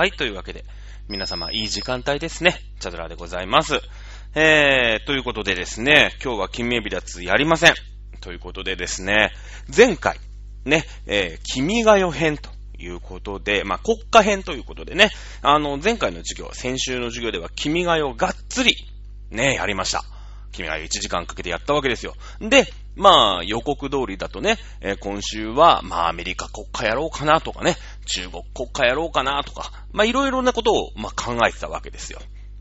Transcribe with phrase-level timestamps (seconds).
[0.00, 0.64] はい、というわけで、
[1.10, 2.58] 皆様いい時間帯ですね。
[2.78, 3.82] チャドラーでございます。
[4.34, 7.74] えー、ということでですね、今日は金名離脱やりません。
[8.22, 9.30] ということでですね、
[9.76, 10.18] 前回、
[10.64, 15.10] ね、えー、君が代編ということで、まあ、国家編ということでね、
[15.42, 18.76] あの、前回の授業、先週の授業では君が代がっつり、
[19.30, 20.02] ね、やりました。
[20.52, 22.14] 君が代1時間かけてやったわけですよ。
[22.40, 27.76] で、まあ、予告通りだとね、えー、今週は、まあ、アメリカ国家やろうかなとかね、
[28.06, 32.20] 中国国家やろうかなとか、まあ、いろいろなことを、まあ、考えてたわけですよ。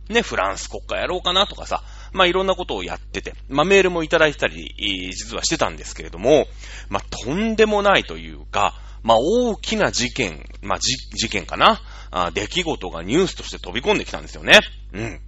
[0.09, 1.83] ね、フランス国家やろうかなとかさ、
[2.13, 4.73] まあ、いろんなことをやってて、まあ、メールもいただいてたり、
[5.13, 6.47] 実はしてたんですけれども、
[6.89, 14.59] まあ、とんでもないというか、まあ、大きな事件、まあ、事件かなあ出来事がニュースとして飛び込んできたんですよね。
[14.93, 15.21] うん。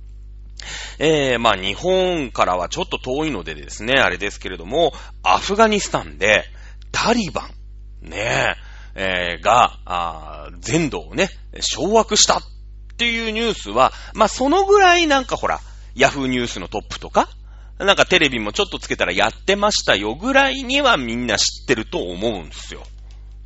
[1.00, 6.46] えー、まあ、日本からはちょっと遠いのでですね、あれですけれども、アフガニスタンで、
[6.92, 7.50] タリバ
[8.04, 8.56] ン、ね
[8.96, 12.42] え、えー、が、あ全土をね、掌握したっ
[12.98, 15.60] ていうニュースは、まあ、そのぐらいなんかほら、
[15.96, 17.30] ヤフーニュースのトップとか、
[17.80, 22.84] なんかテレビもちょっとつけたらやってましたよぐらいにはみんな知ってると思うんですよ。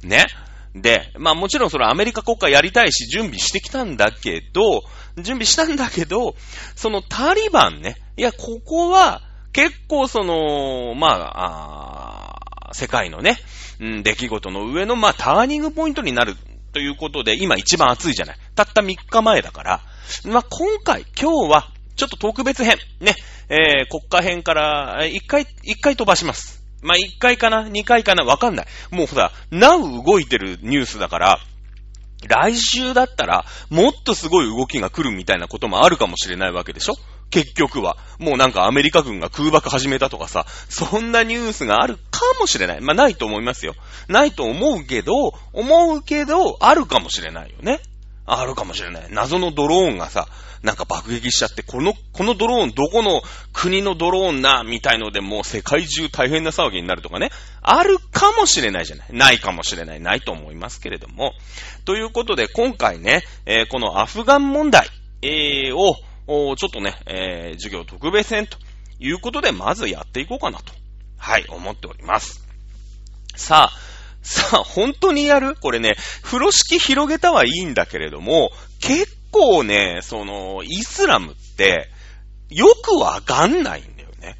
[0.03, 0.25] ね。
[0.75, 4.83] で、まあもちろんそれアメリカ国家やりたいし準備してきたんだけど、
[5.17, 6.35] 準備したんだけど、
[6.75, 9.21] そのタリバンね、いや、ここは
[9.53, 13.37] 結構その、まあ、あ世界のね、
[13.79, 16.35] うん、出来事の上の、まあ、ターニングポイントになる
[16.73, 18.37] ということで、今一番暑いじゃない。
[18.55, 19.81] たった3日前だから、
[20.25, 23.15] まあ、今回、今日は、ちょっと特別編、ね、
[23.47, 26.61] えー、国家編から、一回、一回飛ばします。
[26.81, 27.63] まあ、一回かな？
[27.67, 28.25] 二回かな？
[28.25, 28.65] わかんない。
[28.91, 31.39] もうほら、なう動いてるニュースだから、
[32.27, 36.93] 来週だったら、もっとすごい動きが来るみたいなこともあるかもしれないわけでしょ？
[37.29, 37.97] 結局は。
[38.19, 42.81] もうなんかアメリカ軍が空爆始めたとかさ、そんなニュースがあるかもしれない。
[42.81, 43.75] まあないと思いますよ。
[44.07, 47.81] ないと思うけど、思うけど、あるかもしれないよね。
[48.25, 49.07] あるかもしれない。
[49.09, 50.27] 謎のドローンがさ、
[50.63, 53.21] なんか爆撃しちゃって、この、このドローンどこの
[53.53, 57.29] 国のドローンな、みたいのでもう世界中大変な騒ぎになるとかね。
[57.61, 59.07] あるかもしれないじゃない。
[59.11, 59.99] ないかもしれない。
[59.99, 61.33] ないと思いますけれども。
[61.85, 64.87] ということで、今回ね、えー、このアフガン問題、
[65.21, 65.95] えー、を、
[66.55, 68.57] ちょっとね、えー、授業特別編と
[68.99, 70.73] いうことで、まずやっていこうかなと、
[71.19, 72.43] はい、思っております。
[73.35, 73.94] さあ、
[74.25, 75.55] さあ、本当にやる？
[75.55, 78.49] これね、風呂敷広げたはいいんだけれども、
[78.79, 81.89] 結構ね、その、イスラムって、
[82.49, 84.35] よくわかんないんだよね。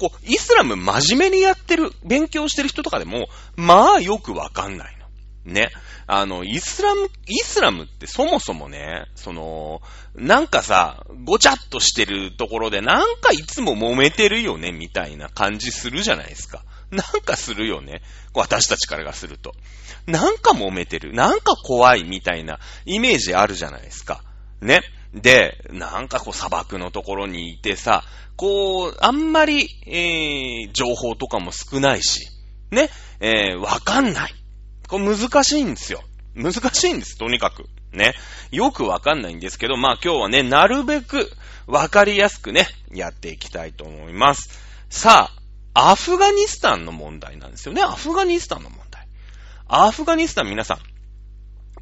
[0.00, 5.52] こう、イスラム真面目にやってる、勉強してる人とかでも、まあよくわかんないの。
[5.52, 5.70] ね。
[6.08, 9.82] あの、イスラム、イスラムってそもそもね、その、
[10.16, 16.64] なんかさ、ごちゃっとしてるところで、なんかいつも揉めてるよね、みたいな感じするじゃないですか。
[16.94, 18.02] なんかするよね。
[18.34, 19.54] 私たちからがすると。
[20.06, 21.14] なんか揉めてる。
[21.14, 24.22] なんか怖いみたいなイメージあるじゃないですか。
[24.60, 24.82] ね。
[25.14, 28.04] で、なんかこう砂漠のところにいてさ、
[28.36, 32.28] こう、あんまり、えー、情報とかも少ないし、
[32.70, 34.34] ね、えー、わかんない。
[34.86, 36.02] これ難しいんですよ。
[36.34, 37.64] 難しいんです、とにかく。
[37.92, 38.14] ね。
[38.50, 41.30] よくわかんないんですけど、まあ今日はね、なるべく
[41.66, 44.60] わかりやすくね、やっていきたいと思います。
[44.90, 45.41] さあ、
[45.74, 47.82] アフガニスタンの問題なんですよね。
[47.82, 49.06] アフガニスタンの問題。
[49.68, 50.78] アフガニスタン皆さん、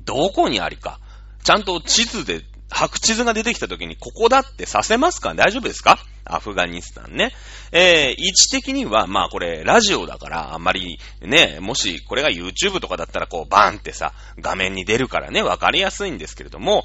[0.05, 1.01] どこにありか、
[1.43, 2.43] ちゃんと地図で、
[2.73, 5.35] 白地図が出てきた時にここだってさせますか？
[5.35, 5.99] 大丈夫ですか？
[6.25, 7.33] アフガニスタンね。
[7.73, 16.85] えー、位置的には、まあこれ、ラジオだから、あんまりね、もしこれが YouTube とかだったらこう、バーンってさ、画面に出るからね、わかりやすいんですけれども、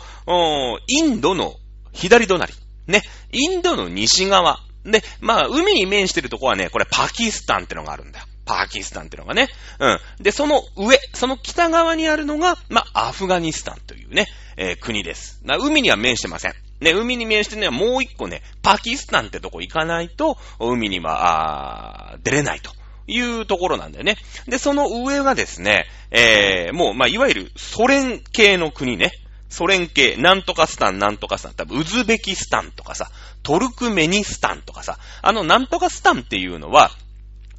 [0.87, 1.53] インドの
[1.93, 2.53] 左隣、
[2.87, 8.26] ね、インドの西側、で、まあ、海に面してるとこはね、これパキスタンってのがあるんだよ。
[8.46, 9.47] パキスタンってのがね。
[9.79, 9.99] うん。
[10.23, 14.28] で、その上、その北側にあるのが、まあ、アフガニスタンというね、
[14.58, 15.41] えー、国です。
[15.43, 16.53] 海には面してません。
[16.79, 22.72] ね、海に面してね、もう一個ね、パキスタンってとこ行かないと、海には、あ出れないと。
[23.08, 24.17] いうところなんだよね。
[24.47, 29.11] で、その上がですね、えー、もう、まあ、いわゆるソ連系の国ね。
[29.55, 33.09] ソ連系、なんとかスタン、なんとかスタン、多分、ウズベキスタンとかさ、
[33.41, 36.91] トルクメニスタンとかさ、あの、なんとかスタンっていうのは、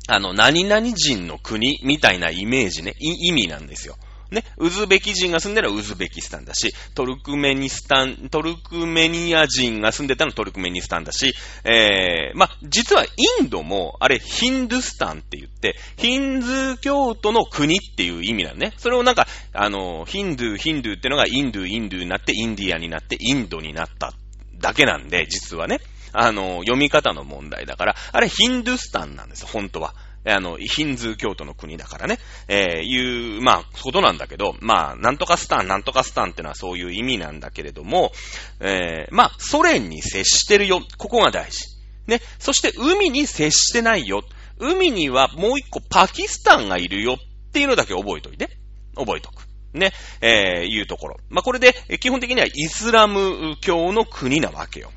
[0.06, 3.96] あの、何々人の国みたいなイメージね、意味なんですよ。
[4.30, 11.34] ね、ウズベキ人が住んでるのはウズベキスタンだし、トルクメニスタン、トルクメニア人が住んでたのはトルクメニスタンだし、
[11.64, 13.08] えー、ま実はイ
[13.44, 18.72] ンドも、あれ、ヒンドゥスタンって言って、ヒンズー教徒の国っていう意味なのね。
[18.78, 24.12] それをなんか、あの、ヒンドゥー、ヒンドゥーってのがインドゥー、インドゥーになって、インディアになって、インドになった
[24.58, 25.80] だけなんで、実はね。
[26.18, 29.94] あの、読み方の問題だから、あれヒンドゥスタンなんですよ、本当は。
[30.26, 32.18] あの、ヒンズー教徒の国だからね、
[32.48, 38.12] えー、いう、まあ、ことなんだけど、まあ、なんとかスタン、なんとかスタンってのはそういう意味なんだけれども、
[38.60, 40.80] えー、まあ、ソ連に接してるよ。
[40.98, 41.66] ここが大事。
[42.06, 42.20] ね。
[42.38, 44.22] そして、海に接してないよ。
[44.58, 48.50] 海にはもう一個パキスタンがいるよっていうのだけ覚えといて。
[48.96, 49.46] 覚えとく。
[49.74, 51.16] ね、えー、いうところ。
[51.28, 54.90] まあ、これで、基本的にはイスラム教の国なわけよ。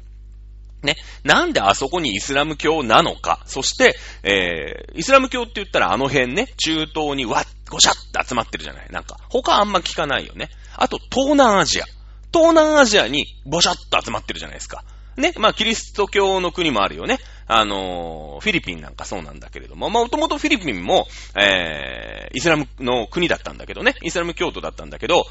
[0.84, 0.96] ね。
[1.24, 3.42] なんであそこにイスラム教なのか。
[3.46, 10.50] そして、えー、イスラム教って言ったらあの辺ね、中東にわっ、ごしゃって集まってるじゃないなんか、他あんま聞かないよね。
[10.76, 11.86] あと、東南アジア。
[12.34, 14.84] 東南アジアにぼしゃっと集まってるじゃないですか。
[15.20, 15.34] ね。
[15.38, 17.20] まあ、キリスト教の国もあるよね。
[17.52, 25.26] あの、フィリピンなんかそうなんだけれども、まあ、もともとフィリピンも、えー、イスラムの国だったんだけどね、イスラム教徒だったんだけど、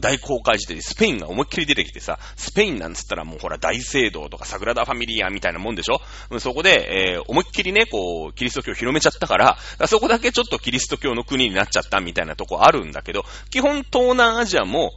[0.00, 6.00] 大航海時代でスペインが思いっきり出てきてさ、スペインなんつったらもうほら大聖堂とかサグラダ・ファミリアみたいなもんでしょ
[6.40, 9.56] そこで、えー、思いっきりね、こう、キリスト教を広めちゃったから、
[9.86, 14.90] そこだけちょっとキリスト教の国になっちゃったみたいなとこあるんだけど、基本東南アジアも、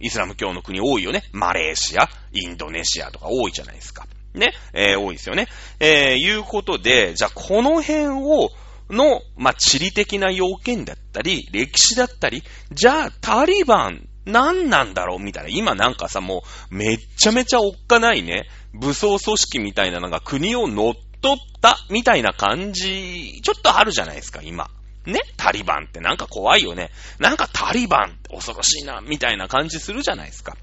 [0.00, 1.22] イスラム教の国多いよね。
[1.32, 4.06] マレーシア、インドネシアとか多いじゃないですか。
[4.34, 5.46] ね、えー、多いですよね。
[5.78, 8.50] えー、いうことで、じゃあこの辺を、
[8.88, 12.42] の、まあ、地理的な要件だったり、歴史だったり、
[12.72, 15.18] じゃあタリバン、何なんだろう？
[15.18, 15.48] みたいな。
[15.50, 24.70] 今なんかさ、もう、めっちゃめちゃおっかないね、武装組織みたいなのが国を乗っ取ったみたいな感じ、ちょっとあるじゃないですか、今。
[25.06, 26.90] ねタリバンってなんか怖いよね。
[27.18, 30.56] なんかタリバンって恐ろしいな、みたいな感じするじゃないですか。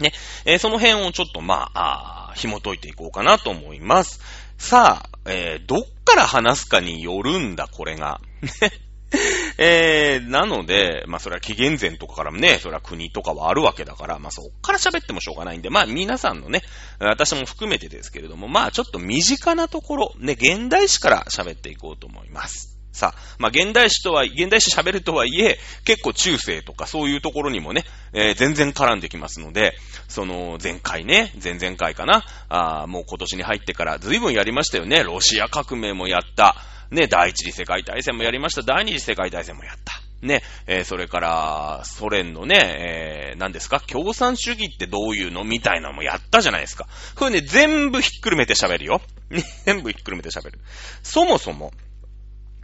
[0.00, 0.12] ね、
[0.44, 4.20] えー、その辺をちょっとまあ、あ紐解いていこうかなと思います。
[4.56, 8.20] さあ、えー、どっから話すかによるんだ、これが。
[9.56, 16.62] えー、なので、まあそれは紀元前とかからもね、それは国とかはあるわけだから、まあそっから喋ってもしょうがないんで、まあ皆さんのね、
[17.00, 22.77] 私も含めてですけれども、まあちょっと身近なところ、ね、現代史から喋っていこうと思います。
[22.92, 29.74] さ、まあ、現代史とは、現代史喋るとはいえ、結構中世とかそういうところにもね、えー、全然絡んできますので、
[30.08, 35.02] その、前回ね、前々回かな、あもう今年に入ってから随分やりましたよね。
[35.04, 36.56] ロシア革命もやった。
[36.90, 38.62] ね、第一次世界大戦もやりました。
[38.62, 40.00] 第二次世界大戦もやった。
[40.22, 43.78] ね、えー、それから、ソ連のね、えー、何ですか？
[43.80, 45.44] 共産主義ってどういうの？
[45.44, 46.88] みたいなのもやったじゃないですか。
[47.14, 49.00] これね、全部ひっくるめて喋るよ。
[49.66, 50.58] 全部ひっくるめて喋る。
[51.04, 51.72] そもそも、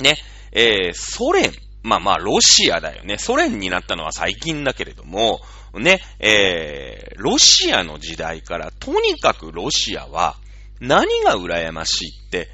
[0.00, 0.16] ね、
[0.52, 1.52] えー、ソ連、
[1.82, 3.18] まあまあ、ロシアだよね。
[3.18, 5.40] ソ連になったのは最近だけれども、
[5.74, 10.36] ね、えー、ロシアの時代から、とにかくロシアは、
[10.80, 12.48] 何が羨ましいって、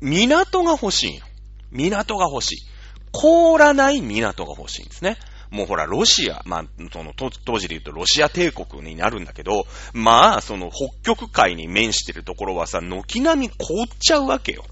[0.00, 1.26] 港が欲しいの。
[1.70, 2.56] 港が欲しい。
[3.12, 5.16] 凍らない港が欲しいんですね。
[5.50, 14.64] もうほら、ロシア、まあ、その、当時で言うとロシア帝国になるんだけど、まあ、その、北極海に面してるところはさ、軒並み凍っちゃうわけよ。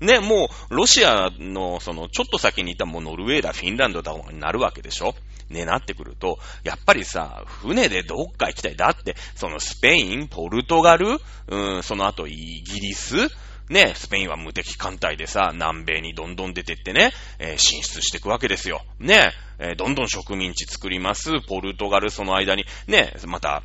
[0.00, 5.14] ね、もう、ロシアの、その、ちょっと先にいたもうノルウェーだ、フィンランドだになるわけでしょ？
[5.48, 8.76] ね、なってくると、やっぱりさ、船でどっか行きたい。
[8.76, 13.28] だって、そのスペイン、ポルトガル、うん、その後イギリス、
[13.70, 18.82] ね、スペインは無敵艦隊でさ、南米にどんどん出てってね、えー、進出していくわけですよ。
[18.98, 21.30] ね、えー、どんどん植民地作ります。
[21.48, 23.62] ポルトガルその間に、ね、また、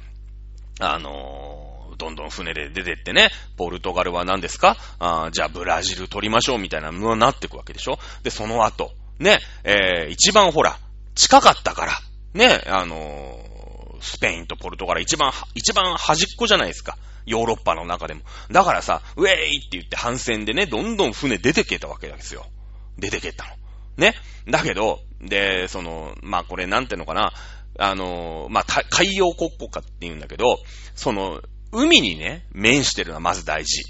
[0.79, 1.60] あのー
[2.01, 4.75] どんどん船で出てってね、ポルトガルは何ですか？
[4.97, 7.99] あじゃあブラジル取りましょうみたいなのになってくわけでしょ？
[8.23, 10.79] で、その後、ね、えー、一番ほら、
[11.13, 11.93] 近かったから、
[12.33, 16.97] ね、あのー、スペインとポルトガル一番、一番端っこじゃないですか。
[17.27, 18.21] ヨーロッパの中でも。
[18.49, 22.47] だからさ、ウェーイって言って反戦でね、どんどん船出てけたわけですよ。
[22.97, 23.51] 出てけたの。
[23.97, 24.15] ね。
[24.49, 27.31] だけど、で、その、まあこれなんていうのかな、
[27.77, 30.57] あの、まあ海洋国家って言うんだけど、
[30.95, 33.83] その、海にね、面してるのはまず大事。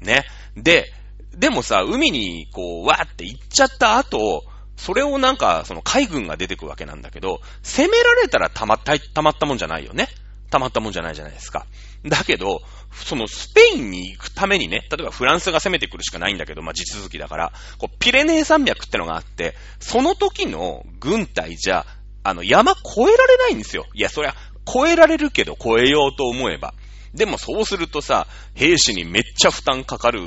[0.00, 0.24] ね。
[0.56, 0.92] で、
[1.36, 4.44] でもさ、海にこう、わーって行っちゃった後、
[4.76, 10.08] それをなんか、その海軍が出てくわけなんだけど、攻められたらたまった、たまったもんじゃないよね。
[10.50, 11.66] たまったもんじゃないじゃないですか。
[12.04, 12.60] だけど、
[12.92, 21.84] そのスペインに行くためにね、例えばフランスが攻めてくるしかないんだけど、まあ、地続きだから、こう、ピレネー山脈ってのがあって、その時の軍隊じゃ、
[22.22, 23.86] あの、山越えられないんですよ。
[23.94, 24.34] いや、そりゃ、
[24.68, 26.74] 越えられるけど越えようと思えば。
[27.16, 30.20] でもそうするとさ、兵士にめっちゃ負担かかる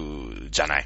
[0.52, 0.86] じゃない。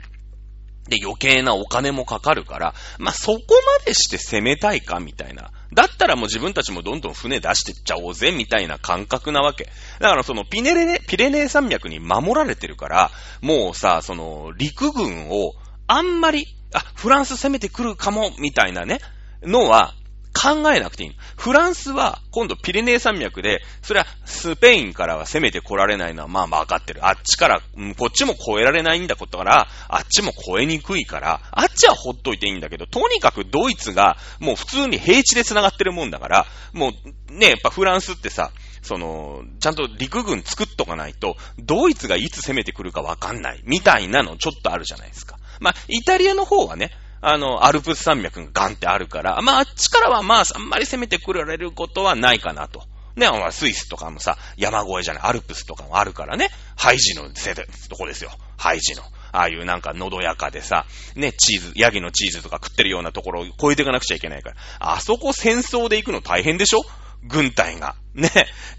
[0.90, 3.40] で、余計なお金もかかるから、まあ、そこ
[3.80, 5.52] までして攻めたいかみたいな。
[5.74, 9.70] だったらもう自分たちもどんどん船出してっちゃおうぜみたいな感覚なわけ。
[10.00, 15.54] だからそのピネレネ、ピレネー山脈に守られてるから、もうさ、その陸軍を
[15.88, 19.00] あんまり、あ、フランス攻めてくるかも、みたいなね、
[19.42, 19.94] のは、
[20.34, 21.16] 考えなくていい。
[21.38, 27.08] フランスは今度ピレネー山脈で、それはスペインからは攻めて来られないのはまあ分かってる。
[27.08, 27.62] あっちから、
[27.98, 36.90] こっちも越えられないんだことから、あっちも越えにくいから、あっちはほっといていいんだけど、とにかくドイツがもう普通に平地で繋がってるもんだから、も
[37.30, 45.38] うね、やっぱフランスってさ、その、ちゃんと陸軍作っとかないと、ドイツがいつ攻めてくるかわかんない、みたいなのちょっとあるじゃないですか。
[45.60, 46.92] まあ、イタリアの方はね、
[47.26, 52.84] あの、アルプス山脈がガンってあるから、まあ、あっちからはまあ、あんまり攻めてくられることはないかなと。
[53.16, 58.32] ね、スイスとかもさ、山越えじゃない、アルプスとかもあるからね、ハイジのせで、とこですよ。
[58.58, 59.04] ハイジの。
[59.32, 64.56] ああいうなんかのどやかでさ、ね、チーズ、ヤギのチーズとか食ってるようなところを越えていかなくちゃいけないから。
[64.80, 66.82] あそこ戦争で行くの大変でしょ？
[67.24, 67.96] 軍隊が。
[68.14, 68.30] ね。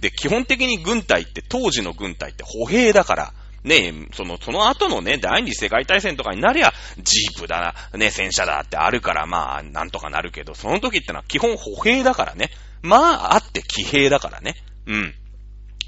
[0.00, 3.34] で、基本的に軍隊って、当時の軍隊って歩兵だから、
[3.64, 12.50] ね、その、その後のね、第二次世界大戦とかになりゃ、ジープだな、ね、戦車だってあるから、まあ、なんとかなるけど、その時ってのは基本歩兵だからね。
[12.82, 14.56] まあ、あって騎兵だからね。
[14.86, 15.14] うん。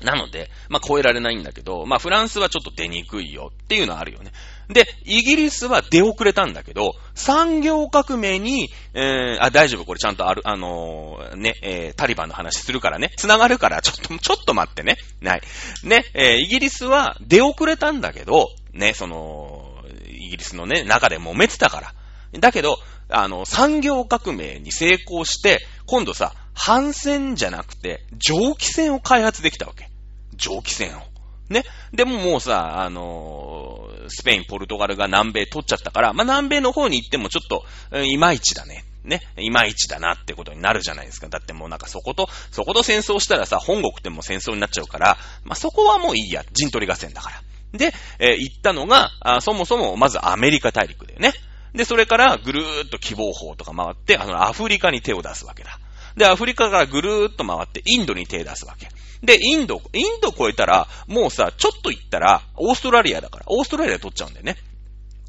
[0.03, 4.33] なので、まあ、超えられないんだけど、まあ、フランスはちょっと出にくいよっていうのはあるよね。
[4.69, 14.97] で、イギリスは出遅れたんだけど、産業革命に、えー、あ、大丈夫、これちゃんとある、あのー、ね、えー、タリバンの話するからね、繋がるから、ちょっと、ちょっと待ってね。
[15.21, 15.43] ない。
[15.85, 19.71] ね、えー、イギリスは出遅れたんだけど、ね、その、
[20.09, 21.95] イギリスのね、中で揉めてたから。
[22.41, 29.89] だけど、あの、産業革命に成功して、今度さ、反戦じゃなくて、蒸気船を開発できたわけ。
[30.35, 31.16] 蒸気船を。
[31.49, 31.65] ね。
[31.93, 38.85] でももうさ、あのー、スペイン、ポルトガルが南米取っちゃったから、まあ、南米の方に行ってもちょっと、いまいちだね。
[39.05, 39.21] ね。
[39.39, 41.29] いまいちだなってことになるじゃないですか。
[41.29, 46.45] だってもうなんかそこと、そこと戦争したらさ、本国っても戦争になっちゃうから、まあ、そこはもういいや。
[46.53, 47.43] 陣取り合戦だから。
[47.73, 51.33] で、えー、行ったのがあ、そもそもまずアメリカ大陸だよね。
[51.75, 55.79] で、それからぐるーっと希望法とか回って、あの、アフリカに手を出すわけだ。
[56.17, 58.89] で、アフリカからぐるーっと回ってインドに手を出すわけ。
[59.23, 64.57] で、インド、インド超えたら、もうさ、ちょっと行ったら、オーストラリアだから、オーストラリア取っちゃうんだよね。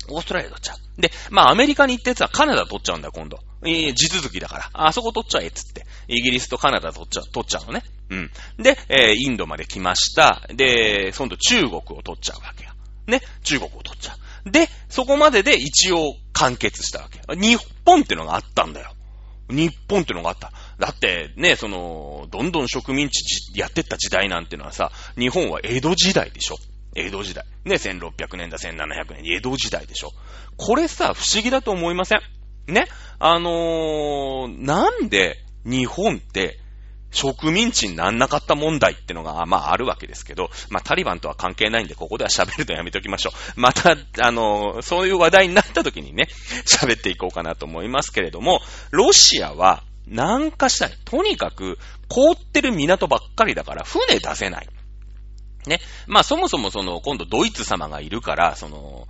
[0.10, 1.02] オーストラリア取っちゃう。
[1.02, 3.40] で、まあアメリカに行ったやつはカナダ取っちゃうんだよ、今度。
[3.64, 4.70] えー、地続きだから。
[4.74, 5.86] あそこ取っちゃえ、つって。
[6.08, 7.84] イギリスとカナダ取っちゃう、取っちゃうのね。
[8.10, 8.32] うん。
[8.58, 10.48] で、えー、インドまで来ました。
[10.50, 12.72] で、今度中国を取っちゃうわけよ。
[13.08, 13.22] ね。
[13.44, 14.14] 中国を取っちゃ
[14.46, 14.52] う。
[14.52, 17.20] で、そこまでで一応完結したわけ。
[17.36, 18.94] 日本ってのがあったんだよ。
[19.50, 20.52] 日本ってのがあった。
[20.80, 23.24] だってね、その、どんどん植民地
[23.58, 26.56] やってった時代なんてのはさ、日本は江戸時代でしょ
[26.96, 27.46] 江戸時代。
[27.66, 30.12] ね、1600年だ、1700年、江戸時代でしょ
[30.58, 32.22] これさ、不思議だと思いません？
[32.74, 32.86] ね？
[33.20, 36.60] あのー、なんで日本って
[37.12, 43.34] 植民地になんなかった問題ってのが、まああるわけですけど、まあタリバンとは関係ないんで、ここでは喋るとやめておきましょう。
[43.60, 46.28] また、あの、そういう話題になった時にね、
[46.68, 48.62] 喋っていこうかなと思いますけれども、
[48.92, 50.98] ロシアは、南下したい。
[51.04, 54.68] とにかく、凍ってる港ばっかりだから、船出せない。
[55.68, 55.80] ね。
[56.08, 59.08] まあそもそもその、今度ドイツ様がいるから、その、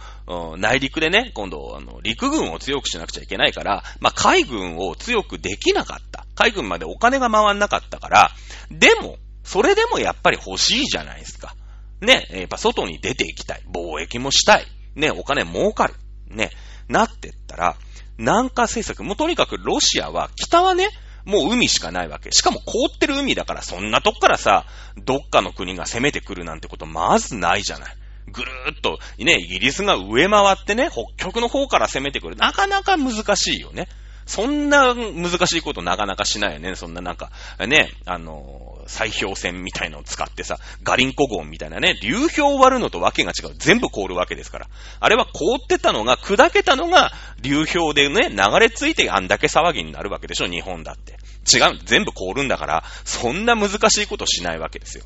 [0.57, 6.25] 内陸でね、今度、あの、陸軍を強くしなくちゃいけないから、まあ海軍を強くできなかった。
[6.35, 8.31] 海軍までお金が回んなかったから、
[8.69, 11.55] でも、それでもやっぱり欲しいじゃないですか。
[12.01, 12.27] ね。
[12.31, 13.63] やっぱ外に出ていきたい。
[13.71, 14.65] 貿易もしたい。
[14.95, 15.09] ね。
[15.09, 15.95] お金儲かる。
[16.29, 16.51] ね。
[16.87, 17.75] なってったら、
[18.17, 20.89] 南下政策、もうとにかくロシアは、北はね、
[21.27, 22.31] もう海しかないわけ。
[22.31, 24.65] しかも凍ってる海だから、そんなとこからさ、
[24.95, 27.95] どっかの国が攻めてくるなんてことまずないじゃない。
[28.31, 32.37] ぐるーっと、ね、イギリスが上回ってね、北極の方から攻めてくる。
[32.37, 33.89] なかなか難しいよね。
[34.25, 36.75] そんな難しいことなかなかしないよね。
[36.75, 37.31] そんななんか、
[37.65, 43.55] ね、あの砕氷船みたいのを使ってさ、ガリンコ号みたいなね、流氷を割るのとわけが違う。
[43.57, 44.67] 全部凍るわけですから。
[44.99, 51.17] あれは凍ってたのが、砕けたのが、流氷でね、流れ着いてあんだけ騒ぎになるわけでしょ、日本だって。
[51.55, 51.79] 違う。
[51.85, 55.03] 全部凍るんだから、そんな難しいことしないわけですよ。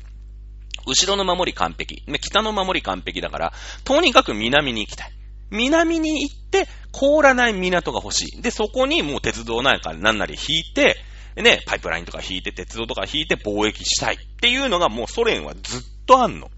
[0.86, 2.02] 後ろの守り完璧。
[2.20, 3.52] 北の守り完璧だから、
[3.84, 5.12] とにかく南に行きたい。
[5.50, 8.42] 南に行って、凍らない港が欲しい。
[8.42, 10.96] で、そこにもう鉄道なんかなんなり引いて、
[11.36, 16.50] ね、パイプラインとか引いて、鉄道とか引いて貿易したいっていうのがもうソ連はずっとあんの。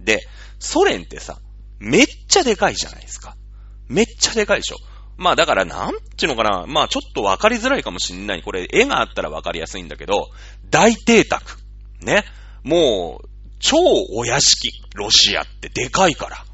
[0.00, 0.20] で、
[0.58, 1.38] ソ連ってさ、
[1.78, 3.36] めっちゃでかいじゃないですか。
[3.88, 4.76] めっちゃでかいでしょ。
[5.18, 8.42] まあだからなんちゅうのかな、まあちょっとわかりづらいかもしんない。
[8.42, 10.28] これ絵があったらわかりやすいんだけど、
[10.70, 11.58] 大邸宅。
[12.00, 12.24] ね。
[12.62, 13.76] もう、超
[14.14, 14.70] お屋敷。
[14.94, 16.44] ロシアってでかいから。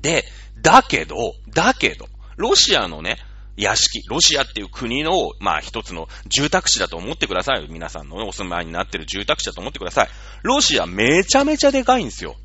[0.00, 0.24] で、
[0.60, 1.16] だけど、
[1.48, 3.16] だけど、ロシアのね、
[3.58, 7.66] 屋敷、ロシアっていう国の、まあ一つの住宅地だと思ってください。
[7.68, 10.08] 皆さんの、お住まいになってる住宅地だと思ってください。
[10.42, 12.36] ロシアめちゃめちゃでかいんですよ。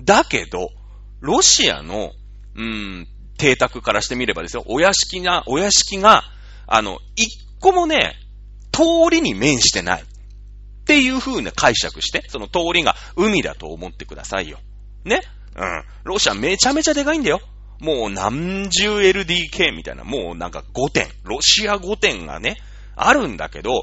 [0.00, 0.70] だけど、
[1.20, 2.12] ロシアの、
[2.56, 6.24] うーん、邸宅からしてみればですよ、お屋敷が、お屋敷が、
[6.66, 7.28] あの、一
[7.60, 8.16] 個もね、
[8.72, 10.02] 通りに面してない。
[10.02, 14.58] っていう風な解釈して、その通りが海だと思ってくださいよ。
[15.04, 15.20] ね？
[15.54, 15.84] うん。
[16.04, 17.40] ロシアめちゃめちゃでかいんだよ。
[17.82, 22.56] もう何十 LDK みたいな、もうなんか5点、ロシア5点がね、
[22.94, 23.82] あるんだけど、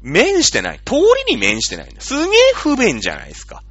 [0.00, 0.80] 面してない。
[0.84, 0.94] 通
[1.26, 1.90] りに面してない。
[1.98, 3.62] すげえ不便じゃないですか。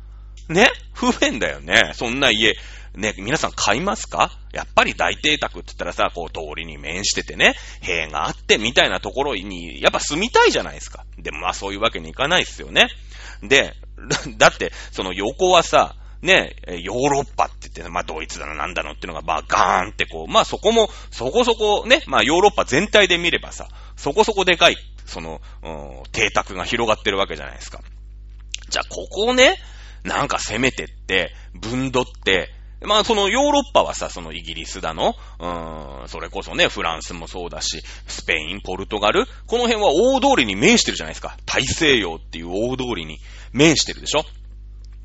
[0.47, 0.69] ね？
[0.93, 1.91] 不便だよね。
[1.95, 2.55] そんな家。
[2.95, 4.31] ね、皆さん買いますか？
[4.53, 11.05] やっぱり大邸宅って言ったらさ、こう通りに面しててね、塀があってみたいなところに、やっぱ住みたいじゃないですか。
[11.17, 12.89] でもまあそういうわけにいかないですよね。
[13.41, 13.73] で、
[14.37, 27.81] だって、その横はさ、ね、ヨーロッパって言って、まあドイツだのなんだのっていうのが、まあガーンってこう、まあそこも、そこそこね、まあヨーロッパ全体で見ればさ、そこそこでかい、その、うん、邸宅が広がってるわけじゃないですか。
[28.69, 29.57] じゃあここをね、
[30.03, 41.37] なんか攻めてって、分取って、まあ、そのヨーロッパはさ、そのイギリスだの、うーん、それこそね、フランスもそうだし、スペイン、ポルトガル、この辺は大通りに面してるじゃないですか。
[41.47, 43.19] 大西洋っていう大通りに
[43.51, 44.25] 面してるでしょ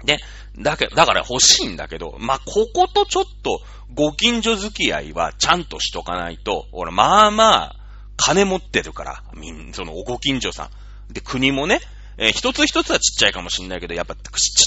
[0.05, 0.19] で、
[0.59, 3.61] だけ、だから欲しいんだけど、まあ、こことちょっと、
[3.95, 7.77] ご近所付き合いはちゃんとしとかないと、俺、まあまあ、
[8.17, 10.71] 金持ってるから、みん、その、ご近所さ
[11.11, 11.13] ん。
[11.13, 11.81] で、国もね、
[12.19, 14.23] えー、一つ一つはちっちゃいかもしんないけど、やっぱちっ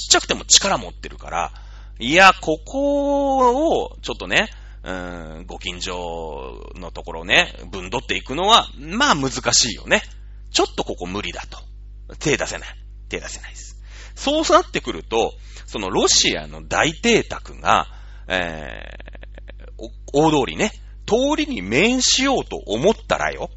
[0.10, 1.52] ちゃくても力持ってるから、
[2.00, 4.50] いや、ここを、ちょっとね、
[4.84, 10.02] うーん、ご近所のところね、分取っていくのは、まあ難しいよね。
[10.52, 11.60] ちょっとここ無理だと。
[12.20, 12.70] 手出せない。
[13.10, 13.75] 手出せないです。
[14.16, 15.34] そうなってくると、
[15.66, 17.88] そのロシアの大邸宅が、
[18.28, 20.72] えー、大通りね、
[21.06, 23.50] 通りに面しようと思ったらよ、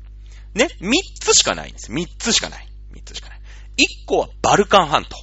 [0.55, 1.93] ね、三つしかないんです。
[1.93, 2.69] 三つしかない。
[2.93, 3.41] 三つしかない。
[3.77, 5.17] 一個はバルカン半島。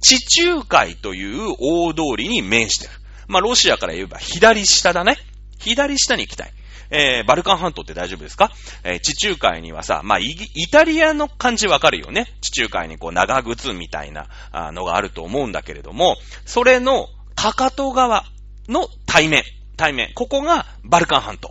[0.00, 2.92] 地中海という大通りに面してる。
[3.26, 5.16] まあ、ロシアから言えば左下だね。
[5.58, 6.52] 左下に行きたい。
[6.90, 8.50] えー、バルカン半島って大丈夫ですか？
[8.84, 10.36] えー、地中海にはさ、まあ、イ
[10.70, 12.26] タリアの感じわかるよね。
[12.40, 14.28] 地中海にこう長靴みたいな
[14.72, 18.24] のがあると思うんだけれども、それのかかと側
[18.68, 19.44] の対面、
[19.76, 21.50] 対面、ここがバルカン半島。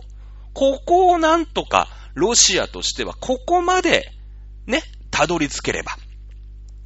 [0.54, 4.12] ここをなんとかロシアとしてはここまで
[4.66, 5.92] ね、たどり着ければ、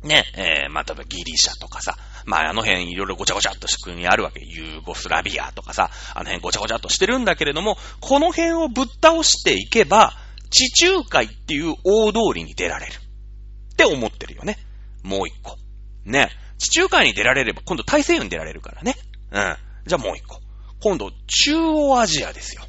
[0.02, 4.40] ね、えー、まあ、例えばギリシャとかさ、まあ、あの辺いろいろごちゃごちゃっとした国あるわけ。
[4.44, 10.12] ユーゴスラビアとかさ、あの辺ごちゃごちゃっとしてるんだけれども、この辺をぶっ倒していけば、
[10.50, 12.92] 地中海っていう大通りに出られる。
[12.92, 14.58] って思ってるよね。
[15.02, 15.56] もう一個。
[16.04, 16.30] ね。
[16.58, 18.94] 地中海に出られれば、今度大西洋に出られるからね。
[19.32, 19.56] うん。
[19.86, 20.40] じゃあもう一個。
[20.80, 22.62] 今度、中央アジアですよ。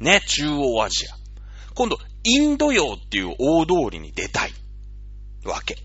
[0.00, 1.10] ね、中央アジア。
[1.74, 4.52] 今度、インド洋っていう大通りに出たい。
[5.44, 5.76] わけ。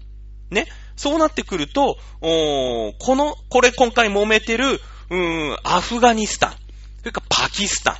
[0.49, 0.65] ね。
[0.97, 6.51] そうなってくると、この、これ今回揉めてる、うーん、アフガニスタン、
[6.99, 7.95] それからパキスタン。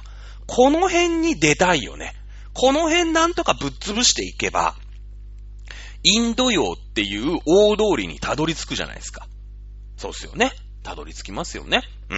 [0.47, 2.13] この辺に出たいよね。
[2.53, 4.75] この辺なんとかぶっ潰していけば、
[6.03, 9.27] インド洋っていう大通りにたどり着くじゃないですか。
[9.97, 10.51] そうっすよね。
[10.83, 11.81] たどり着きますよね。
[12.10, 12.15] う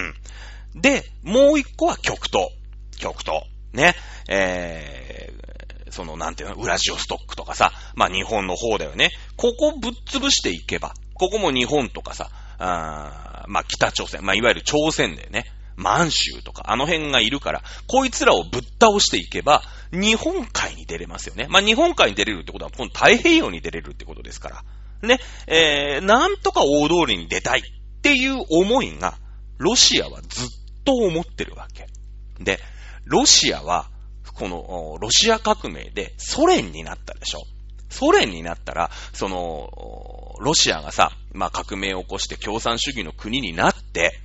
[0.78, 0.82] ん。
[0.82, 2.50] で、もう一個は極東。
[2.98, 3.44] 極東。
[3.74, 3.96] ね。
[4.30, 5.59] えー
[5.92, 9.12] その、なんていうの、ウラジオストックとかさ、まあ日本の方だよね。
[9.36, 15.46] ここぶっ潰していけば、ここも日本とかさ、あまあ北朝鮮、まあいわゆる朝鮮だよね。
[15.76, 21.48] 満州とか、あの辺がいるから、こいつらをぶっ倒していけば、日本海に出れますよね。
[21.50, 24.64] まあ日本海に出れるってことは、この太平洋に出れるってことですから。
[25.02, 29.18] ね、えー、なんとか大通りに出たいっていう思いが、
[29.58, 30.48] ロシアはずっ
[30.84, 31.88] と思ってるわけ。
[32.44, 32.60] で、
[33.06, 33.90] ロシアは、
[34.40, 37.44] この、ロシア革命でソ連になったでしょ。
[37.90, 44.20] ソ連になったら、その、ロシアがさ、まあ、革命を起こして共産主義の国になって、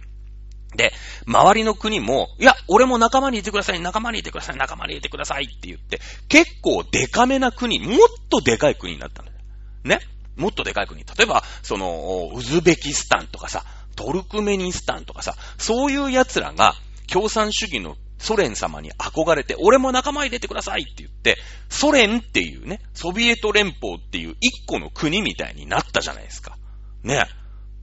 [0.77, 0.93] で、
[1.27, 7.99] 周りの国も、いや、俺も仲間にいてください、仲間にいてください、仲間にいてくださいって言って、結構デカめな国、もっ
[8.29, 9.39] とデカい国になったんだよ。
[9.85, 10.01] ね？
[10.37, 11.05] もっとデカい国。
[11.05, 16.75] 例えば、その、ウズベキスタンとかさ、トルクメニスタンとかさ、そういう奴らが
[17.07, 21.37] 共産主義のソ連様に憧れて、俺も仲間入れてくださいって言って、
[21.69, 26.57] ソ連っていうね、ソビエト連邦っていう一個の国みたいになったじゃないですか。
[27.03, 27.27] ね。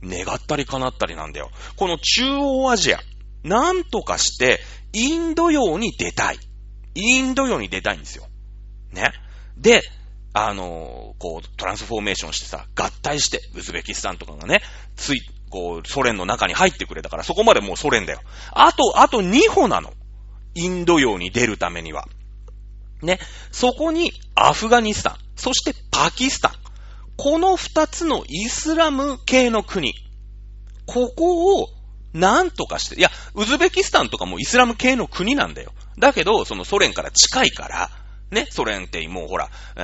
[0.03, 1.51] 願ったり叶ったりなんだよ。
[1.75, 2.99] この中央アジア、
[3.43, 4.59] なんとかして、
[4.93, 6.39] インド洋に出たい。
[6.95, 8.25] インド洋に出たいんですよ。
[8.91, 9.11] ね。
[9.57, 9.83] で、
[10.33, 14.61] あのー、こう、トランスフォーメーションしてさ、合体して、ウズベキスタンとかがね、
[14.95, 18.21] つい、こう、ソ連の中に入ってくれたから、そこまでもうソ連だよ。
[18.53, 19.93] あと、あと2歩なの。
[20.55, 22.07] インド洋に出るためには。
[23.01, 23.19] ね。
[23.51, 26.51] そこにアフガニスタン、そしてパキスタン。
[27.17, 29.93] この二つのイスラム系の国。
[30.85, 31.69] ここを
[32.13, 35.71] なんとかして、いや、ウズベキスタンとかもイスラム系の国なんだよ。
[35.97, 37.89] だけど、そのソ連から近いから、
[38.31, 39.81] ね、ソ連ってもうほら、え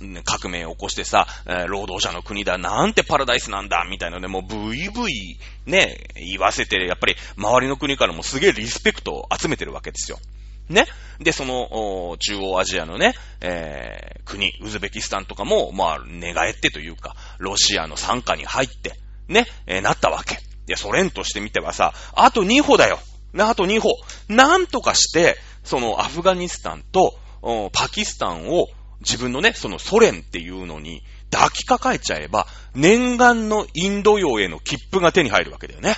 [0.00, 10.18] ー、革命を起こしてさ、えー、労働者の国だ、なんてパラダイスなんだ、みたいなので、もうブイブイね、言わせて、やっぱり周りの国からもすげえリスペクトを集めてるわけですよ。
[10.70, 10.86] ね。
[11.18, 18.94] で、その、中央アジアのね、えー、国、ウズベキスタンとかも、まあ、寝返ってというか、ロシアの参加に入って、
[19.28, 20.38] ね、えー、なったわけ。
[20.66, 23.00] で、ソ連としてみてはさ、あと2歩だよ。
[23.32, 23.90] ね、あと2歩。
[24.28, 27.18] なんとかして、そのアフガニスタンと、
[27.72, 28.68] パキスタンを
[29.00, 35.96] 自分のね、そのソ連っていうのに抱きかかえちゃえば、念願のインド洋への切符が手に入るわけだよね。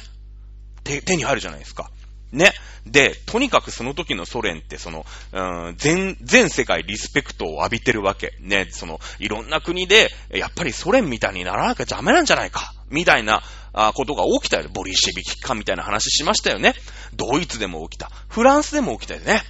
[0.84, 1.90] 手、手に入るじゃないですか。
[2.32, 2.52] ね。
[2.86, 5.40] で、とにかくその時のソ連ってその、う
[5.72, 8.32] ん、全、全世界リスペクトを浴びてるわけ。
[8.40, 8.68] ね。
[8.70, 12.72] その、いろんな国で、やっぱりソ連みたいにならなきゃダメなんじゃないか。
[12.90, 13.42] みたいな、
[13.74, 14.68] あことが起きたよ。
[14.72, 16.74] ボリシェビキ化みたいな話しましたよね。
[17.14, 18.10] ドイツでも起きた。
[18.28, 19.42] フランスでも起きたよね。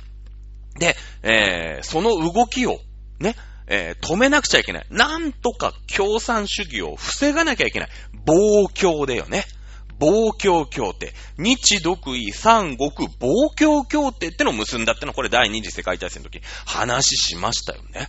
[0.78, 2.78] で、えー、その動きを、
[3.20, 4.86] ね、えー、止めなくちゃいけない。
[4.90, 7.88] なんとか共産主義を防がなきゃいけない。
[8.24, 9.44] 暴挙だよね。
[9.98, 11.12] 暴挙協定。
[11.38, 18.08] 日独位三国暴挙協定ってのを結んだってのはこれ第二次世界大戦の時話しましたよね。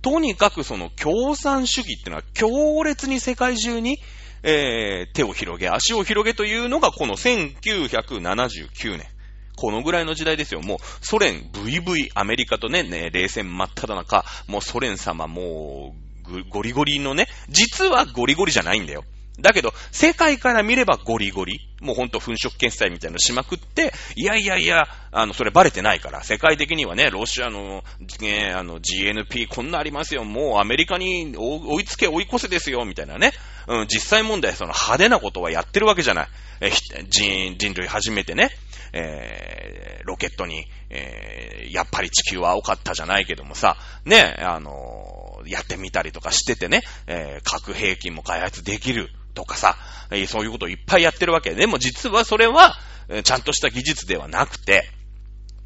[0.00, 3.98] とにかくその共産主義ってのは強烈に世界中に、
[4.42, 9.13] えー、手を広げ、足を広げというのがこの1979年。
[9.56, 10.60] このぐらいの時代ですよ。
[10.60, 15.94] もう、ソ連、VV、アメリカとね、ね、冷戦真っ只中、もうソ連様、も
[16.26, 19.04] う、ゴリゴリのね、実はゴリゴリじゃないんだよ。
[19.40, 21.60] だけど、世界から見ればゴリゴリ。
[21.80, 27.82] もうほんと粉飾決済みたいなのしまくって、いやいやいや、あの、それバレてないから、世界的にはね、ロシアの、
[28.20, 33.32] ね、あの、GNP こんなありますよ、もうアメリカに追いつけ追い越せですよ、みたいなね。
[33.66, 36.28] うん、実際問題、その派手なことはやってるわけじゃない。
[36.60, 38.50] え、人、人類初めてね、
[38.96, 49.76] えー、ロケットに、えー、やっぱり地球は青かったじゃないけどもさ、ね、あのー、やってみたりとかしててね、え、核兵器も開発できるとかさ、
[50.12, 52.78] えー、そういうことをいっぱいやってるわけでも実はそれは、
[53.24, 54.88] ちゃんとした技術ではなくて、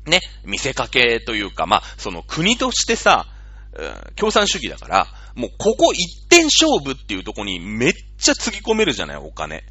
[0.07, 3.27] ね、見せかけというか、まあ、その国としてさ、
[4.17, 9.65] 共産主義だから、もうここ一点勝負っていうとこにめっちゃつぎ込めるじゃない、お金。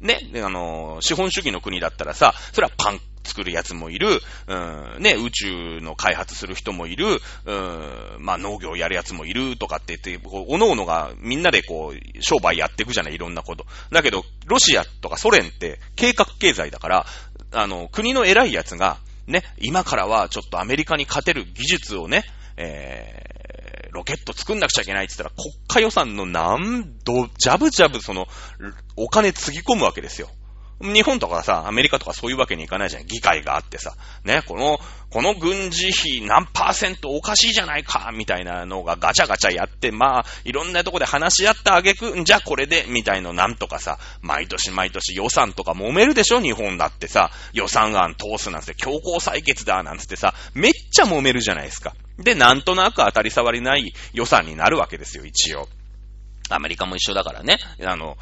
[0.00, 13.66] ね、あの、資本主義の国だったらさ、それはパン作るやつもいる、うん、ね、宇宙の開発する人もいる、うん、まあ農業やるやつもいるとかって言って、おのおのがみんなでこう、商売やっていくじゃない、いろんなこと。
[13.90, 17.06] だけど、ロシアとかソ連って計画経済だから、
[17.52, 22.24] あの、国の偉いやつが、ね、今からはちょっとアメリカに勝てる技術をね、
[22.56, 23.22] え
[23.96, 28.28] ロケット作んなくちゃいけないって言ったら、国家予算の何度、ジャブジャブその、
[28.96, 30.28] お金つぎ込むわけですよ。
[30.80, 33.06] 日本とかさ、アメリカとかそういうわけにいかないじゃん。
[33.06, 33.94] 議会があってさ。
[34.24, 34.78] ね、この、
[35.08, 51.94] この軍事費何パーセントおかしいじゃないか、みたいなのがガチャガチャやって、まあ、いろんなとこで話し合ったあげく、じゃあこれで、みたいのなんとかさ、毎年毎年予算とか揉めるでしょ日本だってさ、予算案通すなんて強行採決だ、なんつってさ、めっちゃ揉めるじゃないですか。
[52.18, 55.68] で、なんとなく当たり障りない予算になるわけですよ、一応。
[56.48, 57.58] アメリカも一緒だからね。
[57.84, 58.16] あの、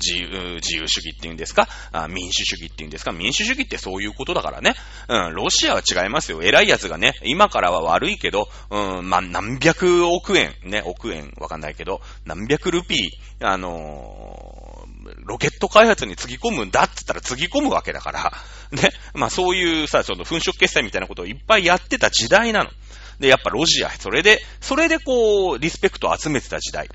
[0.00, 1.68] 自由、自由主義っていうんですか？
[2.08, 3.12] 民主主義っていうんですか？
[3.12, 4.74] 民主主義ってそういうことだからね。
[5.08, 6.42] うん、ロシアは違いますよ。
[6.42, 18.32] 偉い奴がね、今からは悪いけど、うん、まあ、何百億円、ね、億円わかんないけど、何百ルピー、あのー、ロケット開発につぎ込むんだって言ったらつぎ込むわけだから、
[18.72, 18.90] ね。
[19.12, 22.70] まあそういうさ、その粉飾決済みたいなことをいっぱいやってた時代なの。
[23.18, 26.88] で、やっぱロシア、それで、それでこう、リスペクトを集めてた時代。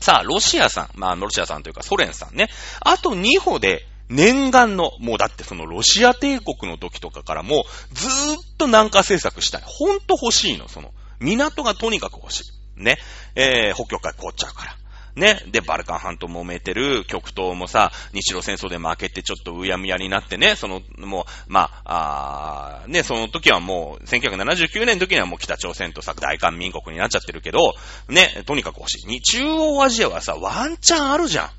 [0.00, 2.48] さあ、ロシアさん、まあ、ロシアさんというかソ連さんね。
[2.80, 9.62] あと2歩で、念願の、もうだってそのロシア帝国の時とかからも、ずーっと南下政策したい。
[9.64, 10.92] ほんと欲しいの、その。
[11.20, 12.82] 港がとにかく欲しい。
[12.82, 12.98] ね。
[13.34, 14.76] えー、北極海凍っちゃうから。
[15.14, 15.42] ね。
[15.50, 27.74] で、バルカン半島揉めてる極東もさ、日露戦争で負けてちょっとうやむやになってね、その、もう、まあ、あね、その時はもう、1979年の時にはもう北朝鮮とさ、大韓民国になっちゃってるけど、
[28.08, 29.06] ね、とにかく欲しい。
[29.06, 31.50] に、中央アジアはさ、ワンチャンあるじゃん。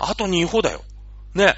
[0.00, 0.82] あと2歩だよ。
[1.34, 1.54] ね。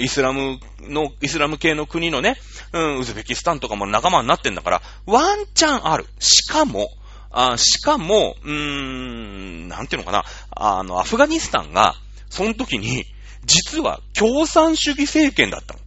[0.00, 2.36] イスラムの、イスラム系の国のね、
[2.72, 6.06] うん、ウズベキスタンとかも仲間になってんだから、ワンチャンある。
[6.18, 6.88] しかも、
[7.30, 11.94] あしかも、うーん、なんていうのかな、あの、アフガニスタンが、
[12.30, 13.04] その時に、
[13.44, 15.80] 実は共産主義政権だったの。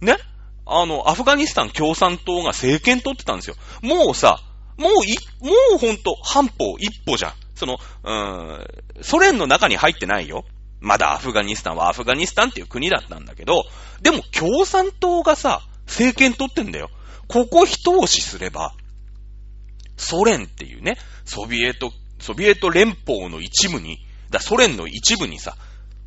[0.00, 0.16] ね？
[0.66, 3.56] あの、アフガニスタン共産党が政権取ってたんですよ。
[3.82, 4.40] もうさ、
[4.76, 7.32] もうい、もうほんと、半歩、一歩じゃん。
[7.54, 10.44] その、うーん、ソ連の中に入ってないよ。
[10.80, 13.64] まだアフガニスタンはアフガニスタンっていう国だったんだけど、
[14.00, 16.90] でも共産党がさ、政権取ってんだよ。
[17.28, 18.74] ここ一押しすれば、
[20.02, 25.56] ソ連っていうね、ソビエト、ソビエト連邦の一部に、だソ連の一部にさ、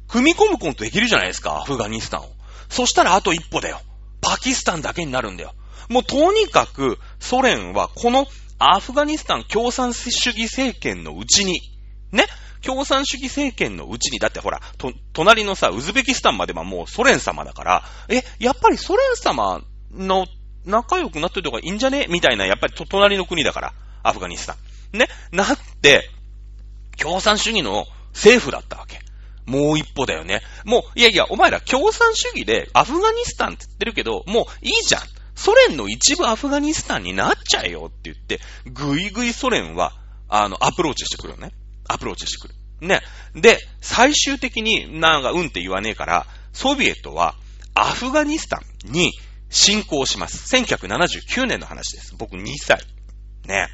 [0.07, 2.29] 組み込むことできるじゃないですか、アフガニスタンを。
[2.69, 3.81] そしたらあと一歩だよ。
[4.21, 5.53] パキスタンだけになるんだよ。
[5.89, 8.27] もうとにかく、ソ連はこの
[8.57, 11.61] アフガニスタン共産主義政権のうちに、
[12.11, 12.25] ね、
[12.61, 20.25] 共産主義政権のうちに、だってほら、と、隣のさ、ウズベキスタンまではもうソ連様だから、え、やっぱりソ連様の
[20.65, 22.07] 仲良くなってるとかいいんじゃね？
[22.09, 23.73] みたいな、やっぱりと、隣の国だから、
[24.07, 24.55] アフガニスタ
[24.93, 24.97] ン。
[24.97, 26.09] ね、なって、
[26.97, 28.99] 共産主義の政府だったわけ。
[29.45, 30.41] もう一歩だよね。
[30.63, 35.01] もう、いやいや、お前ら共産主義でアフガニスタンって言ってるけど、もういいじゃん。
[35.35, 39.93] ソ連の一部アフガニスタンになっちゃえよって言って、ぐいぐいソ連は、
[40.29, 41.51] あの、アプローチしてくるよね。
[41.87, 42.55] アプローチしてくる。
[42.87, 43.01] ね。
[43.35, 47.35] で、最終的になんかうんって言わねえから、ソビエトは
[47.73, 49.11] アフガニスタンに
[49.49, 50.55] 侵攻します。
[50.55, 52.15] 1979年の話です。
[52.17, 52.81] 僕2歳。
[53.45, 53.67] ね。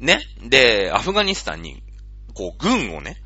[0.00, 0.20] ね。
[0.42, 1.82] で、アフガニスタンに、
[2.34, 3.22] こう、軍をね、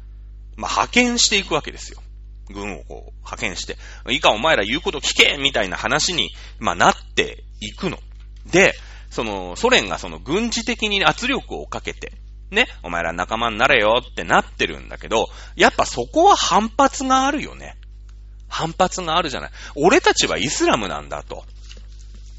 [0.56, 2.02] まあ、派遣していくわけですよ。
[2.50, 3.78] 軍をこう、派遣して、
[4.10, 7.98] いいかお前ら言うこと聞けみたいな話に、まあ、なっていくの。
[8.46, 8.74] で、
[9.10, 12.12] その、ソ連がその軍事的に圧力をかけて、
[12.50, 17.76] ね、お前ら仲間になれよってなってるんだけど、やっぱそこは反発があるよね。
[18.48, 19.50] 反発があるじゃない。
[19.76, 21.44] 俺たちはイスラムなんだと。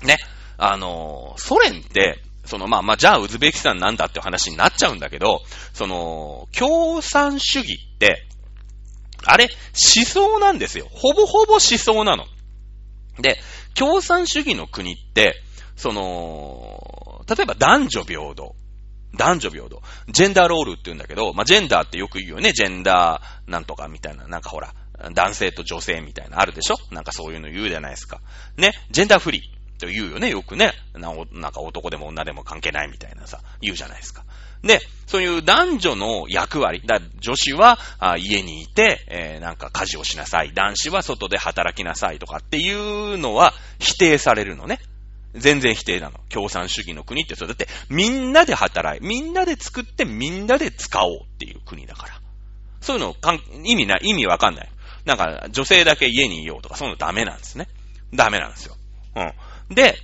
[0.03, 0.17] ね。
[0.57, 5.41] あの、ソ連って、その、まあまあ、じゃあウズベキスタンなんだって話になっちゃうんだけど、
[5.73, 8.27] その、共産主義って、
[9.25, 9.49] あれ、
[9.95, 10.87] 思想なんですよ。
[10.91, 12.25] ほぼほぼ思想なの。
[13.19, 13.39] で、
[13.73, 15.41] 共産主義の国って、
[15.75, 18.55] その、例えば男女平等。
[19.17, 19.81] 男女平等。
[20.09, 22.51] ジェンダーロールって言うんだけど、まあ、ジェンダーってよく言うよね。
[22.51, 24.27] ジェンダーなんとかみたいな。
[24.27, 24.73] なんかほら、
[25.13, 26.75] 男性と女性みたいなあるでしょ？
[26.91, 28.21] なんかそういうの言うじゃないですか。
[28.57, 28.71] ね？
[28.91, 29.41] ジェンダーフリー
[29.77, 30.29] と言うよね。
[30.29, 30.73] よくね。
[30.93, 34.23] なんか男でも女でも関係ないみたいなさ、言うじゃないですか。
[34.63, 40.53] で、そういう男女の役割、だ女子はあ家にいて、えー、なんか家事をしなさい。
[40.53, 44.79] 男子は外で働きなさいとかっていうのは否定されるのね。
[45.35, 46.19] 全然否定なの。
[46.29, 52.21] 共産主義の国ってそれだってみんなで働い、みんなで作ってみんなで使おうっていう国だから。
[52.81, 54.69] そういうのかん意味ない、意味わかんない。
[55.05, 57.67] なんか女性だけ家にいようとかそういうのダメなんですね。
[58.13, 58.75] ダメなんですよ。
[59.15, 59.33] うん。
[59.69, 59.97] で、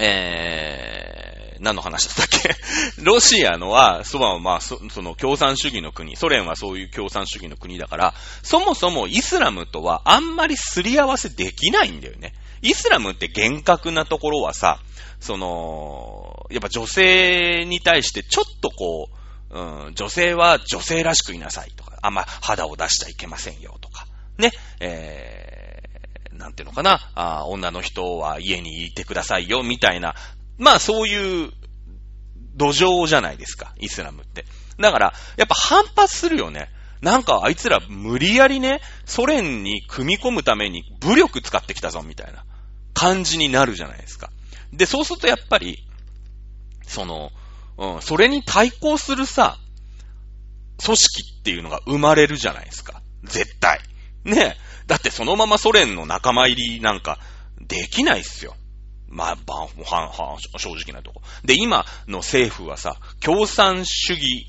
[0.00, 2.54] えー、何の話だったっけ？
[3.02, 12.34] ロシアのは、そばはまあそ、その共産主義の国、ソ連はそういう共産主義の国だから、そもそもイスラムとはあんまりすり合わせできないんだよね。
[12.62, 14.80] イスラムって厳格なところはさ、
[15.20, 19.08] その、やっぱ女性に対してちょっとこ
[19.50, 24.06] う、うん、女性は女性らしくいなさいとか、あんま肌を出しちゃいけませんよとか、
[24.38, 25.43] ね、えー、
[26.44, 30.14] なんていうのかな、あ女の人は家にいてくださいよ、みたいな
[30.58, 31.52] まあそういう
[32.54, 34.44] 土壌じゃないですか、イスラムって。
[34.78, 36.68] だから、やっぱ反発するよね。
[37.00, 42.44] なんかあいつら無理やりね、ソ連に組み込むために武力使ってきたぞ、みたいな
[42.92, 44.30] 感じになるじゃないですか。
[44.70, 45.86] で、そうするとやっぱり、
[46.86, 47.32] その、
[47.78, 49.56] うん、それに対抗するさ、
[50.84, 53.00] 組織っていうのが生まれるじゃないですか。
[53.24, 53.80] 絶対。
[54.24, 57.18] ねだってそのままソ連の仲間入りなんか
[57.60, 58.54] できないっすよ。
[59.08, 61.22] まあ、ばん、はん、はん、正直なとこ。
[61.44, 64.48] で、今の政府はさ、共産主義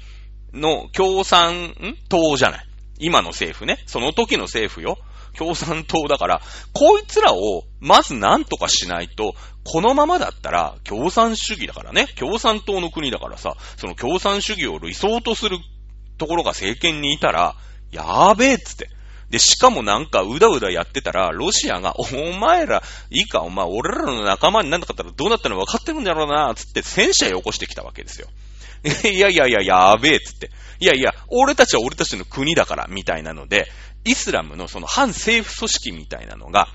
[0.54, 1.76] の、共産、
[2.10, 2.66] 党じゃない。
[2.98, 3.84] 今の政府ね。
[3.86, 4.98] その時の政府よ。
[5.38, 6.42] 共産党だから、
[6.74, 12.08] こいつらを、まず何とかしないと、このままだったら、共産主義だからね。
[12.18, 15.58] 共産党の国だからさ、その共産主義を理想とする
[16.18, 17.56] ところが政権にいたら、
[17.92, 18.90] やーべえっつって。
[19.30, 22.06] で、しかもなんかうだうだやってたら、ロシアが、お
[22.40, 28.28] 前ら、いいか、お前、俺らの仲間になんなかったらどうなったの分かってるんだろうな、つって戦車よこしてきたわけですよ。
[29.10, 30.52] いやいやいや、やべえ、つって。
[30.80, 33.72] いやいや、俺たちは俺たちの国だから、みたいなので、
[34.04, 36.68] イスラムのその反政府組織みたいなのが、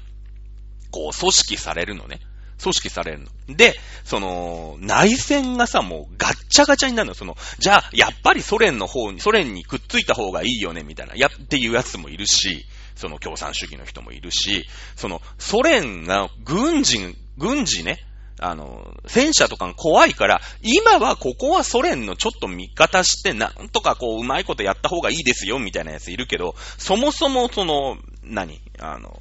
[0.90, 2.20] こう、組織されるのね。
[2.62, 3.56] 組織されるの。
[3.56, 7.14] で、その、内戦がさ、もうガッチャガチャになるの。
[7.14, 18.04] その、じゃあ、やっぱりソ連の方に、ソ連にくっついた方がいいよね、みたいな、やっていうやつもいるし、その共産主義の人もいるし、その、ソ連が軍人、軍事ね、
[18.42, 28.60] あの、戦車とかが怖いから、今はここはソ連のちょっと味方して、なんとかこう、うまいことやった方がいいですよ、みたいなやついるけど、そもそもその、何？
[28.78, 29.20] あの、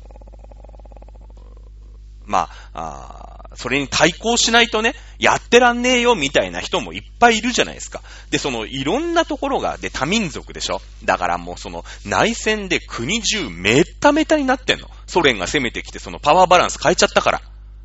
[2.25, 8.01] まあ、あそれに対抗しないとね、やってらんねえよみたいな人もいっぱいいるじゃないですか。
[8.29, 10.81] で、そのいろんなところが、で、多民族でしょ？
[11.03, 14.89] だからもうその内戦で国中めっためたになってんの。
[15.07, 17.41] ソ連が攻めてきてそのパワーバランス変えちゃったか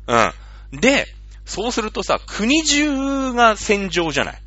[0.07, 0.31] ら。
[0.71, 0.79] うん。
[0.79, 1.07] で、
[1.45, 4.41] そうするとさ、国中が戦場じゃない。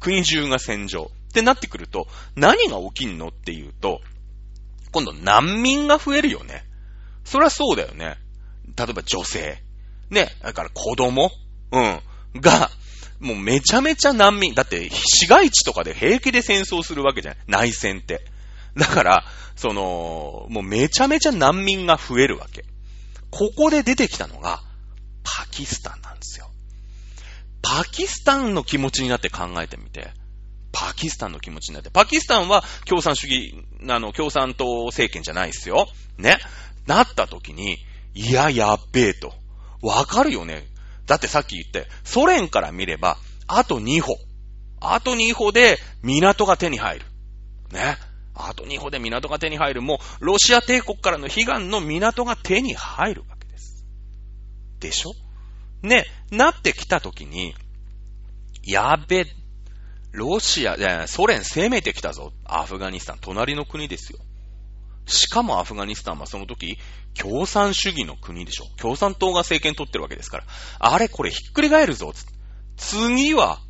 [0.00, 1.10] 国中が戦場。
[1.28, 4.00] ってなってくると、何が起きんのっていうと、
[4.90, 6.64] 今度難民が増えるよね。
[7.24, 8.18] そりゃそうだよね。
[8.76, 9.62] 例えば女性。
[10.12, 10.28] ね。
[10.42, 11.30] だから子供？
[11.72, 12.00] うん。
[12.40, 12.70] が、
[13.18, 14.54] もうめちゃめちゃ難民。
[14.54, 17.70] だって市街地とかで平気で戦争するわけじゃない。
[17.70, 18.24] 内戦って。
[18.76, 19.24] だから、
[19.56, 22.64] その、もうめちゃめちゃ難民が増えるわけ。
[23.30, 24.62] ここで出てきたのが、
[25.24, 26.50] パキスタンなんですよ。
[27.62, 30.10] パキスタンの気持ちになって考えてみて。
[30.72, 31.90] パキスタンの気持ちになって。
[31.90, 33.54] パキスタンは共産主義、
[33.88, 35.86] あの、共産党政権じゃないですよ。
[36.18, 36.38] ね。
[36.86, 37.78] なった時に、
[38.14, 39.34] いや、やっべえと。
[39.82, 40.66] わかるよね。
[41.06, 44.16] だってさっき言って、ソ連から見れば、あと2歩。
[44.80, 47.06] あと2歩で港が手に入る。
[47.72, 47.98] ね。
[48.34, 49.82] あと2歩で港が手に入る。
[49.82, 53.84] もう、ロシア帝国からの悲願の港が手に入るわけです。
[54.80, 55.12] でしょ？
[55.82, 57.54] ね、なってきたときに、
[58.64, 59.26] やべ、
[60.12, 60.76] ロシア、
[61.08, 62.32] ソ連攻めてきたぞ。
[62.44, 64.20] アフガニスタン、隣の国ですよ。
[65.06, 66.78] しかもアフガニスタンはその時、
[67.18, 68.64] 共産主義の国でしょ。
[68.76, 70.44] 共産党が政権取ってるわけですから。
[70.78, 72.12] あれこれひっくり返るぞ。
[72.76, 73.60] 次は、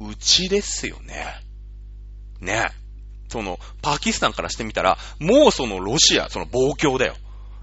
[0.00, 1.26] うちですよね。
[2.40, 2.70] ね。
[3.28, 7.16] その、パキスタンからしてみたら、もうそのロシア、その暴挙だよ。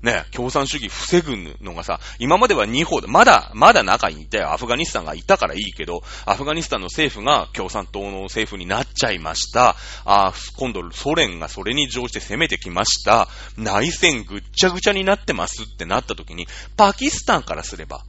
[0.06, 9.76] ね、共産主義防ぐのがさ、今までは2歩で、まだ、まだ中にいて、アフガニスタンがいたからいいけど、アフガニスタンの政府が共産党の政府になっちゃいました。
[10.06, 13.28] あ今度ソ連がそれに乗して攻めてきました。
[13.58, 18.06] 内戦ぐっちゃぐちゃになってますってなった時に、パキスタンからすれば、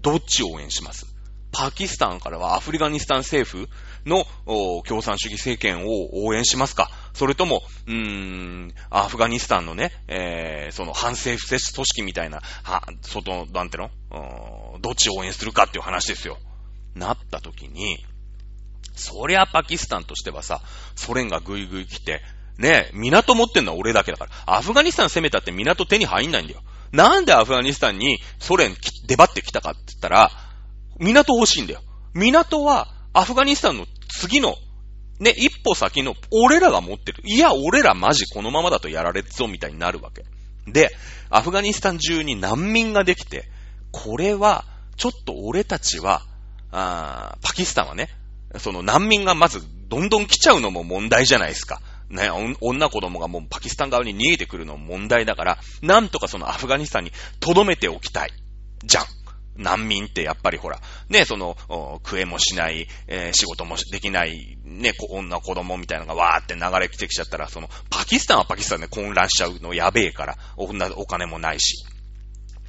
[0.00, 1.06] どっちを応援します？
[1.52, 3.68] パキスタンからはアフリカニスタン政府
[4.06, 4.24] の
[4.84, 6.90] 共産主義政権を応援しますか？
[7.12, 13.90] それとも、うーん、アフガニスタンのね、えー、その反政府組織みたいな、は、外、なんての？
[14.80, 16.38] どっちを応援するかっていう話ですよ。
[16.94, 18.04] なった時に、
[18.94, 20.60] そりゃパキスタンとしてはさ、
[20.94, 22.22] ソ連がぐいぐい来て、
[22.58, 24.30] ね、港持ってんのは俺だけだから。
[24.46, 26.60] アフガニスタン攻めたって港手に入んないんだよ。
[26.92, 28.76] なんでアフガニスタンにソ連
[29.08, 30.30] 出張ってきたかって言ったら、
[31.00, 31.80] 港欲しいんだよ。
[32.14, 34.56] 港はアフガニスタンの次の、
[35.20, 37.22] ね、一歩先の俺らが持ってる。
[37.24, 40.24] いや、俺らマジこのままだとやられっぞみたいになるわけ。
[40.70, 40.90] で、
[41.30, 43.48] アフガニスタン中に難民ができて、
[43.92, 44.64] これは、
[44.96, 46.22] ちょっと俺たちは、
[46.72, 48.08] あパキスタンはね、
[48.58, 51.80] その難民がまずどんどん来ちゃうのも問題じゃないですか。
[52.10, 52.28] ね、
[52.60, 58.30] 女子供がもうパキスタン側に逃げてくるのも問題だから、なんとかそのアフガニスタンに留めておきたい。
[58.84, 59.04] じゃん。
[59.56, 61.56] 難民ってやっぱりほら、ね、その、
[62.04, 71.84] 食えもしない、えー、仕事もできない、ね、女子供みたいなのがわーって流れてきちゃったら、その、パキスタンはパキスタンで混乱しちゃうのやべえから、おお金もないし。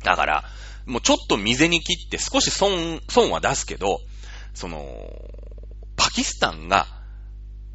[0.04, 0.44] だから、
[0.86, 4.00] もうちょっと水に切って少し損、損は出すけど、
[4.54, 4.84] その、
[5.96, 6.88] パキスタンが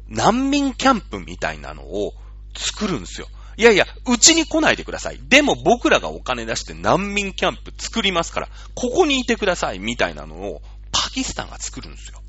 [0.07, 2.13] 難民キャンプみたいなのを
[2.55, 3.27] 作るんですよ。
[3.61, 5.19] いやいや、うちに来ないでください。
[5.21, 12.23] でも僕らがお金出して難民キャンプ作りますから、ここにいてください、みたいなのを、パキスタンが作るんですよ。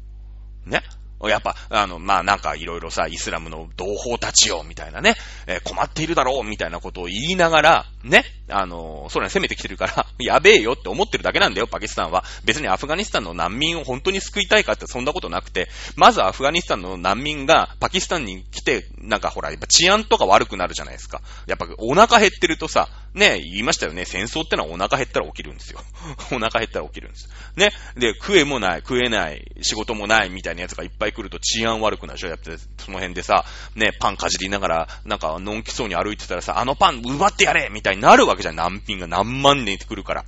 [0.67, 0.83] ね。
[1.29, 5.15] やっぱ、あの、まあ、なんかいろいろさ、イスラムの同胞たちよ、みたいなね、
[5.47, 12.25] えー、困っているだろう、みたいなことを言いながら、ね、あの、それ攻めてきてるから、 やべえよって思ってるだけなんだよ、パキスタンは。
[12.45, 21.23] 別にアフガニスタンの難民を本当に救いたいかってそんなことなくて、まずアフガニスタンの難民がパキスタンに来て、なんかほら、やっぱ治安とか悪くなるじゃないですか。
[21.47, 25.81] やっぱお腹減ってるとさ、ね、言いましたよね、戦争ってのはお腹減ったら起きるんですよ。
[26.33, 27.29] お腹減ったら起きるんです。
[27.57, 32.29] ね、で、食えもない、食えない、仕事もないみたいなやつがいっぱい来ると治安悪くなるでしょ？
[32.29, 33.45] やって、その辺でさ、
[33.75, 38.57] ね、パンかじりながら、なんか、のんきそうに歩いてたらさ、あのパン奪ってやれみたいになるわけじゃん。
[38.57, 40.25] 難民が何万年ってくるから。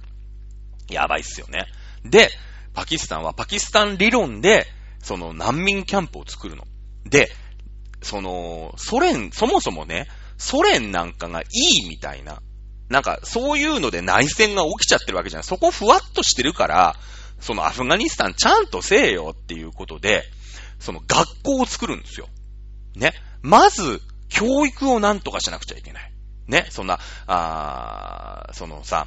[0.89, 1.67] やばいっすよね。
[2.05, 2.29] で、
[2.75, 4.67] パキスタンはパキスタン理論で、
[5.01, 6.65] その難民キャンプを作るの。
[7.05, 7.29] で、
[8.03, 11.45] その、ソ連、そもそもね、ソ連なんかがい
[11.85, 12.43] いみたいな、
[12.89, 15.43] なんかそういうので内戦が起きちゃってるわけじゃん。
[15.43, 16.97] そこふわっとしてるから、
[17.41, 20.25] そのアフガニスタンちゃんとせえよっていうことで、
[20.79, 22.29] その学校を作るんですよ。
[22.97, 23.13] ね。
[23.43, 26.13] まず、教育をなんとかしなくちゃいけない。
[26.49, 26.67] ね。
[26.71, 29.07] そんな、あそのさ、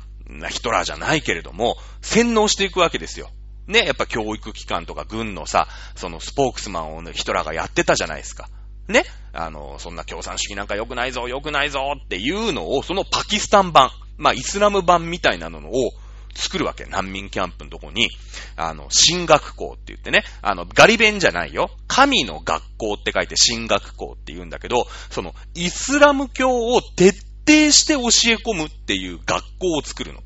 [0.50, 3.30] ヒトラーじゃないけれども、洗脳していくわけですよ。
[3.68, 3.86] ね。
[3.86, 8.50] やっぱ教育機関とか軍のさ、そのスポークスマンを、ね、ヒトラーがやってたじゃないですか。
[8.88, 9.04] ね。
[9.34, 15.92] あの、そんな共産主義なんか良くないぞ、良くないぞっていうのを、そのパキスタン版、まあ、イスラム版みたいなのを、
[16.38, 16.86] 作るわけ。
[16.86, 18.10] 難民キャンプのとこに、
[18.56, 21.72] あの、進学校って言ってね、あの、ガリ弁じゃないよ。
[21.88, 27.12] 神の学校って書いて進学校って言うんだけど、その、イスラム教を徹
[27.48, 30.22] 底して教え込むっていう学校を作るの。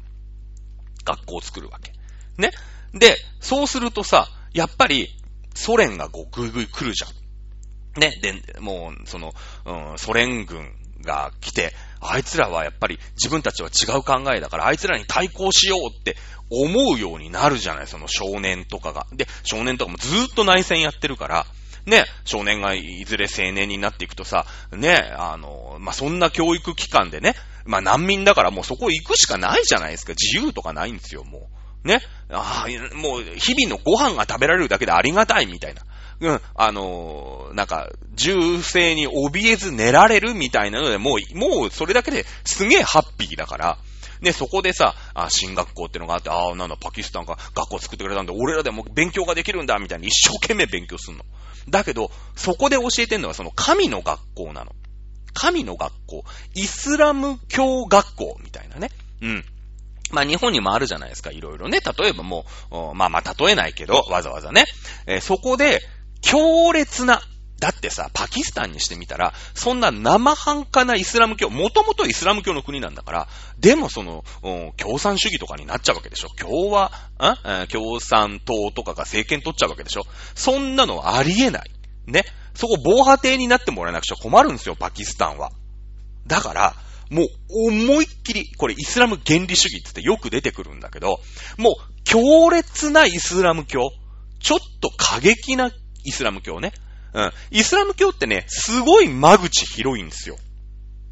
[1.05, 1.93] 学校を作るわけ。
[2.38, 2.51] ね。
[2.93, 5.09] で、そうするとさ、やっぱり、
[5.55, 7.99] ソ連がこう、ぐいぐい来るじゃん。
[7.99, 9.34] ね、で、もう、その、
[9.66, 16.17] うん、ソ連軍が来て、あいつらはやっぱり自分たちは違う考えだから、あいつらに対抗しようって
[16.49, 19.07] 思うようになるじゃない、その少年とかが。
[19.13, 21.45] で、少年とかもずーっと内戦やってるから、
[21.85, 27.35] ね、少年がいずれ青年になっていくとさ、ね、あの、まあ、そんな教育機関でね、
[27.65, 30.13] まあ、難民だからもうそこ行くしかないじゃないですか。
[30.13, 31.49] 自由とかないんですよ、も
[31.83, 31.87] う。
[31.87, 32.01] ね。
[32.29, 35.81] ああ、もう、日々のご飯が食べられるだけでありがたいみたいな。
[36.22, 43.78] うん、あのー、なんか、銃声に怯えず寝られるみたいなので、もう、もうそれだけですげえハッピーだから、
[44.22, 51.26] ね、そこでさ、あ、進学校ってのがあって、ああ、なんだ、パキスタンが学校作ってくれたんで、俺らでも勉強ができるんだ、みたいに一生懸命勉強すんの。
[51.69, 54.76] だけど、そこで教えてんのはその神の学校なの。
[55.34, 56.24] 神の学校。
[56.53, 58.91] イスラム教学校みたいなね。
[59.22, 59.45] うん。
[60.11, 61.80] まあ日本にもあるじゃないですか、いろいろね。
[61.80, 64.65] 例えばもう、まあまあ例えないけど、わざわざね。
[65.07, 65.82] えー、そこで、
[66.22, 67.22] 強烈な、
[67.59, 73.28] だってさ、パキスタンにしてみたら、そんな生半可なイスラム教、もともとイスラム教の国なんだから、
[73.59, 74.24] でもその、
[74.78, 76.30] 共産主義とかになっちゃうわけでしょ。
[76.39, 80.01] 共和、ん共産党とかが政権取っちゃうわけでしょ。
[80.34, 81.72] そんなのありえない。
[82.07, 82.24] ね。
[82.55, 85.51] そこ防波堤になってもらえなくちゃ困るんですよ、パキスタンは。
[86.28, 86.76] だから、
[87.11, 87.28] もう
[87.67, 91.19] 思いっきり、これイスラム原理主義ってよく出てくるんだけど、
[91.57, 93.89] もう強烈なイスラム教、
[94.39, 95.72] ちょっと過激な
[96.03, 96.73] イスラム教ね。
[97.13, 97.31] うん。
[97.51, 100.37] イスラム教ってね、すごい間口広いんですよ。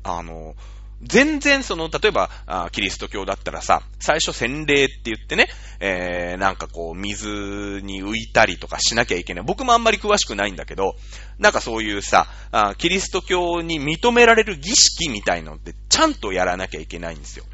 [0.04, 0.56] あの、
[1.02, 5.48] 全然その、例えば、あキリスト教だったらさ、最初洗礼って言ってね、
[5.80, 9.46] えー、なんかこう、水に浮いたりとかしなきゃいけない。
[9.46, 10.96] 僕もあんまり詳しくないんだけど、
[11.38, 17.46] なんかそういうさ、あキリスト教に認められる儀式みたいのってちゃんとやらなきゃいけないんですよ。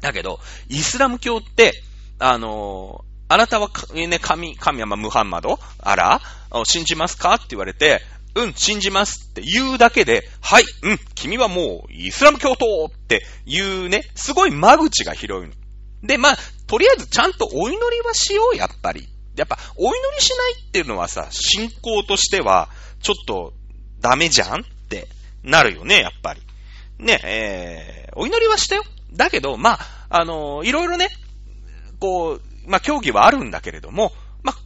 [0.00, 0.38] だけど、
[0.68, 1.72] イスラム教って、
[2.18, 6.20] あのー、あなたは、ね、神、神はまムハンマド、アラ
[6.50, 7.34] を信じますか？
[7.34, 8.00] って言われて、
[8.34, 15.54] うん、信じますって言うだけで、はい、うん、君はもうイスラム教徒っていうね、すごい間口が広いの。
[16.02, 19.08] で、まあ、とりあえずちゃんとお祈りはしよう、やっぱり。
[19.36, 22.68] やっぱ、お祈りしないっていうのはさ、信仰としては、
[23.02, 23.52] ちょっと、
[24.00, 25.08] ダメじゃんって
[25.42, 26.42] なるよね、やっぱり。
[26.98, 28.84] ね、えー、お祈りはしたよ。
[29.12, 29.78] だけど、まあ、
[30.10, 31.08] あのー、いろいろね、
[31.98, 34.12] こう、まあ、競技はあるんだけれども、
[34.42, 34.56] まあ、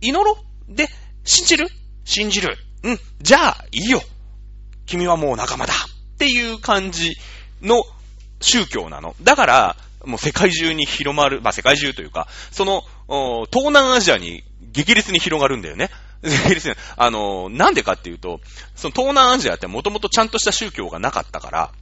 [0.00, 0.38] 祈ろ
[0.68, 0.74] う。
[0.74, 0.88] で、
[1.24, 1.68] 信じる？
[2.04, 2.56] 信じる。
[2.82, 3.00] うん。
[3.20, 4.00] じゃあ、いいよ。
[4.86, 5.74] 君はもう仲間だ。
[5.74, 7.14] っていう感じ
[7.62, 7.82] の
[8.40, 9.14] 宗教なの。
[9.22, 12.82] だから、もう世界中に広まる、まあ、世界中というか、その、
[13.50, 15.90] 東南アジアに激烈に広がるんだよね。
[16.22, 16.74] 激烈に。
[16.96, 18.40] あの、なんでかっていうと、
[18.74, 21.72] その東南アジアってもともとちゃんとした宗教がなかったから、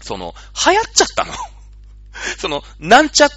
[0.00, 0.34] その、
[0.66, 1.32] 流行っちゃったの。
[2.38, 3.30] その、なんちゃっ、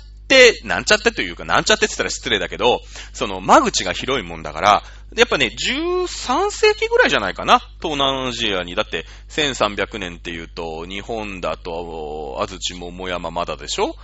[0.64, 2.82] なんちゃってというか、なんちゃってって言ったら失礼だけど、
[3.14, 4.84] その間口が広いもんだから、
[5.16, 8.76] やっぱね、13世紀ぐらいじゃないかな東南アジアに。
[8.76, 13.96] だって、1300年っていうと、日本だと、安土桃山まだでしょ？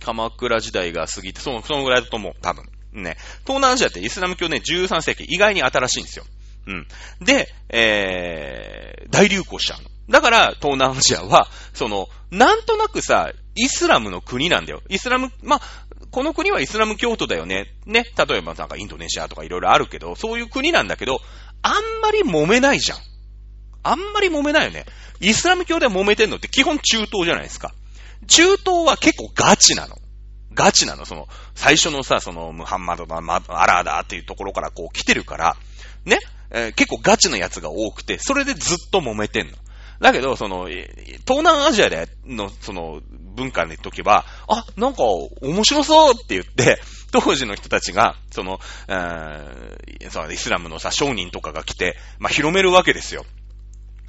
[0.00, 2.64] 鎌倉時代が過ぎて、その、そのぐらいだと思う、多分。
[2.92, 3.16] ね。
[3.42, 6.24] 東南アジアってイスラム教ね、13世紀、意外に新しいんですよ。
[6.66, 6.86] うん。
[7.20, 9.88] で、えー、大流行しちゃうの。
[10.08, 14.82] だから、東南アジアは、その、なんとなくさ、イスラムの国なんだよ。
[14.88, 15.60] イスラム、まあ、
[16.10, 17.74] この国はイスラム教徒だよね。
[17.86, 18.04] ね。
[18.16, 21.20] 例えばなんかインドネシアとかいろいろあるけど、そういう国なんだけど、
[21.62, 22.98] あんまり揉めないじゃん。
[23.82, 24.86] あんまり揉めないよね。
[25.20, 27.72] イスラム教で揉めてんのって基本中東じゃないですか。
[28.26, 29.96] 中東は結構ガチなの。
[30.54, 31.04] ガチなの。
[31.04, 33.20] その、最初のさ、その、ムハンマドだ、ア
[33.66, 35.56] ラーだっていうところからこう来てるから、
[36.04, 36.18] ね。
[36.50, 39.56] えー、結構ガチなやつが多くて、それでずっと揉めてんの。
[40.00, 43.00] だけど、その、東南アジアでの、その、
[43.34, 46.80] 文化の時は、あ、なんか、面白そうって言って、
[47.12, 53.24] 当時の人たちが、その、えーそのイスラムのさ、商人とかが来て、まあ、広めるわけですよ。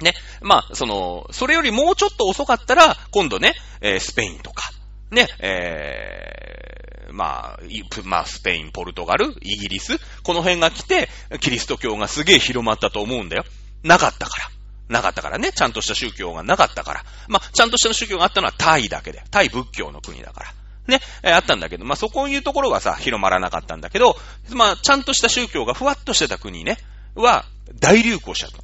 [0.00, 0.14] ね。
[0.42, 4.70] まあ、その、それよりもうちょっと遅かったら、今度ね、えー、スペインとか、
[5.10, 7.60] ね、えー、まあ、
[8.04, 11.08] まあ、スペイン、ポルトガル、イギリス、この辺が来て、
[11.40, 13.44] キリスト教がすげえ広まったと思うんだよ。
[13.82, 14.55] なかったから。
[14.88, 15.52] なかったからね。
[15.52, 17.04] ちゃんとした宗教がなかったから。
[17.28, 19.22] まあ、ちゃんとした宗教があったのはタイだけで。
[19.30, 20.54] タイ仏教の国だから。
[20.86, 24.16] ね、えー、あったんだけど、まあ、そこいうところはさ、広まらなかったんだけど、
[24.50, 26.78] まあ、ちゃんとした宗教がふわっとしてた国ね、
[27.14, 27.44] は、
[27.80, 28.58] 大流行しちゃった。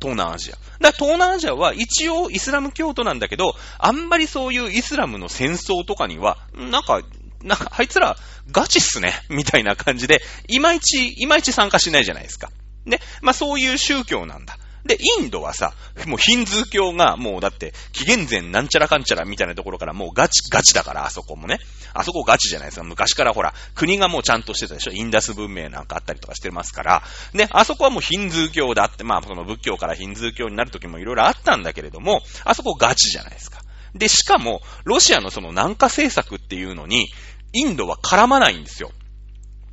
[0.00, 0.56] 東南アジア。
[0.80, 7.02] だ東南アジアは一応イスラム教徒なんだけど、あんまりそういうイスラムの戦争とかには、なんか、
[7.42, 8.16] なんか、あいつら
[8.50, 12.50] ガチっすね、みたいな感じで、いまいち、いまいち参加しないじゃないですか。
[12.84, 13.00] ね。
[13.20, 14.56] まあそういう宗教なんだ。
[14.88, 15.74] で、インドはさ、
[16.06, 21.60] もうヒンズー教がもうだって、紀元前なんちゃらかんちゃらみたいなところからもうガチ、ガチだから、あそこもね。
[21.92, 22.84] あそこガチじゃないですか。
[22.84, 24.92] 昔からほら、国がもうちゃんとしてたでしょ。
[24.92, 27.02] インダス文明なんかあったりとかしてますから。
[27.34, 33.60] ね、あそこはもうヒンズー教だって、まあその仏教からヒンズー教になる時もいろいろあったんだけれども、あそこガチじゃないですか。
[33.94, 37.08] で、しかも、ロシアのその南下政策っていうのに、
[37.52, 38.92] インドは絡まないんですよ。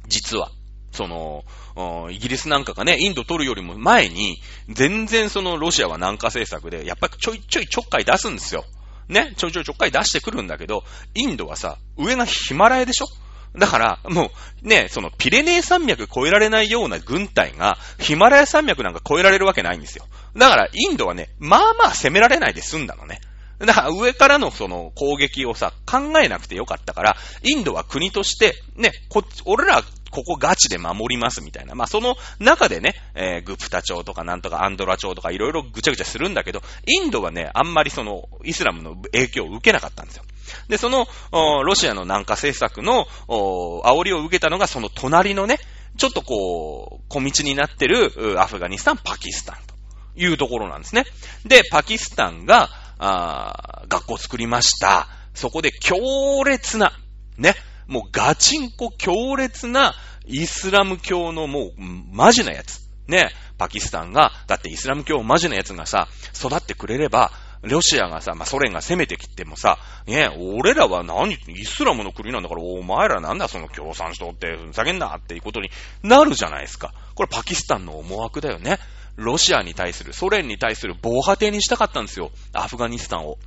[0.08, 0.52] 実は。
[0.92, 1.44] その、
[2.12, 8.64] イギリスなんかがね、インド取るよりも前に、全然そのロシアは南下政策で、やっぱちょいちょいちょっかい出すんですよ。
[9.08, 13.06] ね、ちょいちょいちょっかい出してくるんだけど、インドはさ、上がヒマラヤでしょ？
[13.58, 14.32] だから、も
[14.64, 20.06] う、ね、そのピレネー山脈越えられないような軍隊が、ヒマラヤ山脈なんか越えられるわけないんですよ。
[20.36, 23.22] だから、インドはね、まあまあ攻められないで済んだのね。
[23.60, 29.82] だから上からのその攻撃をさ、考えなくてよかったから、インドは国として、ね、こ、俺ら
[30.16, 31.76] ここガチで守りますみたいな。
[31.76, 40.24] まあ、その中でね、えー、グプタ朝とかなんとかアンドラ朝とかいろいろぐちゃぐちゃするんだけど、インドはね、あんまりその、イスラムの影響を受けなかったんですよ。
[40.70, 41.08] で、その、
[41.64, 45.60] ロシアの南下政策の、煽りを受けたのが、その隣のね、
[45.98, 49.76] ちょっとこう、小道になってる、アフガニスタン、パキスタンと
[50.16, 51.04] いうところなんですね。
[51.46, 55.10] で、パキスタンが、あ学校を作りました。
[55.34, 56.94] そこで強烈な、
[57.38, 57.56] ね、
[57.88, 61.72] もうガチンコ強烈なイスラム教のもう
[62.12, 62.86] マジなやつ。
[63.08, 67.32] ね、パキスタンが、だってイスラム教マジなやつがさ、育ってくれれば、
[67.62, 69.78] ロシアがさ、まあ、ソ連が攻めてきてもさ、
[70.08, 75.70] ね、俺らは何、イスラムの国なんだから、お前らなんだその共産主党って、ふざけんなっていうことに
[76.04, 76.94] なるじゃないですか。
[77.16, 78.78] これパキスタンの思惑だよね。
[79.16, 82.32] ロシアに対する、ソ連に対する防波堤にしたかったんですよ。
[82.54, 83.38] アフガニスタンを。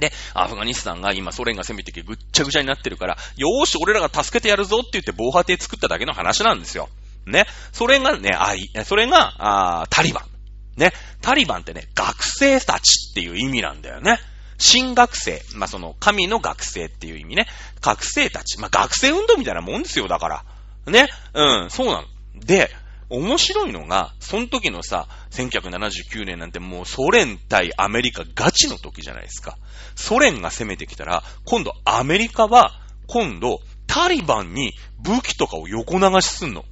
[0.00, 6.88] で、アフガニスタンが今ソ連が攻めてきてぐっちゃぐちゃになってるから、よーし、俺らが助けてやるぞって言って防波堤作っただけの話なんですよ。
[7.26, 7.46] ね。
[7.72, 10.80] それがね、あい、それが、あタリバン。
[10.80, 10.92] ね。
[11.20, 14.18] タリバンってね、学生たちっていう意味なんだよね。
[14.58, 15.42] 新学生。
[15.54, 17.46] まあ、その、神の学生っていう意味ね。
[17.80, 18.58] 学生たち。
[18.58, 20.44] まあ、学生運動みたいなもんですよ、だから。
[20.86, 21.08] ね。
[21.34, 22.04] うん、そうなの。
[22.34, 22.70] で、
[23.10, 29.56] 面白いのが、その時のさ、1979年なんてもうソ連対アメリカガチの時じゃないですか。
[29.94, 36.64] ソ連が攻めてきたら、今度アメリカは、今度タリバンに武器とかを横流しすんの。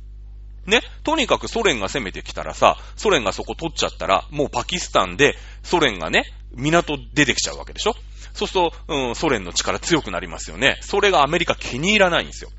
[0.66, 0.80] ね？
[1.04, 7.94] とにかくソ連が攻めてきたらさ、ソ連がそこ取っちゃったら、もうパキスタンでソ連がね、港出てきちゃうわけでしょ
[8.34, 10.76] そうすると、うん、ソ連の力強くなりますよね。
[10.82, 12.50] それがアメリカ気に入らないんですよ。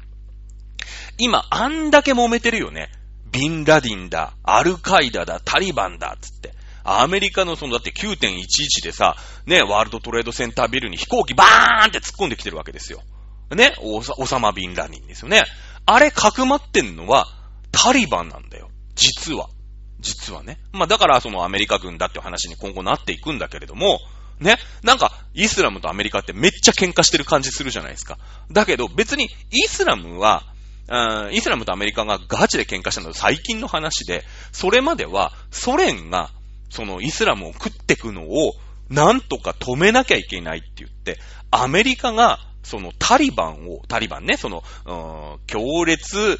[1.19, 2.89] 今、あんだけ揉めてるよね。
[3.37, 6.53] ビンラディンだ、アルカイダだ、タリバンだ、つって。
[6.83, 9.15] アメリカのその、だって9.11でさ、
[9.45, 13.03] ね、ワールドトレードセンタービルに飛行機バーンって突っ込んできてるわけですよ。
[13.51, 15.43] ね、オサマ・ビンラディンですよね。
[15.85, 17.27] あれ、かくまってんのは、
[17.71, 18.71] タリバンなんだよ。
[18.95, 19.49] 実は。
[19.99, 20.57] 実はね。
[20.71, 23.99] まあ、だからそのアメリカ軍だって話に今後なっていくんだけれども、
[24.39, 24.57] ね。
[24.83, 28.17] なんか、イスラムとアメリカってめっちゃ喧嘩してる感じするじゃないですか。
[28.51, 30.43] だけど、別に、イスラムは、
[31.31, 36.31] イスラムとアメリカがガチで喧嘩したのは最近の話で、それまではソ連が
[36.69, 38.53] そのイスラムを食ってくのを
[38.89, 41.19] なんとか止めなきゃいけないって言って、
[41.51, 44.63] アメリカがそのタリバンを、タリバンね、その、
[45.47, 46.39] 強烈、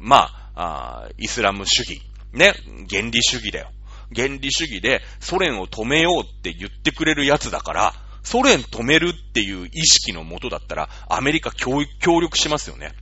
[0.00, 2.54] まあイスラム主義、ね、
[2.90, 3.70] 原理主義だよ。
[4.14, 11.84] 原理主義でソ連を止めようって言ってくれるやつだから、ソ連止めるっていう意識のもとだったら、アメリカ協
[12.20, 12.92] 力しますよね。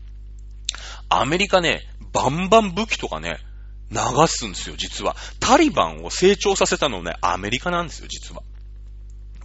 [1.20, 1.82] アメリカね、
[2.12, 3.38] バンバン武器とかね、
[3.90, 5.16] 流すんですよ、実は。
[5.40, 8.42] タリバンを成長させたのね、アメリカなんですよ、実は。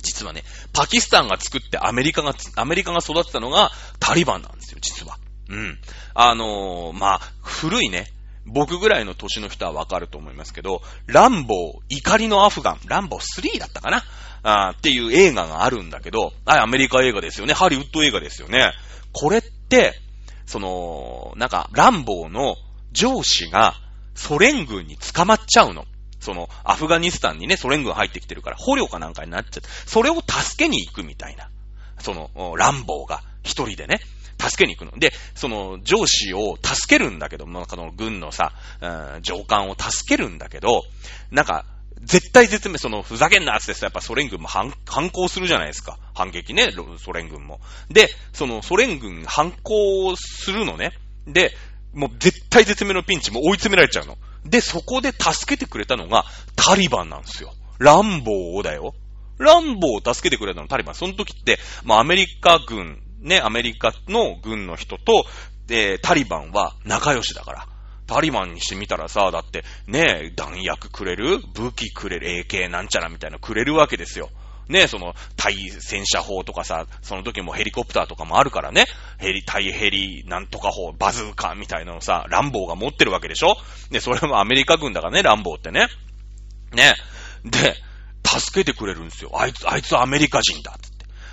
[0.02, 0.44] 実はね、
[0.74, 5.18] パキスタンが作ってアメリカが、アメリカが育てたのがタリバンなんですよ、実は。
[5.50, 5.80] うん。
[6.14, 8.08] あのー、まあ、古いね、
[8.46, 14.04] 僕ぐらいの年の人はわかると思いますけど、ランボー、怒りのアフガン、ランボー3だったかな
[14.44, 17.54] あっていう映画があるんだけど、あ、アメリカ映画ですよね。
[17.54, 18.72] ハリウッド映画ですよね。
[19.12, 20.00] これって、
[20.48, 22.56] その、なんか、ランボーの
[22.94, 23.76] 上司が
[24.16, 25.86] ソ連軍に捕まっちゃうの。
[26.20, 31.50] その、アフガニスタンにね、ソ連軍入ってきてるから、捕虜かなんかになっちゃって、それを助けに行くみたいな。
[32.00, 34.00] その、ランボーが一人でね、
[34.40, 34.98] 助けに行くの。
[34.98, 40.84] で、その上司を助けるんだけど、なんかの軍のさ、うん、上官を助けるんだけど、
[41.32, 41.66] なんか、
[42.02, 45.98] 絶対絶命、その、ふざけんなってさ、やっぱソ連軍も反、反抗するじゃないですか。
[46.14, 47.60] 反撃ね、ソ連軍も。
[47.90, 50.92] で、その、ソ連軍反抗するのね。
[51.26, 51.56] で、
[51.94, 54.18] もう絶対絶命のピンチも追い詰められちゃうの。
[54.46, 56.26] で、そこで助けてくれたのが
[56.56, 57.54] タリバンなんですよ。
[57.80, 58.94] ランボーだよ。
[59.40, 60.96] ランボーを助けてくれたのタリバン。
[60.96, 65.26] その時って、まあアメリカ軍、ね、アメリカの軍の人と、
[65.68, 67.68] で、タリバンは仲良しだから。
[68.08, 71.40] タリバンにしてみたらさ、だってね、弾薬くれる？
[71.54, 74.30] 武器くれる？AK なんちゃらみたいなくれるわけですよ。
[74.70, 78.86] ね、その、対戦車砲とかさ、その時もヘリコプターとかもあるからね、
[79.18, 83.56] ヘリ、対ヘリ、なんとか砲、バズーカみたいなのさ、ランボーが持ってるわけでしょ？
[83.92, 85.88] で、それもアメリカ軍だからね、ランボーってね。
[86.74, 86.96] ね。
[87.46, 87.76] で、
[88.26, 89.32] 助けてくれるんですよ。
[89.40, 90.78] あいつ、あいつアメリカ人だ。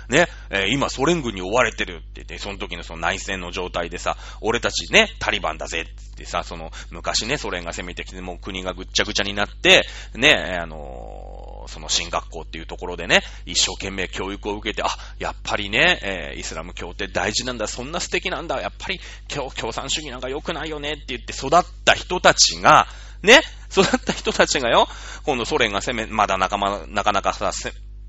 [0.09, 9.85] ね、えー、今ソ連軍に追われてるって言って、その時のその内戦の状態でさ、俺たちね、タリバンだぜって言ってさ、その、昔ね、ソ連が攻めてきて、もう国がぐっちゃぐちゃになって、
[10.15, 14.87] ね、あのーその進学校っていうところでね、一生懸命教育を受けて、あ、
[15.19, 22.87] やっぱりね、えー、イスラム教って大事なんだ、そんな素敵なんだ、やっぱり共共産主義なんか良くないよねって言って育った人たちが、
[23.23, 23.41] ね、
[23.71, 24.87] 育った人たちがよ、
[25.23, 27.51] 今度ソ連が攻め、まだ仲間、なかなかさ、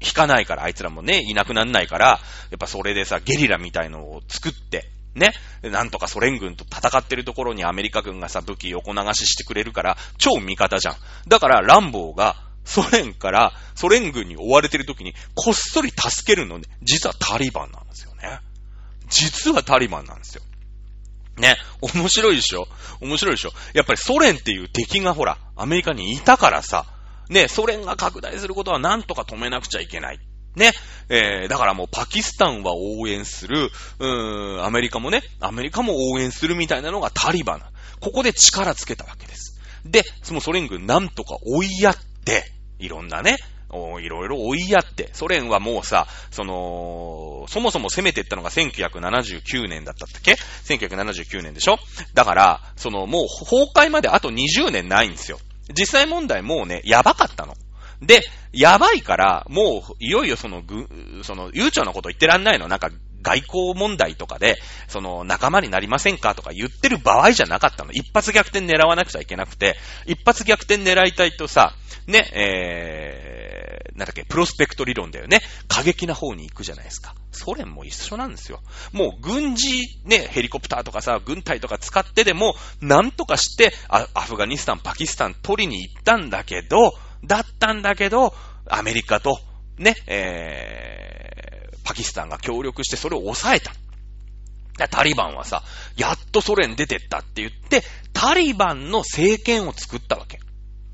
[0.00, 5.32] 引かないから、あいつらもね、いなくなんないから、やっぱそれでさ、ゲリラみたいのを作って、ね、
[5.62, 10.96] なんとかソ連軍と戦ってるところにアメリカ軍がさ、武器横流ししてくれるから、超味方じゃん。
[11.28, 18.40] だから、ランボーが、ソ連から、ソ連軍に追われてる時に、こっそり助けるのね、実はタリバンなんですよね。
[19.08, 20.42] 実はタリバンなんですよ。
[21.38, 22.66] ね、面白いでしょ？
[23.00, 23.52] 面白いでしょ？
[23.72, 26.86] やっぱりソ連っていう敵がほら、アメリカにいたからさ、
[27.28, 30.18] ね、ソ連が拡大することはなんとか止めなくちゃいけない。
[30.54, 30.72] ね。
[31.08, 37.62] えー、だからもうパキスタンは応援する、うーん、アメリカもね、アメリカも応援するみたいなのがタリバン。
[38.00, 39.60] ここで力つけたわけです。
[39.84, 42.44] で、そのソ連軍なんとか追いやって、
[42.78, 43.36] いろんなね、
[43.72, 51.78] いろいろ追いやって、ソ連はもうさ、その、そもそも攻めてったのが1979年だったっけ ?1979 年でしょ？
[52.14, 55.38] だから、そのもう崩壊まであと20年ないんですよ。
[55.72, 57.54] 実際問題もうね、やばかったの。
[58.02, 58.20] で、
[58.52, 60.86] やばいから、もう、いよいよその、ぐ、
[61.22, 62.68] その、悠長なこと言ってらんないの。
[62.68, 62.90] なんか、
[63.26, 64.56] 外交問題とかで、
[64.86, 67.90] その、仲間になりませんかとか言ってる場合じゃなかったの。
[67.90, 71.74] 一発逆転狙わなくちゃいけなくて、一発逆転狙いたいとさ、
[72.06, 75.40] ね、えー、なんだっけ、プロスペクト理論だよね。
[75.66, 77.16] 過激な方に行くじゃないですか。
[77.32, 78.60] ソ連も一緒なんですよ。
[78.92, 86.92] もう軍事、ね、ヘリコプターとかさ、軍隊とか使ってでも、なんとかしてア、アフガニスタン、パキスタン取りに行ったんだけど、
[87.24, 88.34] だったんだけど、
[88.68, 89.40] アメリカと、
[89.78, 91.25] ね、えー、
[91.86, 93.72] パキスタンが協力してそれを抑えた。
[94.88, 95.62] タリバンはさ、
[95.96, 97.82] やっとソ連出てったって言って、
[98.12, 100.38] タリバンの政権を作ったわけ。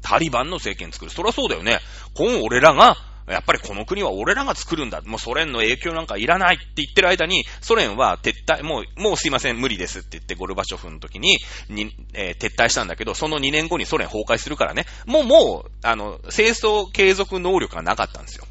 [0.03, 1.11] タリバンの政権作る。
[1.11, 1.81] そりゃそうだよね。
[2.15, 5.01] 今俺らが、やっぱりこの国は俺らが作るんだ。
[5.03, 11.39] もうソ連の影響なんかいらないって言ってる間に、ソ連は撤退、もう、もうすいません、無理ですって言ってゴルバチョフの時に、
[11.69, 14.87] に、えー、撤退したんだけど、その2年後にソ連崩壊するからね。
[15.07, 18.45] もう、もう、あの、戦争継続能力がなかったんですよ。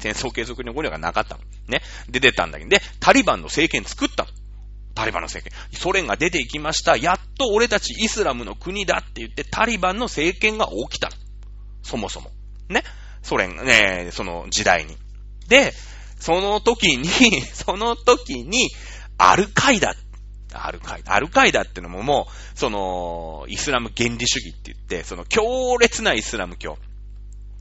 [0.00, 1.42] 戦争継続能力がなかったの。
[1.68, 1.82] ね。
[2.08, 4.30] で、出たんだけど、で、タリバンの政権作ったの。
[4.94, 5.78] タリバンの政権。
[5.78, 6.96] ソ連が出ていきました。
[6.96, 11.16] やっと俺たちイスラムの国だって言ってタリバンの政権が起きたの。
[11.82, 12.30] そもそも。
[12.68, 12.82] ね。
[13.22, 14.96] ソ連、ね、その時代に。
[15.48, 15.72] で、
[16.18, 17.08] その時に、
[17.52, 18.68] その時に、
[19.18, 19.94] アルカイダ、
[20.52, 26.78] アルカイダ、アルカイダってのももう、その、イスラム原理主義って言って、その強烈なイスラム教。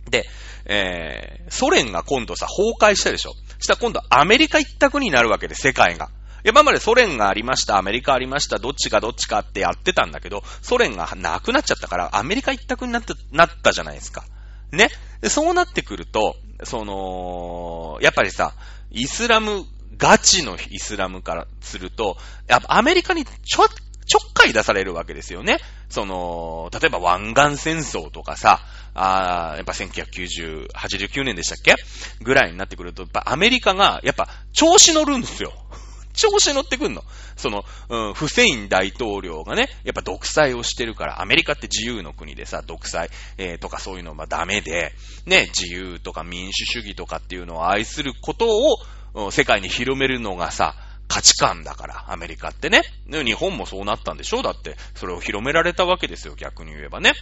[0.09, 0.25] で、
[0.65, 6.09] えー、ソ連が今度さ、崩壊したでしょしたら今度アメリカ一択になるわけで、世界が。
[6.45, 14.23] 今までソ連がありました、アメリカありました、どっちがどっちかってやってたんだけど、ソ連がなくなっちゃったから、アメリカ一択になった、なったじゃないですか。
[14.71, 14.89] ね。
[15.27, 18.53] そうなってくると、その、やっぱりさ、
[18.91, 19.65] イスラム、
[19.97, 23.67] ガチのイスラムからすると、やっぱアメリカにちょっ、
[24.09, 25.59] ちょっかい出されるわけですよね。
[25.87, 28.59] その、例えば湾岸戦争とかさ、
[28.95, 31.75] あやっぱ1990、89年でしたっけ？
[32.23, 35.53] ぐらいになってくると、やっぱアメリカが、やっぱ調子乗るんですよ。
[36.13, 37.03] 調子乗ってくんの。
[37.37, 44.95] その、うん、フセイン大統領がね、やっぱ独裁をしてるから、アメリカって自由の国でさ、独裁、えー、とかそういうのはダメで、
[45.27, 50.75] ね、自由とか民主主義とかっていうのを愛することを、世界に広めるのがさ、
[51.09, 52.83] 価値観だから、アメリカってね。
[53.09, 54.41] 日本もそうなったんでしょ？
[54.41, 57.13] だって、それを広められたわけですよ、逆に言えばね。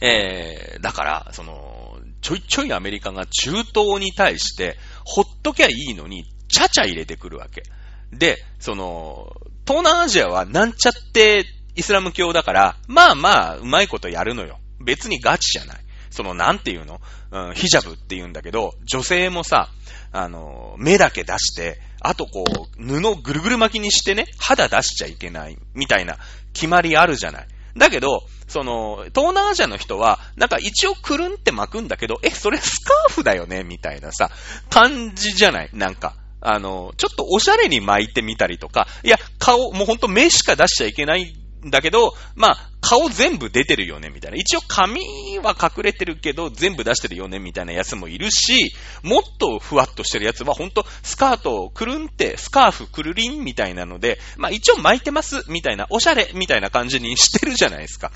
[0.00, 7.62] えー、だから、その、ちょいちょいアメリカが中東に対して、ほっときゃいいのに、ちゃちゃ入れてくるわけ。
[8.12, 9.32] で、その、
[9.66, 11.44] 東南アジアはなんちゃって
[11.76, 14.58] イスラム教だから、まあまあ、うまいことやるのよ。
[14.84, 15.80] 別にガチじゃない。
[16.10, 17.00] その、なんていうの？
[17.30, 19.68] うん、ヒジャブって言うんだけど、女性もさ、
[20.10, 22.44] あの、目だけ出して、あとこ
[22.78, 26.16] う、布ぐるぐる巻きにしてね、肌出しちゃいけない、みたいな
[26.52, 27.46] 決まりあるじゃない。
[27.76, 34.30] だけど、その、東南アジアの人は、なんか一応くるんって巻くんだけど、え、それスカーフだよねみたいなさ、
[34.70, 35.70] 感じじゃない？
[35.72, 36.16] なんか。
[36.42, 41.34] あの、ちょっとおしゃれに巻いてみたりとか、いや、顔、もうほんと目しか出しちゃいけない
[41.64, 44.36] だけど、まあ、顔全部出てるよね、みたいな。
[44.38, 58.12] 一応髪は隠れてるけど、全部出してるよね、みたいなやつもいるし、もっとふわっとしてるやつは、ほんと、スカートをくるんって、スカーフくるりんみたいなので、まあ一応巻いてます、みたいな、おしゃれ、みたいな感じにしてるじゃないですか。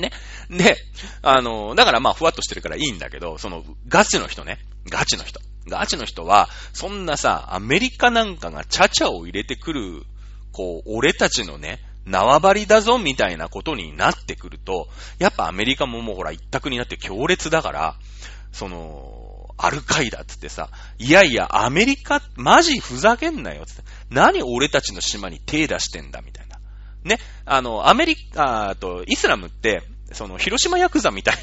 [0.00, 0.10] ね。
[0.50, 0.76] で、
[1.22, 4.58] あの、だからまあふわっとしてるからいいんだけど、その、ガチの人ね。
[4.88, 5.40] ガチの人。
[5.68, 10.04] ガチの人は、そんなさ、アメリカなんかがチャチャを入れてくる、
[10.52, 14.88] こう、俺たちのね、縄張りだぞみたいなことになってくると、
[15.18, 17.96] やっぱアメリカももうほら一択になって強烈だから、
[18.52, 26.58] その、アルカイダっつってさ、いやいや、アメリカ、マジふざけんなよつって、何俺たちの島に手出してんだみたいな。
[27.04, 29.82] ね、あの、アメリカ、あと、イスラムって、
[30.12, 31.36] その、広島ヤクザみたい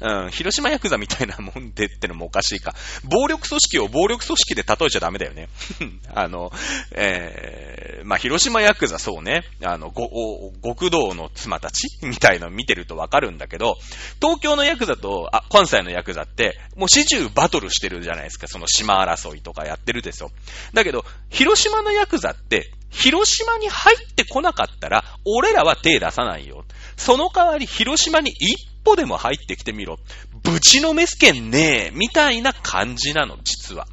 [0.00, 2.74] な、 うん、広島ヤクザみたいなもんでってのもおかしいか。
[3.04, 5.48] 暴力組織を暴力組織で例えちゃダメだよね。
[6.14, 6.52] あの、
[6.92, 13.76] えー、まあ、広島ヤクザそうね、あの、ご、極道の妻たちみたいの見てるとわかるんだけど、
[14.20, 18.46] 東京のヤクザと、あ、関西のヤクザって、もう始終バトルしてるじゃないですか。
[18.46, 20.30] その島争いとかやってるですよ。
[20.74, 26.64] だけど、広島のヤクザって、広島に入ってこなかったら、俺らは手出さないよ。
[27.00, 29.98] その代わり広島に一歩でも入ってきてみろ。
[30.42, 33.86] ぶちのめすけんねえ、みたいな感じなの、実は。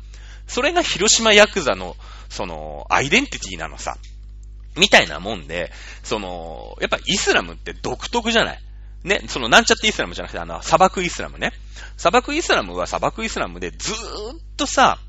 [0.46, 1.96] それが広島ヤクザの、
[2.28, 3.96] その、アイデンティティなのさ。
[4.76, 5.72] みたいなもんで、
[6.04, 8.60] その、やっぱイスラムって独特じゃない？
[9.06, 11.54] ね、そのなんちゃってイスラムじゃなくて、あの、砂漠イスラムね。
[11.96, 13.98] 砂漠イスラムは砂漠イスラムでずーっ
[14.58, 15.00] とさ、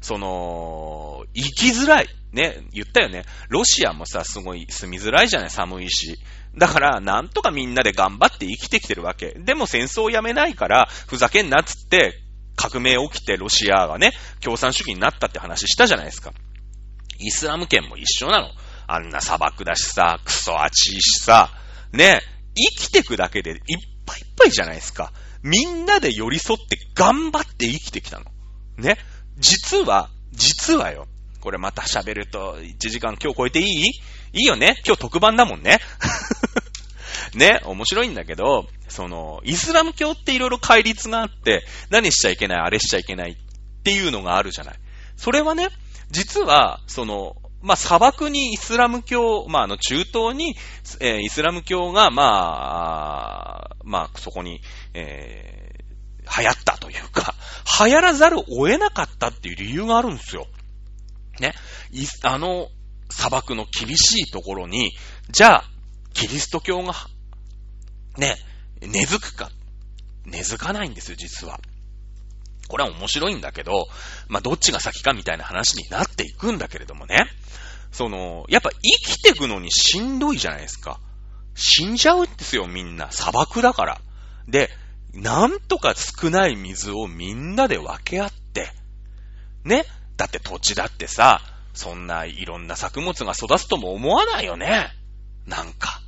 [0.00, 2.08] その、生きづらい。
[2.32, 3.26] ね、言ったよね。
[3.50, 6.18] ロシアもさ、すごい住みづらいじゃない、寒いし。
[6.56, 9.34] だから、なんとかみんなで頑張って生きてきてるわけ。
[9.38, 12.18] でも戦争をやめないから、ふざけんなっつって、
[12.56, 16.32] 革命起きてロシアがね、共産主義になったって話したじゃないですか。
[17.18, 18.48] イスラム圏も一緒なの。
[18.86, 21.50] あんな砂漠だしさ、クソ暑いしさ、
[21.92, 22.20] ね、
[22.54, 23.58] 生きてくだけでいっ
[24.04, 25.12] ぱいいっぱいじゃないですか。
[25.42, 28.26] みんなで寄り添って頑張って生きてきたの。
[28.76, 28.98] ね。
[29.38, 31.06] 実は、実はよ。
[31.42, 33.66] これまた喋ると1時間今日超えていい？
[34.32, 35.80] いいよね今日特番だもんね。
[37.34, 44.74] ね、面白いんだけど、その、イスラム教っていろいろ戒律があって、何しちゃいけない、あれしちゃいけないっていうのがあるじゃない。
[45.16, 45.68] それはね、
[46.10, 50.56] 実は、その、まあ、砂漠にイスラム教、まあ、あの、中東に、
[51.00, 54.60] えー、イスラム教が、まあ、まあ、そこに、
[54.92, 57.34] えー、流行ったというか、
[57.86, 60.48] 流行らざるを得なかったっていう理由があるんですよ。
[61.40, 61.54] ね。
[62.22, 62.68] あの、
[63.10, 64.92] 砂漠の厳しいところに、
[65.30, 65.64] じゃあ、
[66.14, 66.94] キリスト教が、
[68.16, 68.36] ね、
[68.80, 69.50] 根付くか。
[70.24, 71.60] 根付かないんですよ、実は。
[72.68, 73.86] これは面白いんだけど、
[74.28, 77.26] まあ、どっちが先かみたいな話になっていくんだけれどもね。
[77.90, 78.78] その、やっぱ生
[79.16, 80.98] きていくのにしんどいじゃないですか。
[81.54, 83.10] 死んじゃうんですよ、みんな。
[83.10, 84.00] 砂漠だから。
[84.48, 84.70] で、
[85.12, 88.72] なんとか少ない水をみんなで分け合って、
[89.64, 89.84] ね。
[90.16, 91.40] だって土地だってさ、
[91.74, 94.88] そんないろんな作物が育つとも思わないよね。
[95.46, 96.00] なんか。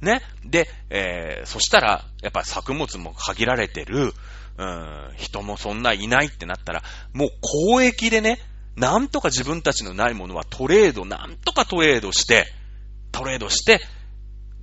[0.00, 0.22] ね。
[0.44, 4.14] で、えー、そしたら、やっぱ作物も限られてる、
[4.56, 6.82] うん、人もそんないないってなったら、
[7.12, 8.38] もう交易でね、
[8.76, 12.46] なんとか自分たちのないものはトレード、なんとかトレードして、
[13.12, 13.80] トレードして、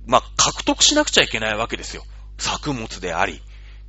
[0.06, 2.02] まあ、獲得しなくちゃいけないわけですよ。
[2.38, 3.42] 作物であり。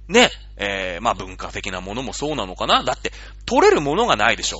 [0.08, 3.12] ね、えー、まあ文化的なものもそうなのかなだって、
[3.45, 4.58] 取れるものがないでしょ。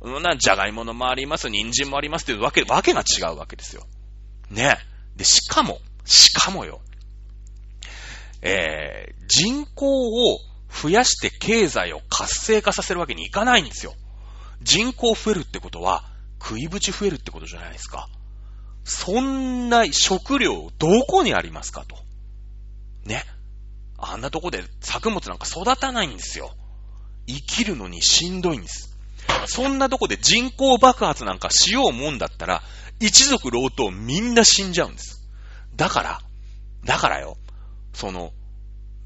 [0.00, 3.86] な、じゃがいものもあります、人参もありますっていうわけ、わけが違うわけですよ。
[4.50, 4.78] ね。
[5.16, 6.80] で、しかも、しかもよ。
[8.42, 10.38] えー、人口を
[10.70, 13.94] 増やして経済を活性化させるわけにいかないんですよ。
[14.62, 16.04] 人口増えるってことは、
[16.40, 18.08] 食いぶち増えるってことじゃないですか。
[18.84, 21.96] そんな食料どこにありますかと。
[23.04, 23.24] ね。
[23.98, 26.54] あんなとこで作物なんか育たないんですよ。
[27.26, 28.89] 生きるのにしんどいんです。
[29.46, 32.62] そんなとこで人口爆発なんかしようもんだったら、
[33.00, 35.28] 一族老頭みんな死んじゃうんです。
[35.76, 36.20] だから、
[36.84, 37.36] だからよ、
[37.92, 38.32] その、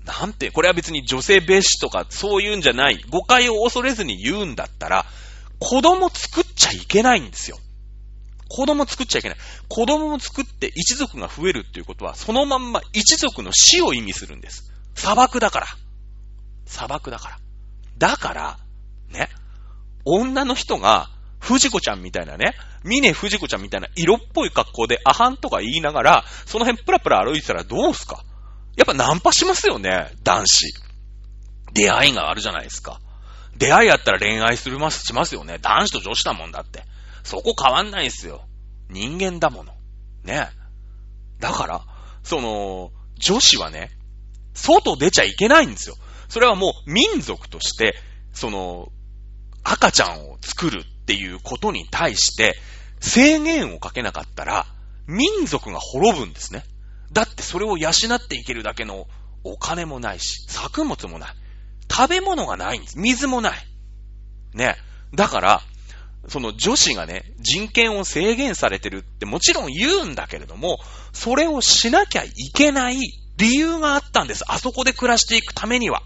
[0.05, 5.07] なんて、これは別に女性蔑視とかそういうんじゃない、誤解を恐れずに言うんだったら、
[5.61, 7.59] 子供作っちゃいけないんですよ。
[8.49, 9.39] 子供作っちゃいけない。
[9.69, 14.71] 子供を作って一族が増えるっていうことは、そのまんま一族の死を意味するんです。
[14.95, 15.67] 砂漠だから。
[16.67, 17.39] 砂漠だから。
[17.99, 18.59] だから、
[19.09, 19.31] ね。
[20.05, 28.25] 女の人が、藤子ちゃんみたいなね、峰藤子ちゃんみたいな色っぽい格好でアハンとか言いながら、その辺プラプラ歩いてたらどうすか？
[28.77, 30.73] やっぱナンパしますよね、男子。
[31.75, 33.01] 出会いがあるじゃないですか。
[33.57, 35.59] 出会いあったら恋愛するます、しますよね。
[35.59, 36.85] 男子と女子だもんだって。
[37.23, 38.47] そこ変わんないですよ。
[38.91, 39.75] 人間だもの。
[40.25, 40.49] ね。
[41.41, 41.83] だから、
[42.23, 43.91] その、女子はね、
[44.55, 45.97] 外出ちゃいけないんですよ。
[46.29, 47.95] それはもう民族として、
[48.33, 48.89] その、
[49.65, 52.57] 赤ちゃんを作るっていうことに対して、
[53.01, 54.67] 制限をかけなかったら、
[55.07, 56.65] 民族が滅ぶんですね。
[57.13, 59.07] だってそれを養っていけるだけの
[59.43, 61.35] お金もないし、作物もない。
[61.91, 62.99] 食べ物がないんです。
[62.99, 63.59] 水もない。
[64.55, 64.77] ね。
[65.15, 65.63] だから、
[66.29, 70.79] その女子がね、人権を制限されてるってもちろん言うんだけれども、
[71.13, 72.97] それをしなきゃいけない
[73.37, 74.45] 理由があったんです。
[74.49, 76.03] あそこで暮らしていくためには。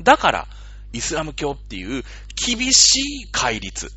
[0.00, 0.48] だから、
[0.92, 2.04] イスラム教っていう
[2.46, 3.90] 厳しい戒律。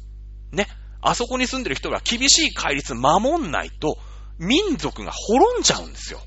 [0.52, 0.68] ね。
[1.02, 3.98] あそこに住んでる人が厳しい戒律守んないと、
[4.40, 6.22] 民族が滅んじゃうんですよ。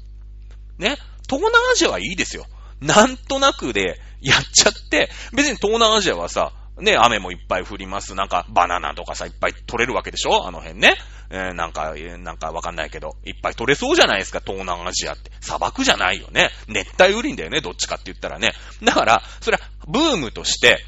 [0.79, 0.97] ね。
[1.29, 2.47] 東南アジアはいいですよ。
[2.81, 8.15] なんとなくでやっちゃって、別に東南アジアはさ、ね、雨もいっぱい降ります。
[8.15, 10.47] なんか、バナナとかさ、いっぱい取れるわけでしょ？
[10.47, 10.95] あの辺ね。
[11.31, 15.33] えーなんか、なんかわかんないけど、いっぱい取れそうじゃないですか、東南アジアって。
[15.41, 16.51] 砂漠じゃないよね。
[16.69, 18.53] 熱帯雨林だよね、どっちかって言ったらね。
[18.85, 20.85] だから、それは、ブームとして、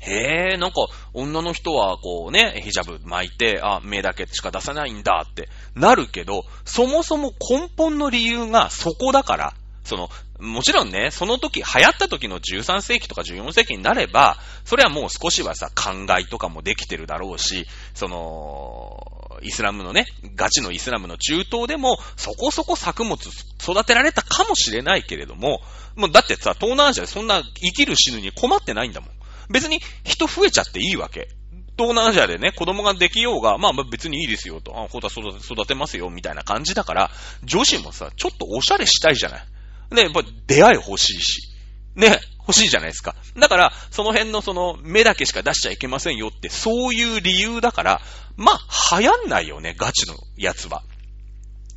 [0.00, 25.60] へえ、なんか、女の人はこうね、ヒジャブ巻いて、あ、目だけしか出さないんだってなるけど、そもそも根本の理由がそこだから、その、もちろんね、その時、流行った時の13世紀とか14世紀になれば、それはもう少しはさ、考えとかもできてるだろうし、その、イスラムのね、ガチのイスラムの中東でも、そこそこ作物育てられたかもしれないけれども、
[25.96, 29.10] もうだってさ、東南アジアでそんな生きる死ぬに困ってないんだもん。
[29.50, 31.28] 別に人増えちゃっていいわけ。
[31.76, 37.10] 東南アジアでね、子供ができようが、まあ別にいいですよと、あ、ほだ育て育てますよ、みたいな感じだから、
[37.42, 39.44] 女子もさ、ちょっとおしゃれしたいじゃない。
[39.92, 41.50] ね、やっぱ出会い欲しいし。
[41.96, 43.16] ね、欲しいじゃないですか。
[43.36, 48.00] だから、その辺のその、目だけしか出しちゃいけませんよって、そういう理由だから、
[48.36, 50.82] まあ、流行んないよね、ガチのやつは。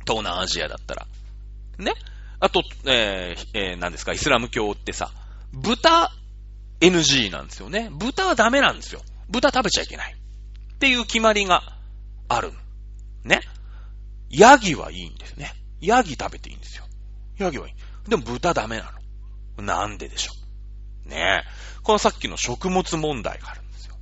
[0.06, 1.06] 東南アジアだったら。
[1.78, 1.94] ね。
[2.40, 5.10] あと、えーえー何ですか、イスラム教ってさ、
[5.52, 6.12] 豚
[6.80, 7.90] NG なんですよね。
[7.92, 9.00] 豚はダメなんですよ。
[9.28, 10.14] 豚食べちゃいけない。
[10.14, 11.62] っていう決まりが
[12.28, 12.52] ある。
[13.24, 13.40] ね。
[14.30, 15.54] ヤギはいいんですね。
[15.80, 16.84] ヤギ食べていいんですよ。
[17.38, 18.10] ヤギはいい。
[18.10, 18.92] でも豚ダメな
[19.58, 19.64] の。
[19.64, 20.32] なんででしょ
[21.06, 21.08] う。
[21.08, 21.82] ねえ。
[21.82, 23.96] このさっきの食物問題があるんですよ。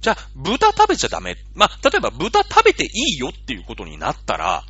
[0.00, 1.36] じゃあ、豚食べちゃダメ。
[1.54, 4.64] まあ、例えば豚食べていいよっていうことになったら、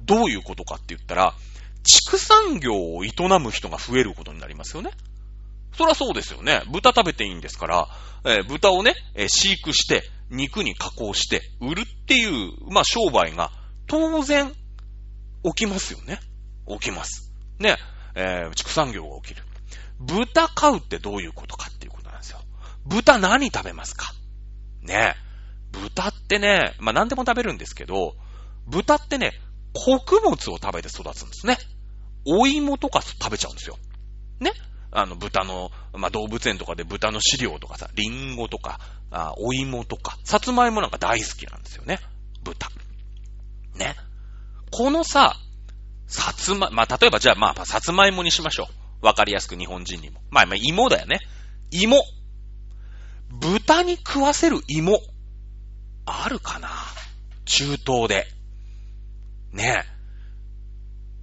[0.00, 1.34] どういうことかって言ったら、
[1.82, 4.90] 畜産業を営む人が増えることになりますよね。
[5.76, 6.62] そりゃそうですよね。
[6.70, 7.88] 豚食べていいんですから、
[8.24, 13.50] えー豚をね、えー飼育して、肉に加工して、売るっていう、まあ、商売が、
[13.86, 14.52] 当然、
[15.44, 16.20] 起きますよね。
[16.68, 17.32] 起きます。
[17.58, 17.76] ね、
[18.14, 19.44] えー畜産業が起きる。
[20.00, 22.40] 豚飼うってどういうことかっていうことなんですよ。
[22.86, 24.12] 豚何食べますか？
[24.82, 25.14] ね
[25.72, 28.14] 豚ってね、まあ、何でも食べるんですけど、
[28.66, 29.32] 豚ってね、
[29.74, 31.58] 穀物を食べて育つんですね。
[32.26, 33.76] お芋とか食べちゃうんですよ。
[34.40, 34.52] ね
[34.90, 38.80] あの、豚の、まあ、動物園とかで豚の飼料とかさ、リンゴとか、
[39.10, 42.00] あお芋とか、さつまいもなんか大好きなんですよね。
[42.42, 42.68] 豚。
[43.74, 43.96] ね。
[44.70, 45.36] このさ、
[46.06, 48.68] さつま、まあ、例えばじゃあまあ、さつまいもにしましょ
[49.02, 49.06] う。
[49.06, 50.20] わかりやすく日本人にも。
[50.30, 51.20] まあ、まあ、芋だよね。
[51.70, 52.02] 芋。
[53.30, 55.00] 豚に食わせる芋。
[56.06, 56.70] あるかな？
[57.44, 58.26] 中東で。
[59.52, 59.84] ね。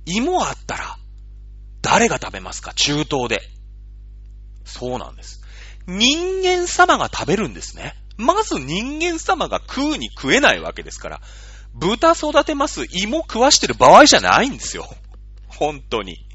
[0.06, 0.98] 芋あったら、
[1.82, 2.74] 誰が食べますか？
[2.76, 3.42] 中東で。
[4.66, 5.42] そうなんです。
[5.88, 7.96] 人間様が食べるんですね。
[8.18, 11.22] まず人間様が食うに食えないわけですから。
[11.74, 14.88] 豚育てます、芋食わしてる場合じゃないんですよ。
[15.48, 16.26] 本当に。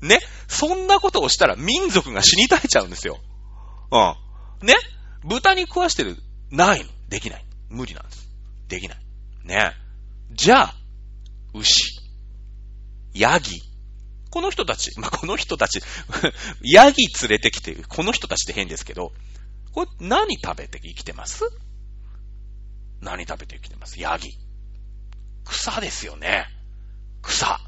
[0.00, 0.18] ね？
[0.48, 3.18] そんなことをしたら民族が死に絶えちゃうんですよ。
[3.90, 4.66] うん。
[4.66, 4.74] ね？
[5.24, 6.16] 豚に食わしてる、
[6.50, 6.86] ないの。
[7.08, 7.44] できない。
[7.68, 8.28] 無理なんです。
[8.68, 8.98] できない。
[9.44, 9.72] ね？
[10.32, 10.74] じゃあ、
[11.54, 11.72] 牛。
[13.14, 13.62] ヤギ。
[14.36, 15.80] この人たち、まあ、この人たち、
[16.60, 19.14] ヤギ連れてきて、この人たちって変ですけど、
[19.72, 21.42] これ何食べて生きてます？
[23.00, 23.98] 何食べて生きてます？
[23.98, 24.36] ヤギ。
[25.46, 26.44] 草ですよね。
[27.22, 27.58] 草。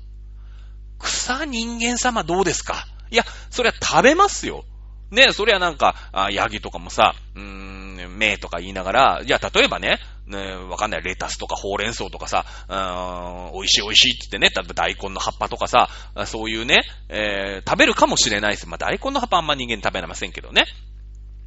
[0.99, 2.87] 草人間様どうですか？
[3.11, 4.67] いや、それは食べますよ。
[5.11, 5.97] ね、それはなんか、
[6.33, 15.89] ヤギとかもさ、うーん、ね目とか言いながら、いや、例えばね、ね、わかんない、レタスとかほうれん草とかさ、うーん、美味しい美味しいって言ってね、多分大根の葉っぱとかさ、
[16.27, 18.69] そういうね、えー、食べるかもしれないです。
[18.69, 20.65] まあ、大根の葉っぱあんま人間食べられませんけどね。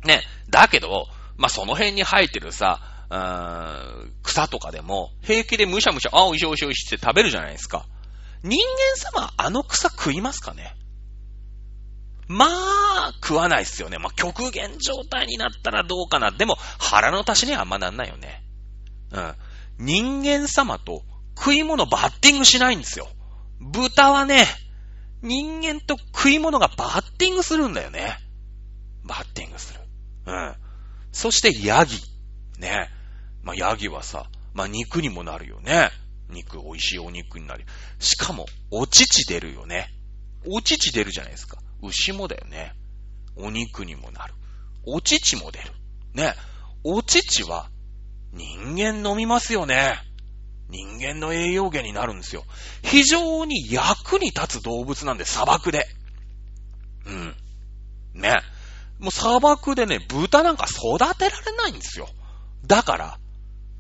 [0.04, 2.80] ね、だけど、まあ、その辺に生えてるさ、
[3.10, 7.86] うーん草とかでも、平気でむしゃむしゃ、あ、美味しい美味しい美味しいって食べるじゃないですか。
[8.44, 8.60] 人
[9.14, 10.76] 間様、あの草食いますかね？
[12.32, 13.98] まあ、食わないっすよね。
[13.98, 16.32] まあ、極限状態になったらどうかな。
[16.32, 18.44] でも、腹の足しにはあんまなんないよね。
[19.12, 19.36] うん。
[19.78, 21.04] 人間様と
[21.38, 23.10] 食い物バッティングしないんですよ。
[23.60, 24.46] 豚はね、
[25.22, 28.18] 人間と食い物がバッティングするんだよね。
[29.04, 29.82] バッティングする。
[30.28, 30.56] うん。
[31.12, 31.98] そしてヤギ。
[32.60, 32.90] ね。
[33.44, 35.90] まあ、ヤギはさ、まあ、肉にもなるよね。
[36.30, 37.66] 肉、美味しいお肉になる。
[38.00, 39.90] しかも、お乳出るよね。
[40.48, 41.58] お乳出るじゃないですか。
[41.82, 42.74] 牛もだよね。
[43.36, 44.34] お肉にもなる。
[44.86, 45.72] お乳も出る。
[46.14, 46.34] ね。
[46.84, 47.70] お乳は
[48.34, 50.00] 人間飲みますよね。
[50.70, 52.44] 人間の栄養源になるんですよ。
[52.82, 55.86] 非常に役に立つ動物なんで、砂漠で。
[57.06, 57.36] うん。
[58.14, 58.42] ね。
[59.00, 62.08] もう砂漠でね、豚なんか育てられないんですよ。
[62.66, 63.20] だから、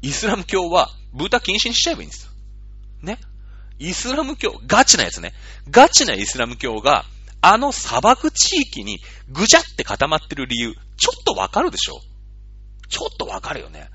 [0.01, 2.31] イスラム教は豚禁止にしちゃえばいいんですよ。
[3.03, 3.19] ね。
[3.79, 5.33] イスラム教、ガチなやつね。
[5.69, 7.05] ガチなイスラム教が、
[7.41, 11.99] あの砂漠地域にぐちゃって固まってる理由、ちょっとわかるでしょ？
[12.87, 13.89] ちょっとわかるよね。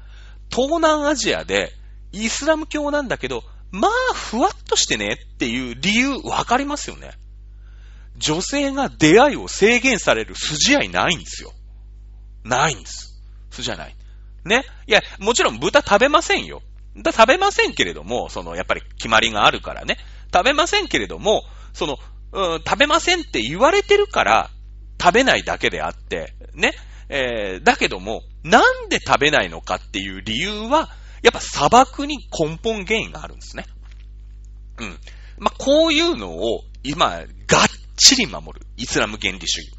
[0.50, 1.72] 東南アジアで、
[2.12, 7.12] イスラム教なんだけど、まあ、ふわっとしてねっていう理由わかりますよね。
[8.16, 11.52] 女性が出会いを制限される筋合いないんですよ。
[12.44, 13.20] ないんです。
[13.50, 13.96] 筋合いない。
[14.44, 14.64] ね？
[14.86, 16.62] いや、もちろん豚食べませんよ。
[16.96, 19.98] だ食べませんけれども、その、やっぱり決まりがあるからね。
[20.32, 21.42] 食べませんけれども、
[21.74, 21.98] その、
[22.32, 24.50] うん、食べませんって言われてるから、
[25.00, 26.72] 食べないだけであって、ね。
[27.08, 30.90] えー、だけども、なんで食べないのかっていう理由は、
[31.22, 33.66] やっぱ砂漠に根本原因があるんですね。
[34.78, 34.98] うん。
[35.38, 38.66] まあ、こういうのを、今、がっちり守る。
[38.76, 39.72] イスラム原理主義。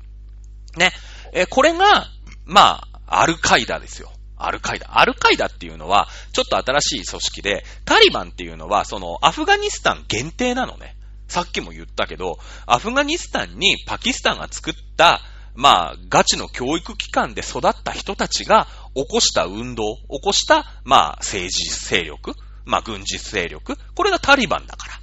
[0.77, 0.91] ね。
[1.33, 2.07] えー、これが、
[2.45, 4.11] まあ、アルカイダですよ。
[4.37, 4.99] アルカイダ。
[4.99, 10.96] アルカイダっていうのは、ちょっと新しい組織で、タリバンっていうのは、その、アフガニスタン限定なのね。
[11.27, 15.21] さっきも言ったけど、アフガニスタンにパキスタンが作った、
[15.55, 24.99] まあ、ガチの教育機関で育った人たちが起こした運動、起こした、まあ、政治勢力、まあ、軍事勢力、これがタリバンだから。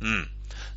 [0.00, 0.28] うん。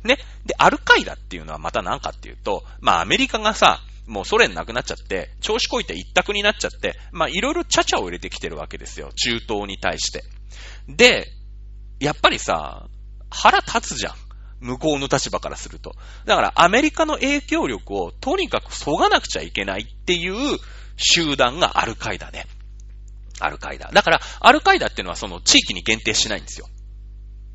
[0.02, 0.16] ね。
[0.46, 9.10] で、アルカイダっていうのはまた何かっていうと、まあ、アメリカがさ、もうソ連なくなっちゃって、調子こいて一択になっちゃって、まあ、いろいろチャチャを入れてきてるわけですよ。
[9.14, 10.24] 中東に対して。
[10.88, 11.28] で、
[12.00, 12.88] やっぱりさ、
[13.30, 14.14] 腹立つじゃん。
[14.62, 15.94] 向こうの立場からすると。
[16.24, 20.58] だからアメリカの影響力をとにかく削がなくちゃいけないっていう
[20.96, 22.46] 集団がアルカイダね。
[23.40, 23.90] アルカイダ。
[23.92, 26.68] だから、アルカイダっていうのはその地域に限定しないんですよ。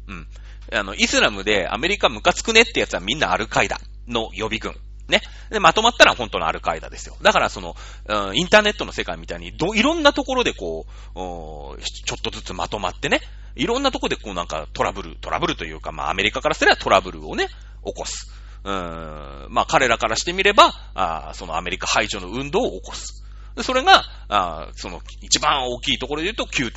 [0.07, 0.27] うん。
[0.73, 4.75] あの、イスラムでアメリカムカつくねってやつはみんなアルカイダの予備軍。
[5.07, 5.21] ね。
[5.49, 7.15] で、まとまったら本当のアルカイダですよ。
[7.21, 7.75] だからその、
[8.07, 13.21] うん、インターネットの世界みたいに、ど、いろんなところでこう、ちょっとずつまとまってね、
[13.57, 17.47] いろんなところでこうなんかトラブル、トラブルというか、まあアメリカからすればトラブルをね、
[17.85, 18.31] 起こす。
[18.63, 23.23] うーん、まあ彼らからしてみれば、あそのアメリカ排除の運動を起こす。
[23.63, 26.69] それが、あその一番大きいところで言うと9.11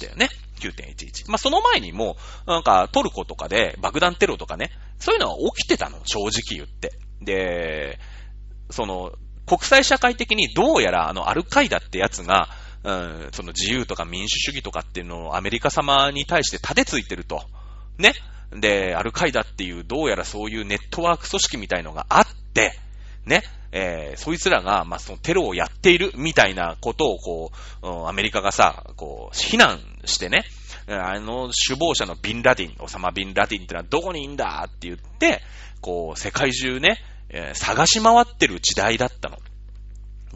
[0.00, 0.28] だよね。
[0.60, 1.28] 9.11。
[1.28, 2.16] まあその前にも、
[2.46, 6.92] なんかトルコとかで爆弾テロとかね、そういうのは起きてたの、正直言って。
[7.24, 7.98] で、
[8.70, 9.12] その、
[9.46, 12.48] 国際社会的にどうやらあのアルカイダってやつが、
[12.82, 17.42] うん、その自由とか民主主義とかっていうのをアメリカ様に対して立てついてると。
[17.98, 18.12] ね。
[18.52, 22.78] で、アルカイダっていうどうやらそういうネットワーク組織みたいのがあって、
[23.26, 23.42] ね。
[23.76, 27.50] えー、そいつらが、まあ、そのテロをやっているみたいなことを、こ
[27.82, 30.44] う、アメリカがさ、こう、非難してね、
[30.86, 35.40] あの首謀者のビンラディン、オサマ・ビンラディンってのはどこにいんだって言って、
[35.80, 36.98] こう、世界中ね、
[37.34, 39.38] えー、探し回ってる時代だったの。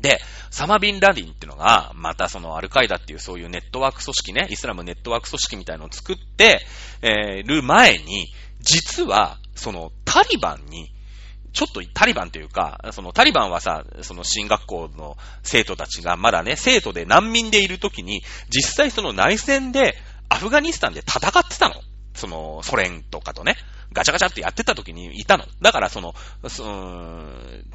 [0.00, 0.20] で、
[0.50, 6.60] サマビン・ラディンっていうのが、またそのアルカイダっていうそういうネットワーク組織ね、イスラムネットワーク組織みたいのを作って、
[7.02, 10.92] えー、る前に、実は、そのタリバンに、
[11.52, 19.96] ちょっとタリバンというか、そのタリバンはさ、その進学校の生徒たちがまだね、生徒で難民でいるときに、実際その内戦で
[20.28, 21.74] アフガニスタンで戦ってたの。
[22.18, 23.56] そのソ連とかとね。
[23.92, 25.44] ガチャガチャってやってた時にいたの。
[25.62, 26.14] だからその、
[26.48, 27.24] その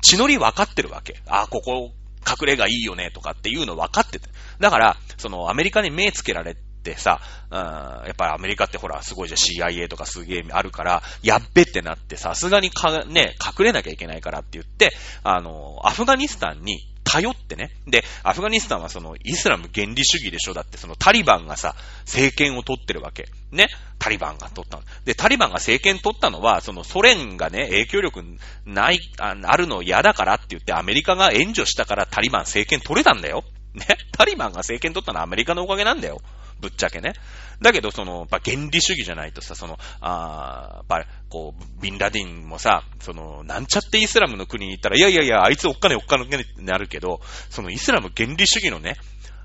[0.02, 1.20] 血のり分かってるわけ。
[1.28, 1.91] あ、ここ
[2.28, 4.30] 隠れがいいよねとかっていうの分かってて。
[4.60, 7.20] だから、そのアメリカに目つけられてさ、
[7.50, 17.72] うん、やっぱりアメリカってほら、すごいじゃ CIA とかすげえあるから、やっべってなって、さすがにか、ね、隠れなきゃいけないからって言って、あの、アフガニスタンに頼ってね。
[17.88, 21.76] で、アフガニスタンはそのイスラム原理主義でしょだってそのタリバンがさ、
[22.06, 23.28] 政権を取ってるわけ。
[23.54, 23.68] ね。
[23.99, 24.84] タリバンが取ったの。
[25.06, 28.24] で、タリバンが政権取ったのは、そのソ連がね、影響力
[28.66, 33.43] ない、ああるの嫌だからって言ってアメリカが援助したからタリバン政権取れたんだよ。
[33.74, 33.86] ね。
[34.12, 36.22] タリバンが政権取ったのはアメリカのおかげなんだよ。
[36.60, 37.14] ぶっちゃけね。
[37.62, 48.97] だけど、その、やっぱ原理主義じゃないとさ、その、あやっぱ、こう、ビンラディンもさ、その、なんちゃってイスラムの国に行ったら、いやいやいや、あいつおっかねおっかねってなるけど、そのイスラム原理主義のね、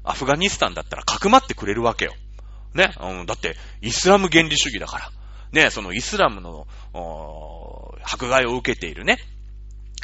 [0.05, 2.15] アフガニスタンだったらかくまってくれるわけよ。
[2.75, 2.93] ね。
[3.01, 5.11] うん、だって、イスラム原理主義だから。
[5.53, 6.67] ね、そのイスラムの、
[8.03, 9.19] 迫害を受けているね、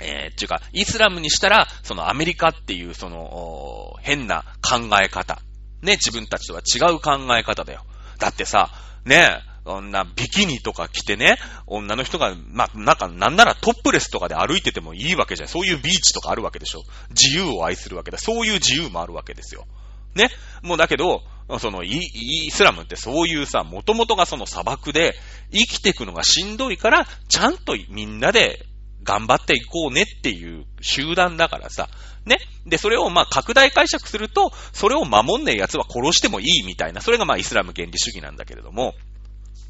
[0.02, 5.40] えー、っていうか、イスラムにしたら、そのアメリカっていう、その、変な考え方。
[5.82, 7.84] ね、自分たちとは違う考え方だよ。
[8.18, 8.70] だってさ、
[9.04, 11.36] ね、こんなビキニとか着てね、
[11.66, 15.48] 女の人が、ま、なんか、なんならトップレスとかで歩いててもいいわけじゃん。
[15.48, 16.82] そういうビーチとかあるわけでしょ。
[17.10, 18.18] 自由を愛するわけだ。
[18.18, 19.66] そういう自由もあるわけですよ。
[20.14, 20.30] ね。
[20.62, 21.22] もうだけど、
[21.58, 21.98] そのイ、
[22.46, 25.14] イスラムってそういうさ、もともとがその砂漠で
[25.52, 28.64] 生きていくのがしんどいから、ちゃんとみんなで
[29.02, 31.88] 頑張っていこうねっていう集団だからさ。
[32.24, 32.38] ね。
[32.66, 38.94] で、それをまあ拡大解釈すると、それを守んねえ奴は殺してもいいみたいな、それがまあイスラム原理主義なんだけれども、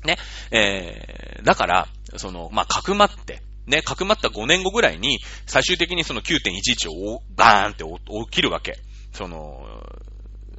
[0.05, 0.17] ね。
[0.51, 8.79] えー、だから、その、まあ、かくまって、ね、かくまった5年後ぐらいに、最終的にその9.11をバーンって起きるわけ。
[9.13, 9.65] その、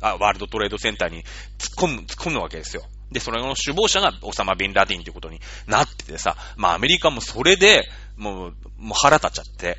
[0.01, 1.23] あ、ワールドトレードセンターに
[1.57, 2.83] 突っ込む、突っ込むわけですよ。
[3.11, 7.87] で、それの首謀者がオサマ・ビン・ラディンということになっててさ、まあアメリカもそれで、
[8.17, 9.77] もう、もう腹立っちゃって。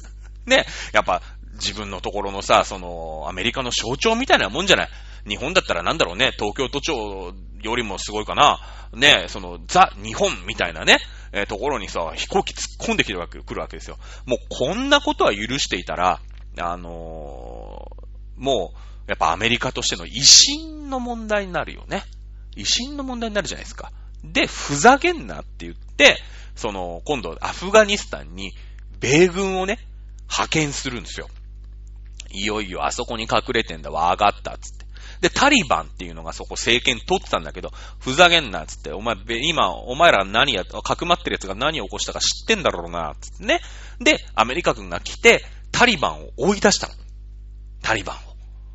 [0.46, 1.22] ね、やっぱ
[1.54, 4.88] 自分のところのさ、その、アメリカの象徴みたいなもんじゃない。
[5.28, 8.60] 日本だったらなんだろうね、東京都庁よりもすごいかな。
[8.94, 10.98] ね、その、ザ・日本みたいなね、
[11.32, 13.98] えーところにさ、飛行機突っ込んできるわけ、来るわけですよ。
[14.24, 16.20] もうこんなことは許していたら、
[16.58, 18.08] あのー
[18.38, 22.04] もう、やっぱアメリカとしての威信の問題になるよね。
[22.56, 23.90] 威信の問題になるじゃないですか。
[24.22, 26.22] で、ふざけんなって言って、
[26.54, 28.52] その、今度、アフガニスタンに、
[29.00, 29.78] 米軍をね、
[30.28, 31.28] 派遣するんですよ。
[32.30, 34.86] いよいよあそこに隠れてんだわ、上がった、つって。
[35.20, 43.60] で、タリバンっていうのがそこ政権取ってたんだけど、ふざけんな、つって、お前、今、お前ら何や、かくまってる奴が何を起こしたか知ってんだろうな、つってね。
[44.00, 46.94] で、アメリカ軍が来て、タリバンを追い出したの。
[47.82, 48.27] タリバンを。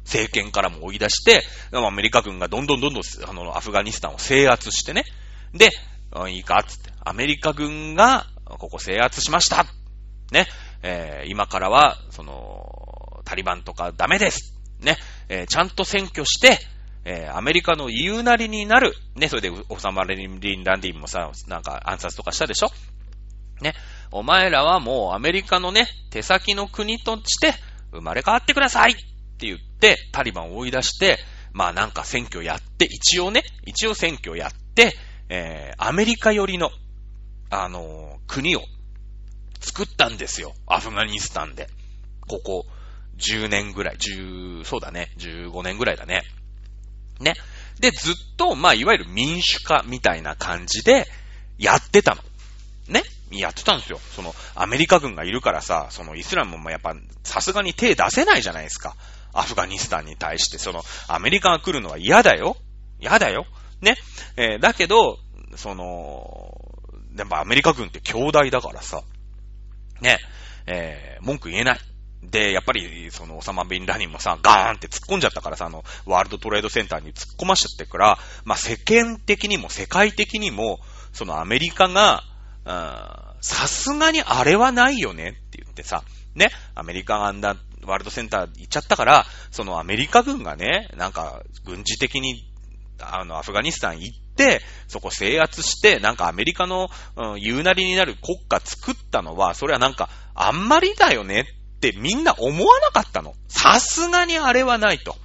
[0.04, 5.06] 政権からも追い出して、アメリカ軍がどんどんどんどん、あの、アフガニスタンを制圧してね。
[5.54, 5.70] で、
[6.30, 6.92] いいか、つって。
[7.04, 9.66] アメリカ軍が、ここ制圧しました。
[10.32, 10.48] ね。
[10.84, 14.54] えー今からは、その、タリバンとかダメです。
[14.80, 14.98] ね。
[15.30, 16.60] えーちゃんと選挙して、
[17.06, 18.94] えーアメリカの言うなりになる。
[19.16, 19.30] ね。
[19.30, 22.72] それで、オサマ・リン・リンランディンもさ、なんか暗殺とかしたでしょ
[23.62, 23.74] ね。
[24.12, 27.54] お前らはもうアメリカのね、手先の国として
[27.92, 28.96] 生まれ変わってください
[29.44, 31.20] って言って、タリバンを追い出して、
[31.52, 34.96] まあなんか選挙やって、一応ね、一応選挙やって、
[35.30, 36.72] えーアメリカ寄りの、
[37.50, 38.62] あのー国を
[39.60, 40.54] 作ったんですよ。
[40.66, 41.68] アフガニスタンで。
[42.28, 42.66] ここ、
[43.18, 46.24] 10年ぐらい、10、そうだね、15年ぐらいだね。
[47.20, 47.34] ね。
[47.80, 51.06] で、ずっと、まあ、いわゆる民主化みたいな感じで、
[51.58, 52.24] やってたの。
[52.88, 54.00] ねやってたんですよ。
[54.16, 58.96] その、アメリカ軍がいるからさ、そのイスラムもやっぱ、さすがに手出せないじゃないですか。
[59.34, 62.56] アフガニスタンに対して、その、アメリカが来るのは嫌だよ。
[63.00, 63.46] 嫌だよ。
[63.82, 63.96] ね。
[64.38, 65.18] えーだけど、
[65.56, 66.58] その、
[67.18, 69.02] やっぱアメリカ軍って強大だからさ、
[70.02, 70.18] ね、
[70.66, 71.80] えー文句言えない。
[72.24, 80.80] で、やっぱり、その、オサマ・ビン・ラディンもさ、ガーンって突っ込んじゃったからさ、あの、ワールドトレードセンターに突っ込ましちゃってから、まあ、世間的にも世界的にも、
[81.12, 82.24] そのアメリカが、
[82.66, 86.04] うんさすがにあれはないよねって言ってさ、
[86.34, 92.44] ね、アメリカがあんなワールドセンター行っちゃったから、そのアメリカ軍がね、なんか軍事的に、
[93.00, 103.34] あの、アフガニスタン行って、そこ制圧して、なんかアメリカの、うん、言うなりになる国家作ったのは、それはなんか、あんまりだよねってみんな思わなかったの。
[103.48, 105.16] さすがにあれはないと。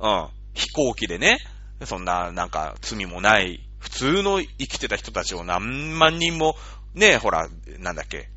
[0.00, 0.28] うん。
[0.54, 1.38] 飛行機でね、
[1.84, 6.56] そんな、なんか、罪もない、普通の生きてた人たちを何万人も、
[6.94, 8.30] ね、ほら、なんだっけ、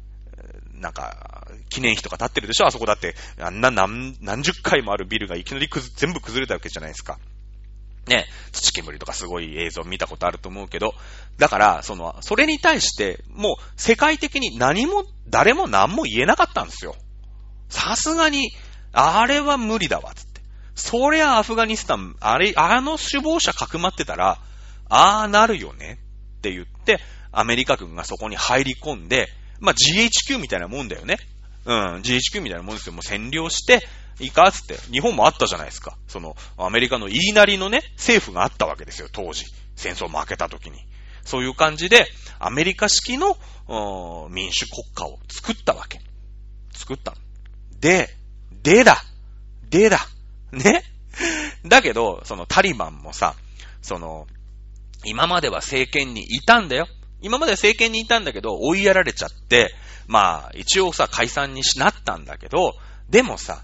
[0.77, 2.67] なんか、記念碑とか立ってるでしょ？
[2.67, 7.19] あそこだって、あんな何、何十回もあるビルがいきなり全部崩れたわけじゃないですか。
[8.07, 10.93] ね、土煙とかすごい映像見たことあると思うけど、
[11.37, 16.95] だから、その、それに対して、もう世界的に何も、誰も何も言えなかったんですよ。
[17.69, 18.51] さすがに、
[18.93, 20.41] あれは無理だわ、つって。
[20.73, 24.39] そりゃアフガニスタン、あれ、あの首謀者かくまってたら、
[24.89, 25.99] ああなるよね、
[26.37, 27.01] って言って、
[27.33, 29.27] アメリカ軍がそこに入り込んで、
[29.59, 31.17] まあ、GHQ みたいなもんだよね。
[31.65, 32.93] うん、GHQ みたいなもんですよ。
[32.93, 33.87] もう占領して、
[34.19, 34.77] いいかつって。
[34.91, 35.97] 日本もあったじゃないですか。
[36.07, 39.45] その、アメリカの言いなりのね、政府があったわけですよ、当時。
[39.75, 40.79] 戦争負けた時に。
[41.23, 42.07] そういう感じで、
[42.39, 43.37] アメリカ式の、
[43.69, 45.99] うん民主国家を作ったわけ。
[46.71, 47.17] 作ったの。
[47.79, 48.09] で、
[48.63, 49.03] でだ。
[49.69, 49.99] でだ。
[50.51, 50.83] ね
[51.65, 53.35] だけど、そのタリバンもさ、
[53.81, 54.27] その、
[55.03, 56.87] 今までは政権にいたんだよ。
[57.21, 59.73] 今まで政権にいたんだけど、追いやられちゃって、
[60.07, 62.75] まあ、一応さ、解散にしなったんだけど、
[63.09, 63.63] でもさ、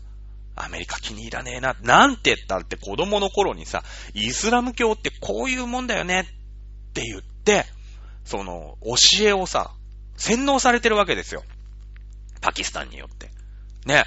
[0.56, 1.76] アメリカ気に入らねえな。
[1.82, 6.24] なんて言ったって子供の頃にさ、イスラム教ってこういうもんだよねっ
[6.94, 7.66] て言って、
[8.26, 9.72] その、教えをさ、
[10.18, 11.44] 洗脳されてるわけですよ。
[12.42, 13.32] パキスタンによって。
[13.86, 14.06] ね。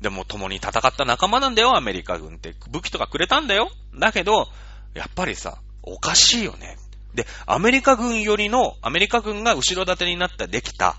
[0.00, 2.54] でも共に戦った仲間なんだよ、アメリカ軍って。
[2.70, 3.70] 武器とかくれたんだよ。
[3.98, 4.48] だけど、
[4.94, 6.76] やっぱりさ、おかしいよね。
[7.14, 10.96] で、アメリカ軍よりの、アメリカ軍が後ろ盾になったできた、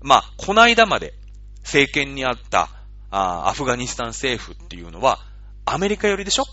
[0.00, 1.14] まあ、こないだまで
[1.62, 2.68] 政権にあった
[3.10, 5.18] あアフガニスタン政府っていうのは、
[5.64, 6.44] アメリカ寄りでしょ？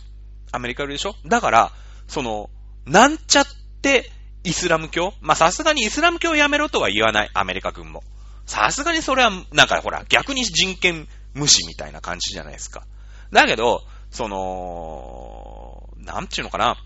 [0.51, 1.15] アメリカ寄りでしょ？
[1.25, 1.71] だから、
[2.07, 2.49] その、
[2.85, 3.45] なんちゃっ
[3.81, 4.09] て
[4.43, 5.13] イスラム教？
[5.21, 8.03] まあ、さすがにイスラム教やめろとは言わない、アメリカ軍も。
[8.45, 12.85] さすがにそれは、なんかほら、逆に人権無視みたいな感じじゃないですか。
[13.31, 13.81] だけど、
[14.11, 16.77] その、なんちゅうのかな？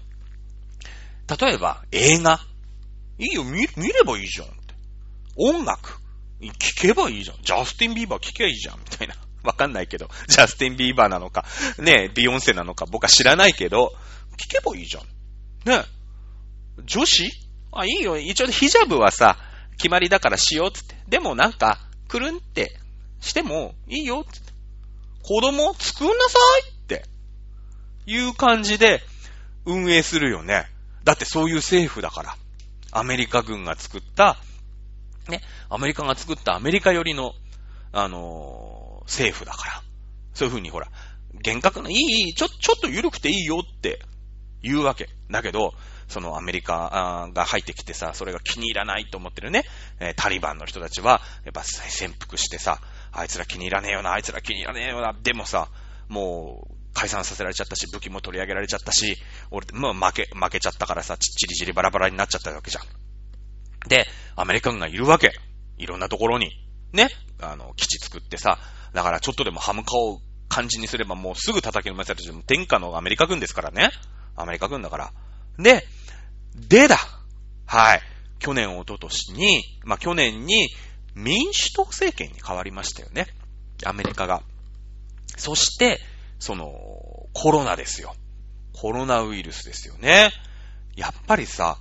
[1.28, 2.40] 例えば、映画。
[3.18, 4.48] いいよ、見、見ればいいじゃん。
[5.38, 6.00] 音楽。
[6.42, 7.38] 聞けばいいじゃん。
[7.42, 8.80] ジャスティン・ビーバー聞けばいいじゃん。
[8.80, 9.16] みたいな。
[9.44, 10.10] わかんないけど。
[10.28, 11.46] ジャスティン・ビーバーなのか、
[11.78, 13.96] ねえビヨンセなのか、僕は知らないけど、
[14.38, 15.04] 聞けばいいじゃん。
[15.70, 15.86] ね
[16.78, 17.32] え女子？
[17.72, 18.18] あ、いいよ。
[18.18, 19.38] 一応ヒジャブはさ、
[19.78, 20.96] 決まりだからしようつって。
[21.08, 22.78] でもなんか、くるんって
[23.22, 24.54] してもいいよつって。
[25.24, 26.38] 子供作んなさ
[26.68, 27.06] いって
[28.06, 29.02] いう感じで
[29.66, 30.68] 運営するよね。
[31.06, 32.36] だってそういう政府だから。
[32.92, 34.38] アメリカ軍が作った、
[35.28, 37.34] ね、アメリカが作ったアメリカ寄りの、
[37.92, 39.82] あのー、政府だから。
[40.34, 40.88] そういう風にほら、
[41.42, 44.00] 厳格な、いい、ちょ、ちょっと緩くていいよって
[44.62, 45.10] 言うわけ。
[45.30, 45.74] だけど、
[46.08, 49.66] そのアメリカが入ってきてさ、それが気に入らないと思ってるね、
[50.16, 52.80] タリバンの人たちは、やっぱ潜伏してさ、
[53.12, 55.70] あいつら気に入らねえよな、あいつら気に入らねえよな、でもさ、
[56.08, 59.18] もう、解散させられちゃったし、武器も取り上げられちゃったし、
[59.52, 62.84] 俺、もう負け、負けちゃったからさ、ちっちりじりバラバラになっちゃったわけじゃん。
[63.88, 65.34] で、アメリカ軍がいるわけ。
[65.78, 66.52] いろんなところに。
[66.94, 67.10] ね。
[67.42, 68.58] あの、基地作ってさ、
[68.94, 73.92] だからちょっとでも歯向かう感じにすればもうすぐ叩きのめされて天下のアメリカ軍ですからね。
[74.38, 75.12] アメリカ軍だから。
[75.60, 75.86] で、
[76.56, 76.98] でだ。
[77.66, 78.02] はい。
[78.40, 80.70] 去年、おととしに、まあ、去年に
[81.14, 83.28] 民主党政権に変わりましたよね。
[83.86, 84.44] アメリカが。
[85.38, 86.00] そして、
[86.40, 86.74] その、
[87.34, 88.16] コロナですよ。
[88.74, 90.32] コロナウイルスですよね。
[90.96, 91.78] やっぱりさ、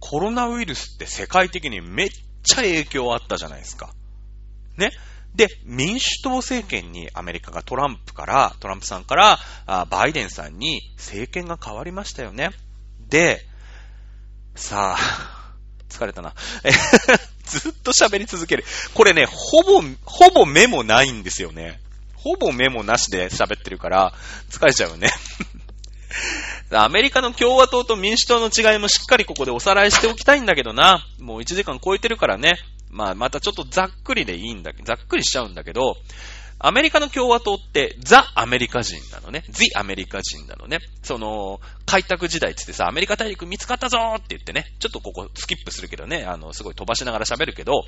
[0.00, 2.08] コロナウイルスって世界的にめっ
[2.42, 3.92] ちゃ影響あったじゃないですか。
[4.76, 4.90] ね。
[5.34, 12.50] で、民主党政権にアメリカがトランプから、トランプさんからバイデンさんに政権が変わりましたよね。
[13.08, 13.46] で、
[14.54, 15.54] さあ、
[15.88, 16.34] 疲れたな。
[17.44, 18.64] ずっと喋り続ける。
[18.94, 21.80] これね、ほぼ、ほぼメモないんですよね。
[22.18, 24.12] ほぼメモなしで喋ってるから、
[24.50, 25.10] 疲れちゃうね。
[26.70, 31.06] アメリカの共和党と民主党の違いもしっかりここでおさらいしておきたいんだけどな。
[31.18, 32.56] もう1時間超えてるからね。
[32.90, 35.96] まあ、またちょっとざっくりでいいんだけど、ざっくりしちゃうんだけど、
[36.60, 39.44] アメリカの共和党ってザ・アメリカ人なのね。
[39.48, 40.80] ザ・アメリカ人なのね。
[41.02, 47.84] その、開拓時代ってってさ、アメリカ大陸見つかったぞーって言ってね、ちょっとここスキップするけどね、あの、すごい飛ばしながら喋るけど、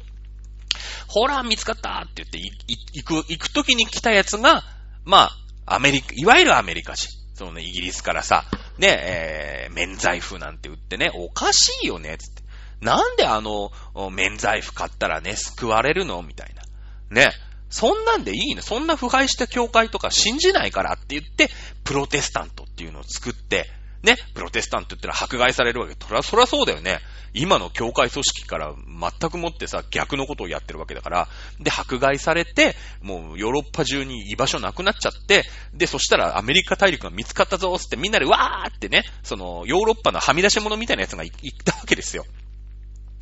[1.09, 4.63] ほら、見つかったって言って行く、行く時に来たやつが、
[5.05, 5.31] ま
[5.67, 7.09] あ、アメリカ、いわゆるアメリカ人。
[7.35, 8.45] そのね、イギリスからさ、
[8.79, 12.43] ね、えー、免罪符なんて売ってね、おかしいよね、つって。
[12.81, 13.73] なんであの、
[14.11, 16.63] 免罪符買ったらね、救われるのみたいな。
[17.11, 17.33] ね。
[17.71, 18.63] そんなんでいいの？
[18.63, 21.49] そんな腐敗した教会とか信じないからって言って、
[21.85, 23.71] プロテスタントっていうのを作って、
[24.03, 25.95] ね、プロテスタントってのは迫害されるわけ。
[25.95, 27.01] そら、そらそうだよね。
[27.33, 31.29] 今の教会組織から全くもってさ、逆のことをやってるわけだから、
[31.61, 35.45] で、迫害されて、もうヨーロッパ中に居場所なくなっちゃって、
[35.75, 42.25] で、そしたらアメリカ大陸が見つかったぞーってみんなでわーってね、その、ヨーロッパのはみ出し物みたいなやつが行ったわけですよ。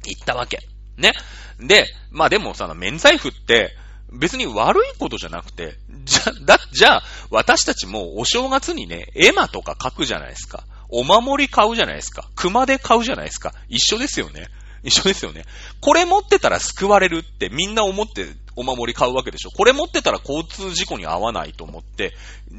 [0.07, 0.61] 行ったわけ。
[0.97, 1.13] ね。
[1.61, 3.77] で、まあでもさ、免罪符って、
[4.13, 5.75] 別に悪いことじゃなくて、
[6.05, 10.65] じゃ、だ、じゃあ、私たちもお正月にね、エマとか書くじゃないですか。
[10.89, 12.29] お守り買うじゃないですか。
[12.35, 13.55] 熊で買うじゃないですか。
[13.69, 14.49] 一緒ですよね。
[14.83, 15.45] 一緒ですよね。
[15.81, 19.51] これ持ってたら救われるってみんな思ってお守り買うわけでしょ。
[19.51, 22.15] これ持ってたら交通事故に遭わないと思って、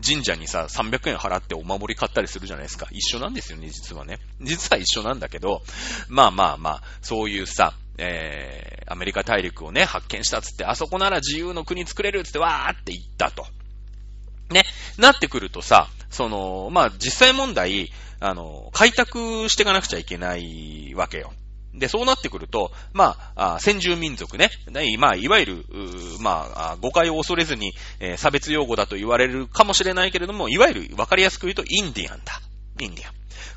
[0.05, 2.87] 神社にさ、300円払ってお守り買ったりするじゃないですか。
[2.91, 4.19] 一緒なんですよね、実はね。
[4.41, 5.61] 実は一緒なんだけど、
[6.07, 13.45] まあまあまあ、そういうさ、えー、アメリカ大陸をね、発見したっつって、あそこなら自由の国作れるっつってわーって言ったと。
[14.49, 14.63] ね、
[14.97, 21.31] なってくるとさ、その、まあ実際問題、あの、開拓していかなくちゃいけないわけよ。
[21.73, 24.49] で、そうなってくると、まあ、あ先住民族ね。
[24.97, 25.65] まあ、いわゆる、
[26.19, 32.41] まあ、誤解を恐れずに、えー、差別用語だと言われるかもしれないけれども、いわゆる分かりやすく言うと、インディアンだ。
[32.79, 33.13] インディアン。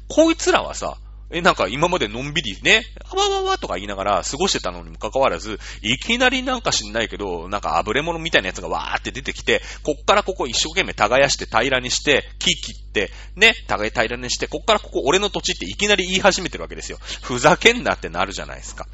[0.08, 0.98] こいつらはさ、
[1.32, 16.98] え、なんか今までのんびりね、あわわわとか言いながら過ごしてたのにもかかわらず、いきなりなんか知んないけど、なんかあぶれ物みたいなやつがわーって出てきて、こっからここ一生懸命耕して平らにして、木切って、ね、互い平らにして、こっからここ俺の土地っていきなり言い始めてるわけですよ。
[17.22, 18.86] ふざけんなってなるじゃないですか。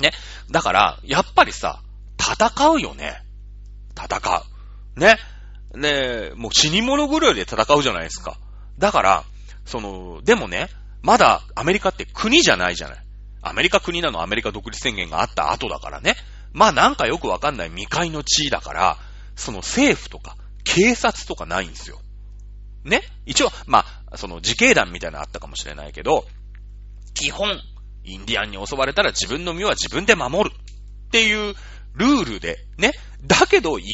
[0.00, 0.12] ね。
[0.50, 1.82] だから、やっぱりさ、
[2.18, 3.22] 戦うよね。
[3.96, 4.18] 戦
[4.96, 5.00] う。
[5.00, 5.18] ね。
[5.76, 8.38] ねもう死に物狂いで戦うじゃないですか。
[8.78, 9.24] だから、
[9.64, 10.68] その、でもね、
[11.04, 12.98] まだアメリカって国じゃないじゃない。
[13.42, 16.16] アメリカ国なのアメリカ独立宣言があった後だからね。
[16.54, 18.96] まあなんかよくわかんない未開の地だから、
[19.36, 22.00] その政府とか警察とかないんですよ。
[22.84, 23.02] ね？
[23.26, 26.24] 一応、まあ、その自警団みたいなのあったかもしれないけど、
[27.12, 27.60] 基本、
[28.04, 31.54] インディアンに襲われたら自分の身は自分で守るっていう
[31.94, 32.92] ルールで、ね？
[33.26, 33.84] だけど、行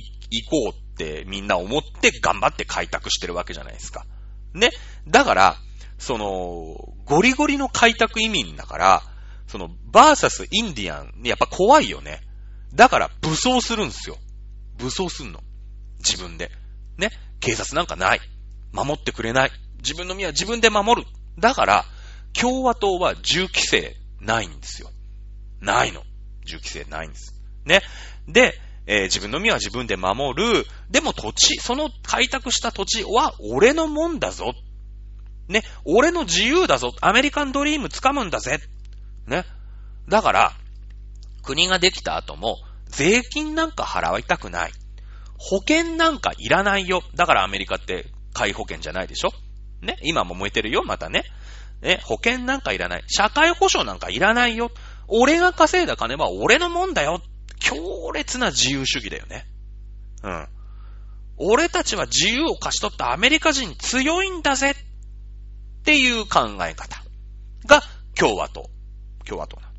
[0.49, 4.07] こうってみんな思って頑張って開拓してるわけじゃないですか。
[4.55, 4.71] ね？
[5.09, 5.57] だから、
[6.01, 9.03] その、ゴリゴリの開拓移民だから、
[9.47, 12.21] その、バーサスインディアン、やっぱ怖いよね。
[12.75, 14.17] だから武装するんですよ。
[14.79, 15.41] 武装すんの。
[15.99, 16.51] 自分で。
[16.97, 17.11] ね。
[17.41, 18.21] 警察なんかない。
[18.73, 19.51] 守ってくれない。
[19.79, 21.09] 自分の身は自分で守る。
[21.39, 21.85] だから、
[22.33, 24.91] 共和党は銃規制ないんですよ。
[25.61, 26.03] ないの。
[26.47, 27.35] 銃規制ないんです。
[27.67, 27.83] ね。
[28.27, 28.55] で、
[28.87, 30.67] えー、自分の身は自分で守る。
[30.91, 34.55] でも土地、その開拓した土地は俺のもんだぞ。
[35.51, 35.63] ね。
[35.85, 36.93] 俺の自由だぞ。
[37.01, 38.61] アメリカンドリーム掴むんだぜ。
[39.27, 39.45] ね。
[40.09, 40.53] だから、
[41.43, 42.57] 国ができた後も、
[42.89, 44.73] 税金なんか払いたくない。
[45.39, 47.03] 保険なんかいらないよ。
[47.15, 49.31] だからアメリカって皆保険じゃないでしょ
[49.81, 49.97] ね。
[50.03, 51.25] 今も燃えてるよ、またね。
[51.81, 53.05] ね、保険なんかいらない。
[53.09, 54.71] 社会保障なんかいらないよ。
[55.09, 57.23] 俺が稼いだ金は俺のもんだよ。
[57.59, 59.47] 強烈な自由主義だよね。
[60.23, 60.49] うん。
[61.39, 64.75] 俺たちは自由を勝ち取ったアメリカ人強いんだぜ
[65.81, 67.03] っていう考え方
[67.67, 67.83] が
[68.15, 68.71] 共和党。
[69.27, 69.73] 共和党なの。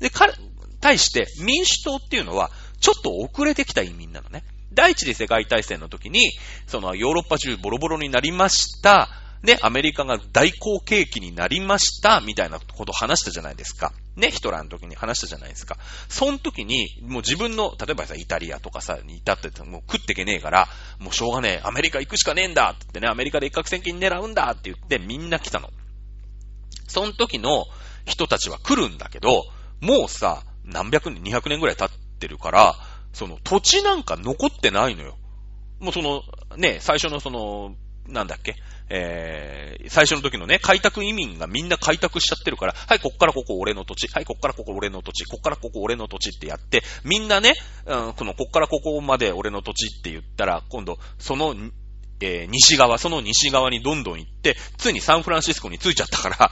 [0.00, 0.34] で、彼、
[0.80, 2.50] 対して民主党っていうのは
[2.80, 4.44] ちょっと遅れてきた移民なのね。
[4.72, 6.32] 第一次世界大戦の時に、
[6.66, 9.08] そのヨーロッパ中ボロボロになりました。
[9.42, 13.92] で、アメリカが大好景気になりました、みたいなこと話したじゃないですか。
[14.18, 15.78] ね、ヒトラーの時に話したじゃないですか。
[16.08, 20.68] その時に、もう自分の、例えばさ、イタリアとかさ、に至ってもう食ってけねえから、
[20.98, 25.70] もうしょうがねえ、アメリカ行くしかねえんだって言ってね、アメリカで一攫千金狙うんだって言ってみんな来たの。
[26.88, 27.66] その時の
[28.06, 29.44] 人たちは来るんだけど、
[29.80, 32.74] もうさ、何百年、200年ぐらい経ってるから、
[33.12, 35.16] その土地なんか残ってないのよ。
[35.78, 36.22] もうその、
[36.56, 37.76] ね、最初のその、
[38.08, 38.56] なんだっけ？
[38.90, 47.54] えー、最初の時のね、開拓移民がみんな開拓しちゃってるから、はい、こっからここ俺の土地、はい、こっからここ俺の土地、こっからここ俺の土地ってやって、みんなね、
[47.86, 51.54] うん、この、こっからここまで俺の土地って言ったら、今度、その、
[52.20, 56.50] えー、西側、その西側にどんどん行って、ついにサンフランシスコに着いちゃったから、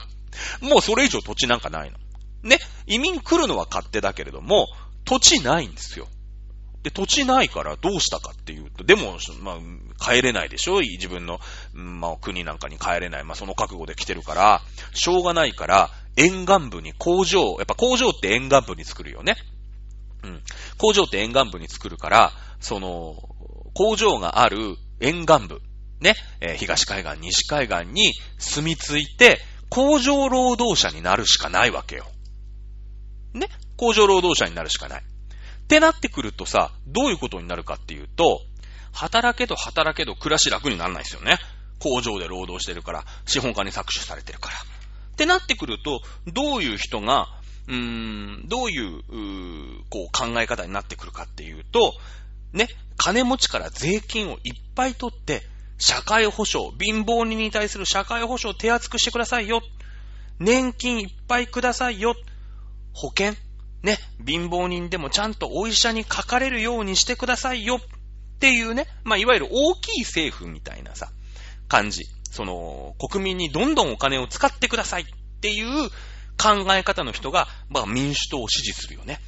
[0.61, 1.97] もうそれ以上土地なんかないの。
[2.43, 4.67] ね、移民来るのは勝手だけれども、
[5.05, 6.07] 土地ないんですよ。
[6.87, 9.57] で、土地ないからどうしたかっていうと、でも、ま
[9.99, 10.79] あ、帰れないでしょ？
[10.79, 11.41] 自分の、
[11.73, 13.25] まあ、国なんかに帰れない。
[13.25, 14.61] まあ、その覚悟で来てるから、
[14.93, 19.35] しょうがないから、沿岸部に工場、やっぱ工場って沿岸部に作るよね。
[20.23, 20.41] うん。
[20.77, 22.31] 工場って沿岸部に作るから、
[22.61, 23.15] その、
[23.73, 25.61] 工場がある沿岸部、
[25.99, 32.05] ね、えー、東海岸、西海岸に住み着いて、工場労働者になるしかないわけよ。
[33.33, 33.49] ね？
[33.75, 35.03] 工場労働者になるしかない。
[35.67, 38.41] ってなってくるとさ、どういうことになるかっていうと、
[38.93, 41.37] 働けど働けど暮らし楽にならないですよね。
[41.79, 44.55] 工場で労働してるから、資本家に搾取されてるから。
[44.55, 47.27] ってなってくると、どういう人が、
[47.67, 51.93] うーん、どういう、うこう考え方になってくるかっていうと、
[52.53, 55.43] ね、金持ちから税金をいっぱい取って、
[55.79, 59.61] 社会保障、貧乏人に対する社会保障を手厚くしてくださいよ。
[60.39, 62.15] 年金いっぱいくださいよ。
[62.93, 63.33] 保険、
[63.83, 67.77] ね、貧乏人でもちゃんとお医者にかかれるようにしてくださいよ。
[67.77, 71.09] っていうね、まあ、いわゆる大きい政府みたいなさ、
[71.67, 72.03] 感じ。
[72.29, 75.05] その、国民にどんどんお金を使ってくださいっ
[75.41, 75.89] ていう
[76.37, 79.19] 考え方の人が、まあ、民主党を支持するよね。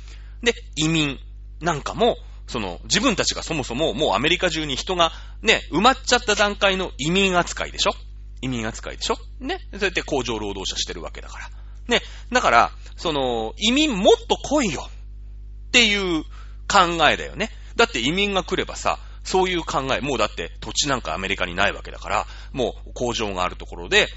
[0.43, 1.17] で、移民
[1.59, 2.17] なんかも、
[2.47, 5.11] その、自分たちがそもそももうアメリカ中に人が
[5.41, 7.91] ね、埋まっちゃった段階の移民扱いでしょ？
[8.41, 9.17] 移民扱いでしょ？
[9.39, 9.59] ね？
[9.73, 11.49] そうやって工場労働者してるわけだから。
[11.89, 12.01] ね。
[12.31, 14.89] だから、その、移民もっと来いよ
[15.67, 16.23] っていう
[16.67, 17.49] 考えだよね。
[17.75, 24.07] だって移民が来ればさ、そういう考え、もうだって土地なんかアメリカにないわけだから、もう工場があるところで、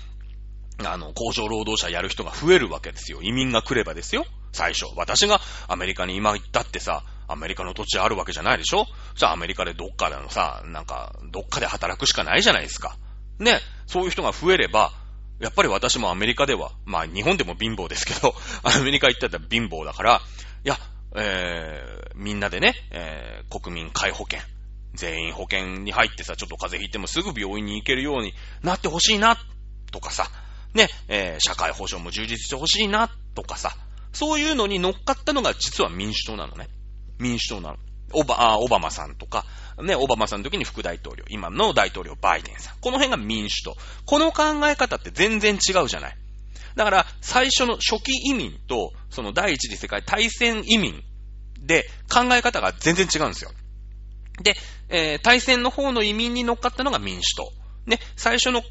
[0.85, 3.21] あの、工場労働者やる人が増えるわけですよ。
[3.23, 4.25] 移民が来ればですよ。
[4.53, 4.87] 最初。
[4.97, 12.97] 私がアメリカに今行ったってさ、アメリカの土地あるわけじゃないでしょじゃあアメリカでどっかでのさ、なんか、どっかで働くしかないじゃないですか。
[13.39, 13.61] ね。
[13.87, 14.93] そういう人が増えれば、
[15.43, 20.23] やっぱり私もアメリカでは、まあ日本でも貧乏ですけど、 アメリカ行ったら貧乏だから、
[20.65, 20.79] いや、
[21.17, 24.39] えー、みんなでね、えー、国民皆保険、
[24.95, 29.37] 全員保険に入ってさ、ちょっと風邪ひいてもすぐ病院に行けるようになってほしいな、
[29.91, 30.31] とかさ、
[30.75, 33.77] ね、えー、社会保障も充実してほしいな、とかさ、
[34.13, 36.69] そういうのに乗っかったのが実は民主党なのね。
[37.19, 37.79] 民主党なの。
[38.13, 39.45] オバ、オバマさんとか、
[39.83, 42.77] ね、オバマさんの時に副大統領、今の大統領バイデンさん。
[42.81, 43.77] この辺が民主党。
[44.07, 46.17] この考え方って全然違うじゃない。
[46.77, 51.03] だから、最初の初期移民と、その第一次世界大戦移民
[51.61, 53.51] で考え方が全然違うんですよ。
[54.43, 54.55] で、
[54.89, 57.53] えー、大戦の方の移民に乗っかったのが民主党。
[57.87, 58.63] ね、最初の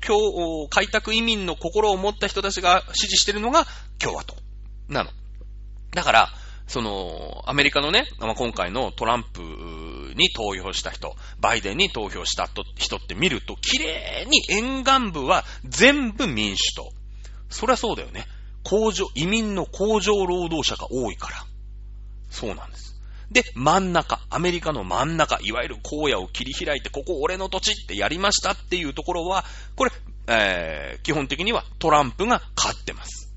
[0.70, 3.68] 開拓移民の心を持った人たちが支持してるのが
[4.00, 4.36] 共和党
[4.88, 5.12] なの。
[5.92, 6.34] だから、
[6.72, 9.42] その、アメリカのね、まあ、今回のトランプ
[10.16, 16.90] に投票した人、バイデンに投票した人って見ると、綺麗に沿岸部は全部民主党。
[17.50, 18.26] そりゃそうだよね。
[18.64, 21.44] 工場、移民の工場労働者が多いから。
[22.30, 22.96] そうなんです。
[23.30, 29.44] で、真ん中、アメリカの真ん中、いわゆる荒野を切り開いて、ここ俺の土地ってやりましたっていうところは、
[29.76, 29.92] これ、
[30.28, 33.30] えー、基本的にはトランプが勝ってます。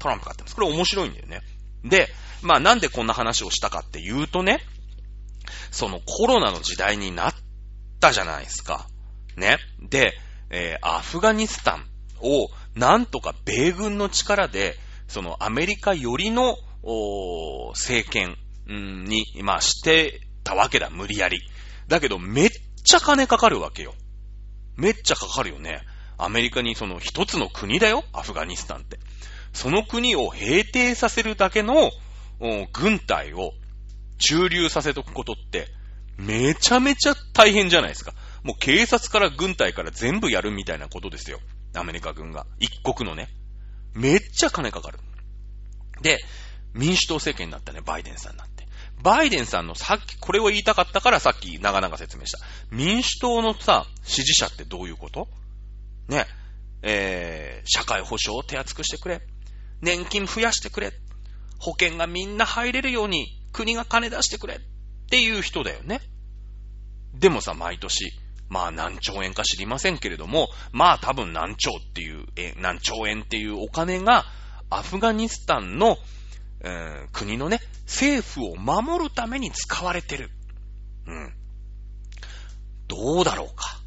[0.00, 0.56] トランプ勝ってます。
[0.56, 1.42] これ面白いんだよね。
[1.84, 2.08] で、
[2.42, 4.60] まあなんでこんな話をしたかっていうとね、
[5.70, 7.34] そのコロナの時代になっ
[8.00, 8.86] たじゃないですか。
[9.36, 9.58] ね。
[9.80, 10.14] で、
[10.50, 11.86] えー、アフガニスタン
[12.20, 14.76] をなんとか米軍の力で、
[15.08, 16.56] そのアメリカ寄りの
[17.74, 18.36] 政権
[18.66, 21.40] に、まあしてたわけだ、無理やり。
[21.88, 22.50] だけどめっ
[22.84, 23.94] ちゃ金かかるわけよ。
[24.76, 25.82] めっちゃかかるよね。
[26.18, 28.98] アメリカにその一つの国だよ、アフガニスタンって。
[29.52, 31.90] その国を平定させるだけの
[32.72, 33.52] 軍隊を
[34.18, 35.68] 駐留させとくことって、
[36.16, 38.14] めちゃめちゃ大変じゃないですか。
[38.42, 41.40] もう警察から軍隊から全部やるみたいなことですよ。
[41.74, 42.46] アメリカ軍が。
[42.58, 43.28] 一国のね。
[43.94, 44.98] めっちゃ金かかる。
[46.02, 46.18] で、
[46.74, 48.66] 民主党政権になったね、バイデンさんになって。
[49.02, 52.38] バイデンさんのさっき、これを言いたかったからさっき長々説明した。
[52.70, 55.28] 民主党のさ、支持者ってどういうこと？
[56.08, 56.26] ね。
[56.82, 59.22] えー、社会保障を手厚くしてくれ。
[59.82, 60.92] 年金増やしてくれ。
[61.58, 64.54] 保険がみんな入れるように国が金出してくれ。
[64.54, 64.58] っ
[65.10, 66.00] ていう人だよね。
[67.12, 68.12] でもさ、毎年、
[68.48, 74.24] まあ何兆円か知りませんけれども、まあ多分何兆っていう、え何兆円っていうお金が
[74.70, 75.98] アフガニスタンの、
[76.60, 80.30] えー、国のね、政府を守るために使われてる。
[81.06, 81.34] うん。
[82.88, 83.80] どうだろうか。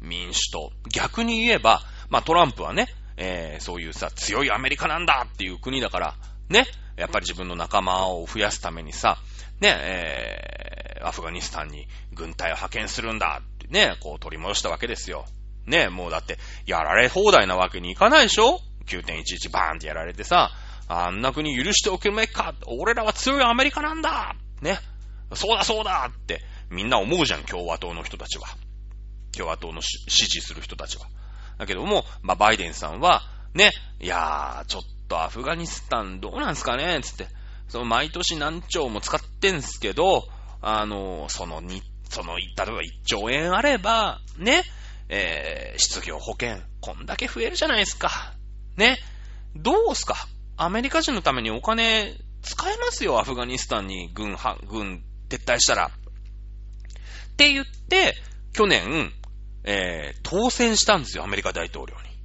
[0.00, 0.72] 民主党。
[0.92, 6.14] 逆に言えば、まあトランプはね、えー、そういうさ、強いアメリカなんだっていう国だから、
[6.48, 6.66] ね、
[6.96, 9.18] やっぱり自分の仲間を増やすためにさ、
[9.60, 15.24] ね、えー、アフガニスタンに軍隊を派遣するんだってね、こう取り戻したわけですよ。
[15.66, 20.50] ね、もうだって、やられ放題なわけにいかないでしょ ?9.11 バーンってやられてさ、
[20.88, 24.78] あんな国許しておけめか俺らは強いアメリカなんだね。
[25.34, 26.40] そうだそうだって
[26.70, 28.46] みんな思うじゃん、共和党の人たちは。
[29.36, 31.06] 共和党の支持する人たちは。
[31.58, 33.22] だけども、まあ、バイデンさんは、
[33.54, 33.70] ね、
[34.00, 37.28] いやー、ちょっとアフガニスタンどうなんすかねつって、
[37.68, 40.24] その毎年何兆も使ってんすけど、
[40.60, 44.62] あの、そのに、その、例えば1兆円あれば、ね、
[45.08, 48.34] えー、失業保険、こんだけ増えるじゃないですか。
[48.76, 48.98] ね。
[49.54, 50.16] どうすか
[50.56, 54.36] アメリカ人のためにお金使えますよ、アフガニスタンに軍、
[54.68, 55.86] 軍撤退したら。
[55.86, 58.14] って言って、
[58.52, 59.12] 去年、
[59.66, 62.16] えー、当選したんですよ、アメリカ大統領に。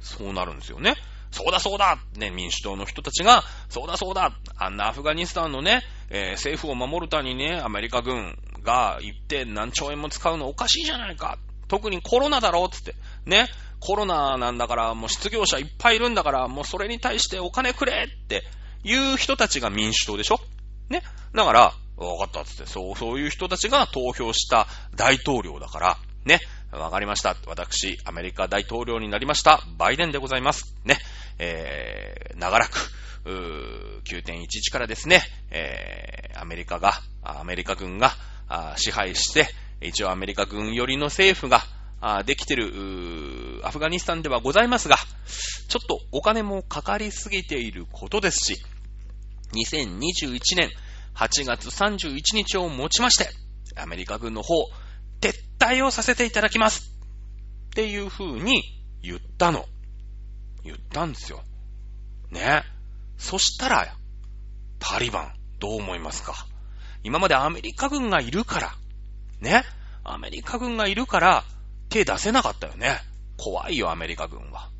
[0.00, 0.94] そうなるんですよね。
[1.30, 11.38] そうだそうだね、民主党の人たちが、そうだそうだあんなアフガニスタンのね、えー、政府を守るためにね、アメリカ軍が行って何兆円も使うのおかしいじゃないか。
[11.68, 12.96] 特にコロナだろつって。
[13.26, 13.46] ね、
[13.78, 18.42] コロナなんだからもう失業者いっぱいいるんだからもうそれに対してお金くれって
[18.82, 20.40] いう人たちが民主党でしょ
[20.88, 21.02] ね。
[21.32, 26.40] だから、わかったつって、そう、そういう人たちが投票した大統領だから、ね。
[26.72, 27.36] わかりました。
[27.46, 29.62] 私、アメリカ大統領になりました。
[29.76, 30.74] バイデンでございます。
[30.84, 30.98] ね。
[31.38, 32.90] えー、長らく、
[34.04, 36.92] 9.11からですね、えー、アメリカが、
[37.22, 38.12] アメリカ軍が
[38.76, 39.48] 支配して、
[39.80, 41.62] 一応アメリカ軍寄りの政府が
[42.24, 44.96] できてるアフガニスタンではございますが、
[45.68, 48.62] ちょっとお金もかかりすぎていることですし、
[49.52, 50.70] 2021年
[51.14, 53.30] 8月31日をもちまして、
[53.76, 54.54] アメリカ軍の方、
[55.20, 56.90] 撤退をさせていただきます
[57.70, 58.62] っていう風に
[59.02, 59.66] 言ったの。
[60.64, 61.42] 言ったんですよ。
[62.30, 62.62] ね。
[63.18, 63.94] そしたら、
[64.78, 66.46] タリバン、どう思いますか？
[67.02, 68.74] 今までアメリカ軍がいるから、
[69.40, 69.64] ね。
[70.04, 71.44] アメリカ軍がいるから、
[71.88, 72.98] 手出せなかったよね。
[73.36, 74.70] 怖いよ、アメリカ軍は。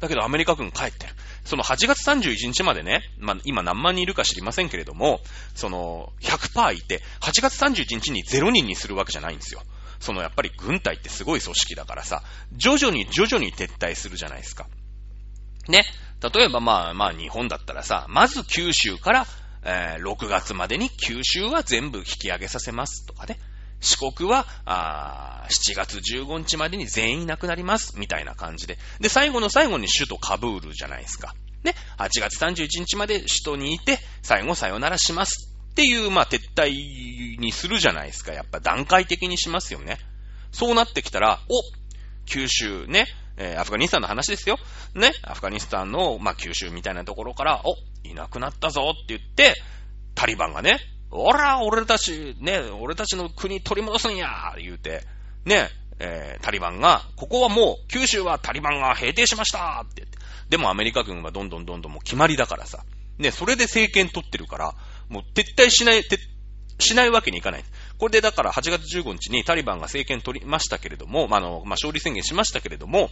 [0.00, 1.14] だけどアメリカ軍帰ってる。
[1.44, 5.20] その8月31日までね、まあ、今何万人いるか知りませんけれども、
[5.54, 9.62] その100%いて、8月31日に0人にするわけじゃないんですよ。
[10.00, 12.22] そのやっぱり軍隊ってすごい組織だからさ、
[12.56, 14.66] 徐々に徐々に撤退するじゃないですか。
[15.68, 15.84] ね。
[16.34, 19.26] 例えばまあまあ日本だったらさ、まず九州から、
[19.62, 23.38] えー、6月までに九州は全部引き上げさせますとかね。
[23.80, 28.78] 四国は、あ7月15日までに全員亡くなります、みたいな感じで。
[29.00, 31.34] で、最後の最後に首都カブールじゃないですか。
[31.64, 35.49] ね、8月31日まで首都にいて、最後さよならします
[35.80, 38.34] っていう、まあ、撤退にするじゃないですか。
[38.34, 39.96] やっぱ段階的にしますよね。
[40.52, 43.06] そうなってきたら、お九州ね、
[43.38, 44.58] えー、アフガニスタンの話ですよ。
[44.94, 47.76] ね、アフガニスタンの、まあ、九州みたいなところから、お
[48.06, 49.54] いなくなったぞって言って、
[50.14, 50.80] タリバンがね、
[51.10, 54.28] おら、俺たち、ね、俺たちの国取り戻すんや
[54.58, 55.04] 言うて、
[55.46, 60.18] ね、えー、タリバンが、ここはもう、九州はタリバンが平定しましたって言って。
[60.50, 62.84] でもアメリカ軍はどんどんどんどんもう決まりだからさ。
[63.16, 64.74] ね、それで政権取ってるから、
[65.10, 66.18] もう撤退しない、撤、
[66.78, 67.64] しないわけにいかない。
[67.98, 73.10] これでだから8月15日にタリバンが政権取りましたけれども、まあ、の、まあ、勝利宣言しましたけれども、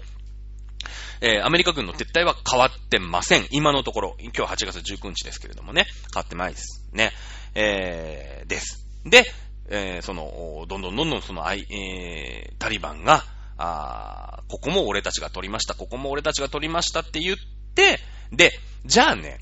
[1.20, 3.46] えー、アメリカ軍の撤退は変わってません。
[3.50, 4.16] 今のところ。
[4.20, 5.86] 今日は8月19日ですけれどもね。
[6.14, 6.88] 変わってないです。
[6.92, 7.12] ね。
[7.54, 8.86] えー、です。
[9.04, 9.24] で、
[9.68, 13.24] えー、その、どんどんどんどんその、えー、タリバンが、
[13.60, 17.36] あここも俺たちが取りました、ここも俺たちが取りましたって言っ
[17.74, 17.98] て、
[18.32, 18.52] で、
[18.86, 19.40] じゃあね、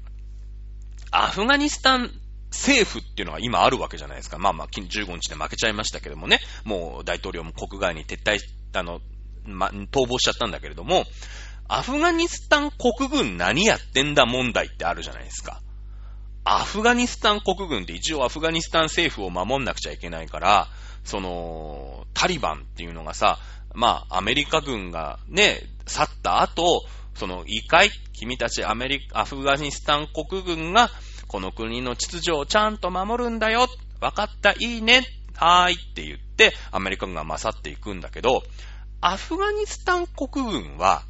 [1.10, 2.10] アフガニスタン
[2.50, 4.38] 政府っていうのが今あるわけじゃないですか。
[4.38, 8.38] まあまあ、15日で負けちゃいましたけどもね、もう大統領も国外に撤退、
[8.74, 9.00] あの、
[9.44, 11.04] ま、逃亡しちゃったんだけれども、
[11.68, 15.60] アフガニスタン国軍何やってんだ問題ってあるじゃないですか。
[16.44, 20.68] アフガニスタン国軍って一応アフガニスタン政府を守んなくちゃいけないから、
[21.04, 23.38] その、タリバンっていうのがさ、
[23.74, 30.90] まあ、アメリカ軍がね、去った後、その、いいかい君たちアメリカ、アフガニスタン国軍が、
[31.28, 33.68] この国の秩序をちゃんと守るんだよ。
[34.00, 35.02] わかった、いいね。
[35.34, 38.42] はーいって言って、アメリカ軍が勝っていくんだけど、
[39.00, 41.02] アフガニスタン国軍は、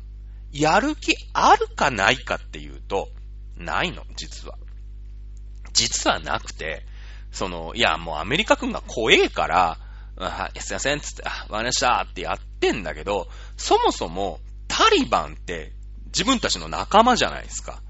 [0.53, 3.09] やる気あるかないかっていうと、
[3.57, 4.57] ないの、実は。
[5.73, 6.85] 実はなくて、
[7.31, 9.79] その、いや、もうアメリカ軍が怖えから、
[10.19, 15.73] あ、すいません、つって、あ、わかりましたってやってんだけど、そもそも、タリバンって
[16.07, 17.81] 自分たちの仲間じゃないですか。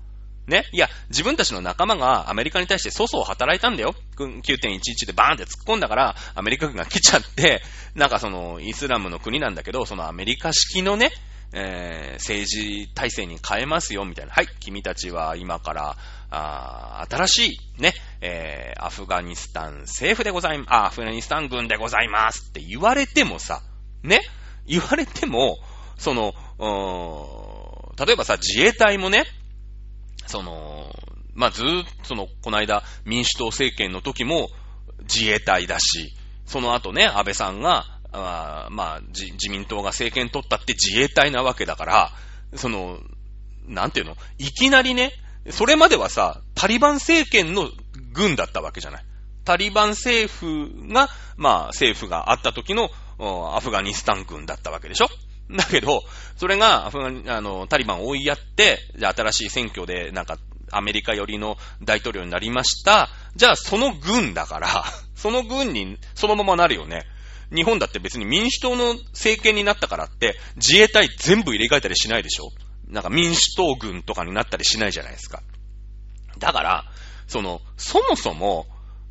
[0.46, 0.64] ね。
[0.72, 3.94] いや、自分たちの仲間がアメリカに対して粗々働いたんだよ。
[4.16, 7.62] 9.11でバーンって突っ込んだから、アメリカ軍が来ちゃって、
[7.94, 11.10] なんかその、イスラムの国なんだけど、そのアメリカ式のね、
[11.52, 14.32] えー、政治体制に変えますよ、みたいな。
[14.32, 15.96] はい、君たちは今から、
[16.28, 17.46] あ新し
[17.78, 23.62] い、ね、えー、アフガニスタン政府でございます、アフガニスタン軍でございますって言われてもさ、
[24.02, 24.20] ね、
[24.66, 25.58] 言われても、
[25.96, 26.34] その、
[27.98, 29.24] 例えばさ、自衛隊もね、
[30.26, 30.94] その、
[31.34, 31.66] まあ、ずっ
[32.02, 34.48] と、その、この間、民主党政権の時も
[35.02, 36.14] 自衛隊だし、
[36.46, 42.12] その後ね、安倍さんが、あまあ、自民党が政権取ったって自衛隊なわけだから、
[42.54, 42.98] その、
[43.66, 45.12] なんていうのいきなりね、
[45.50, 47.68] それまではさ、タリバン政権の
[48.12, 49.04] 軍だったわけじゃない。
[49.44, 55.08] タリバン政府が、まあ、政府があった時の、アフガニスタン軍だったわけでしょ
[55.50, 56.02] だけど、
[56.36, 60.38] それが、あの、タリバンを追いやって、じゃあ新しい選挙で、なんか、
[60.72, 63.08] アメリカ寄りの大統領になりました。
[63.36, 67.04] じゃあ、その軍だから、 その軍に、そのままなるよね。
[67.54, 72.50] 日本だって別に民主党の政権になったからって、自衛隊全部入れ替えたりしないでしょ
[72.88, 75.42] なんか民主党軍とかになったりしないじゃないですか。
[76.38, 76.84] だから、
[77.28, 78.66] その、そもそも、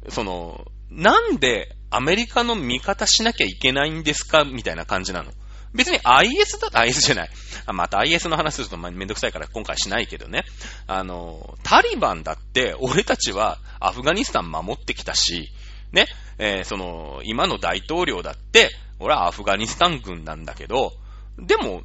[0.09, 4.43] その、なんでアメリカの味方しなきゃいけないんですか？
[4.43, 5.31] みたいな感じなの。
[5.75, 7.29] 別に IS だと、IS じゃない。
[7.67, 10.43] また IS の話するとめんどくさいから今回しないけどね。
[10.87, 15.51] あの、タリバンだって俺たちはアフガニスタン守ってきたし、
[15.91, 16.07] ね、
[16.37, 18.69] えー、その、今の大統領だって、
[18.99, 20.93] 俺はアフガニスタン軍なんだけど、
[21.37, 21.83] でも、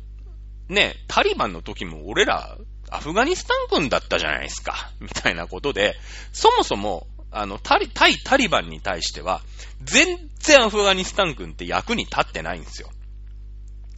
[0.69, 2.57] ね、タリバンの時も俺ら、
[2.91, 4.91] アフガニスタン軍だったじゃないですか。
[5.01, 5.97] みたいなことで、
[6.33, 9.43] そもそも、あの、タリ、対タリバンに対しては、
[9.83, 12.91] 全然アフガニスタン軍って役に立ってないんですよ。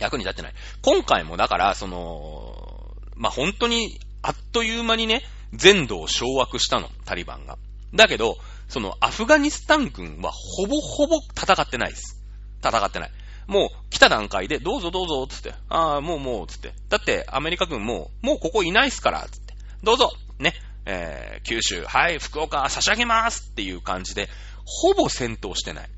[0.03, 0.53] 役に立ってない。
[0.83, 5.23] 今回もだから、その、まあ、本当に、あっという間にね、
[5.55, 7.57] 全土を掌握したの、タリバンが。
[7.95, 8.37] だけど、
[8.69, 12.21] そのアフガニスタン軍はほぼほぼ戦ってないです。
[12.65, 13.11] 戦ってない。
[13.47, 15.55] もう来た段階で、どうぞどうぞ、つって。
[15.69, 16.73] ああ、もうもう、つって。
[16.89, 19.55] だってアメリカ軍も、もうここいないっすから、つって。
[19.83, 20.55] どうぞ、ね。
[20.85, 24.29] えー、九州、はい、福岡差し上げますっていう感じで、
[24.65, 25.91] ほぼ戦闘してない。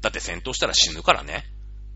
[0.00, 1.44] だって戦闘したら死ぬからね。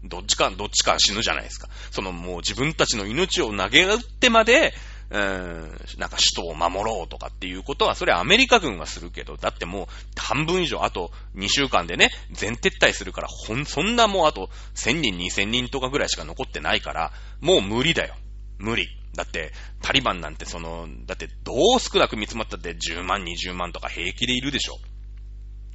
[0.08, 1.68] どっちか、どっちか死ぬじゃないですか。
[1.90, 4.74] そのもう自分たちの命を投げ打ってまで、
[5.10, 18.14] うーん、なんか首都を守ろうとかっていうことは、それはアメリカ軍がするけど、だってもう半分以上、あと2週間でね、全撤退するから、ほん、そんなもうあと1000人、2000人とかぐらいしか残ってないから、もう無理だよ。
[18.58, 18.88] 無理。
[19.14, 24.74] だって、タリバンなんてその、だってどう少なく見積まったって10万、20万とか平気でいるでしょ。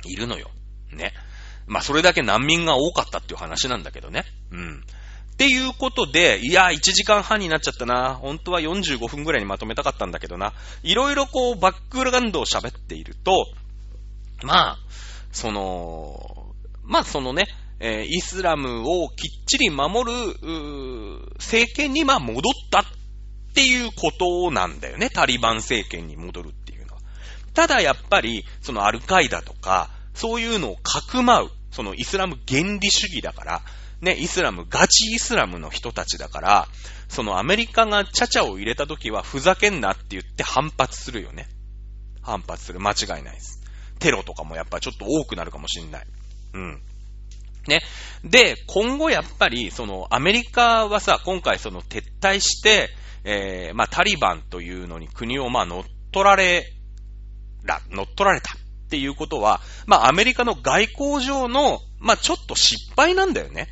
[0.06, 0.52] いるのよ。
[0.92, 1.14] ね。
[1.68, 4.26] まあ、それだけ難民が多かったっていう話なんだけどね。
[4.52, 4.84] うん。
[5.34, 8.16] っていうことで、いや、1時間半になっちゃったな。
[8.16, 10.54] 本当は45分ぐらいにまとめたかったんだけどな。
[10.84, 13.48] いろいろこう、バックグラウンドを喋っていると、
[14.44, 14.78] まあ、
[15.32, 17.48] その、まあそのね、
[17.80, 20.12] えー、イスラムをきっちり守る、
[21.38, 22.84] 政権にまあ戻ったっ
[23.56, 25.10] ていうことなんだよね。
[25.10, 27.02] タリバン政権に戻るっていうのは。
[27.54, 33.62] ただやっぱり、そのアルカイダとか、そういうのをかくまう、そのイスラム原理主義だから、
[34.02, 36.68] ね、イスラム、ガチイスラムの人たちだから、
[37.08, 41.48] そのアメリカがチャチャを入れた時はふざけんなって言って反発するよね。
[42.22, 42.80] 反発する。
[42.80, 43.62] 間違いないです。
[44.00, 46.08] テロとかもやっぱちょっと多くなるかもしんない。
[46.54, 46.82] うん。
[47.68, 47.82] ね。
[48.24, 52.90] で、今後やっぱり、そのアメリカはさ、今回その撤退して、
[53.24, 56.66] えー、まあタリバンというのに国をまあ乗っ取られ、
[57.64, 58.56] ら、乗っ取られた
[58.92, 63.70] っていうことは、まあアメリカの外交上の、まあちょっと失敗なんだよね。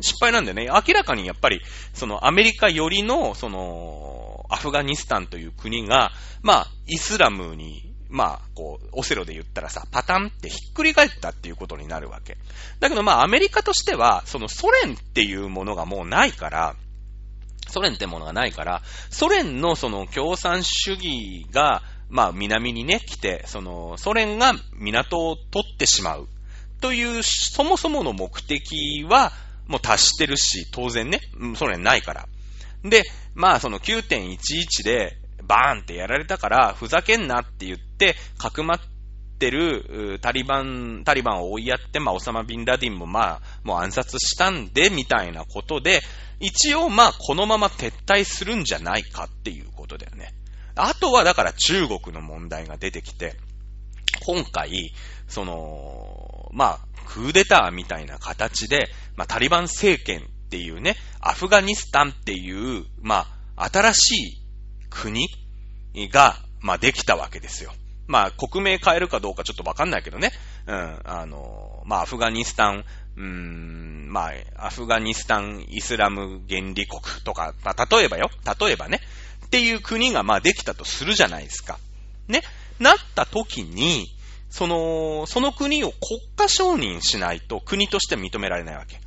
[0.00, 0.66] 失敗なんだよね。
[0.66, 1.60] 明らかにやっぱり、
[1.92, 12.38] そのアメリカよりの、その、アフガニスタンという国が、まあ、イスラムに、まあ、こう、オセロで言ったらさ、パタンってひっくり返ったっていうことになるわけ。
[12.78, 16.76] だけどまあ、アメリカとしては、そのソ連っていうものがもうないから、
[17.68, 26.28] ソ連ってものがないから、ソ連のその共産主義が、まあ、南にね、来て、その、ソ連が港を取ってしまう。
[26.80, 29.32] という、そもそもの目的は、
[29.68, 31.20] もう達してるし、当然ね、
[31.54, 32.28] ソ連ないから。
[32.82, 33.04] で、
[33.34, 38.80] まあその9.11でバーンってやられたから、ふざけんなって言って、かくまっ
[39.38, 46.02] てるタリバン、タリバンを追いやって、まあオサマ・ビンラディンもまあ、もう暗殺したんで、みたいなことで、
[46.40, 50.32] 一応まあこのまま撤退するんじゃないかっていうことだよね。
[50.82, 53.36] あとはだから中国の問題が出てきて、
[54.26, 54.92] 今回、
[55.28, 63.26] その、まあ、クーデターみたいな形で、まあ、タリバン政権っていうね、アフガニスタンっていう、ま
[63.56, 64.42] あ、新しい
[64.90, 65.28] 国
[66.12, 67.72] が、まあ、できたわけですよ。
[68.06, 70.32] まあ、国名変えるかどうかちょっとわかんないけどね。
[70.66, 72.84] うん、あの、まあ、アフガニスタン、
[73.16, 78.30] うーん、まあ、アフガニスタンイスラム原理国とか、まあ、例えばよ、
[78.60, 79.00] 例えばね、
[79.50, 81.80] っていう国がまあできたとするじゃないですか。
[82.28, 82.42] ね。
[82.78, 84.06] なった時に、
[84.48, 89.00] その、その国を国家承認しないと国として認められないわけ。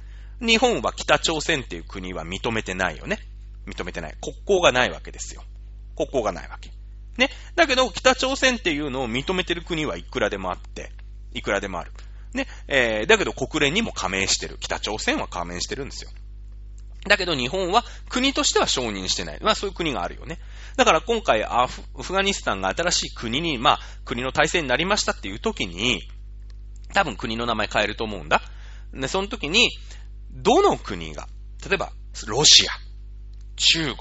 [0.45, 3.19] 日本は北朝鮮っていう国は認めてないよね。
[3.65, 4.17] 認めてない。
[4.21, 5.43] 国交がないわけですよ。
[5.95, 6.71] 国交がないわけ。
[7.17, 7.29] ね。
[7.55, 10.91] だけど、北朝鮮っていうのを認めてる国はいくらでもあって、
[11.33, 11.93] いくらでもある。
[12.33, 12.47] ね。
[12.67, 14.57] えー、だけど国連にも加盟してる。
[14.59, 16.11] 北朝鮮は加盟してるんですよ。
[17.07, 19.39] だけど日本は国としては承認してない。
[19.41, 20.39] まあそういう国があるよね。
[20.77, 26.01] だから今回アフガニスタンが新しい国に、まあ国の体制になりましたっていう時に、
[26.93, 28.41] 多分国の名前変えると思うんだ。
[28.93, 29.69] で、その時に、
[30.31, 31.27] どの国が、
[31.67, 31.91] 例えば
[32.27, 32.71] ロシア、
[33.55, 33.97] 中国、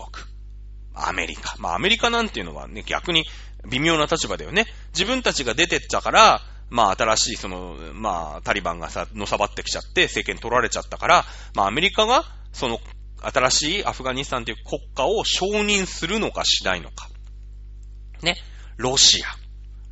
[0.94, 1.56] アメリカ。
[1.58, 3.24] まあアメリカなんていうのはね、逆に
[3.68, 4.66] 微妙な立場だよね。
[4.92, 11.24] 自分たちが出てったから、まあ新しいその、まあタリバンがさ、のさばってきちゃって政権取られちゃったから、
[11.54, 12.80] まあアメリカがその
[13.22, 17.08] 新しいアフガニスタンという国家を承認するのかしないのか。
[18.22, 18.36] ね。
[18.76, 19.26] ロシア。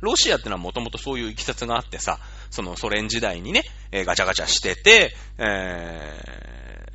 [0.01, 2.19] ロシアってのはもともとそういういきさつがあってさ、
[2.49, 6.85] そのソ連時代にね、えー、ガチャガチャしてて、え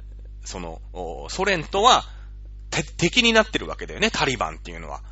[0.43, 0.81] ー、その、
[1.31, 2.05] ソ連とは
[2.99, 5.03] 敵になってるわけだよね、タリバンっていうのは。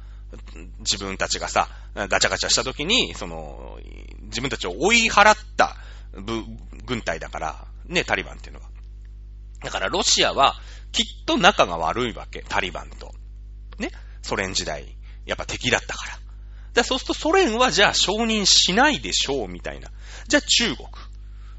[0.80, 3.78] 自分たちがさ、ガチャガチャした時に、その、
[4.22, 5.76] 自分たちを追い払った
[6.84, 8.73] 軍隊だから、ね、タリバンっていうのは。
[9.64, 10.54] だからロシアは
[10.92, 13.12] きっと仲が悪いわけ、タリバンと。
[13.78, 13.90] ね？
[14.22, 14.96] ソ連時代、
[15.26, 16.18] やっぱ敵だったから。
[16.74, 19.90] だそうするとソ連はじゃあ承認しないでしょう、みたいな。
[20.28, 20.88] じゃあ中国。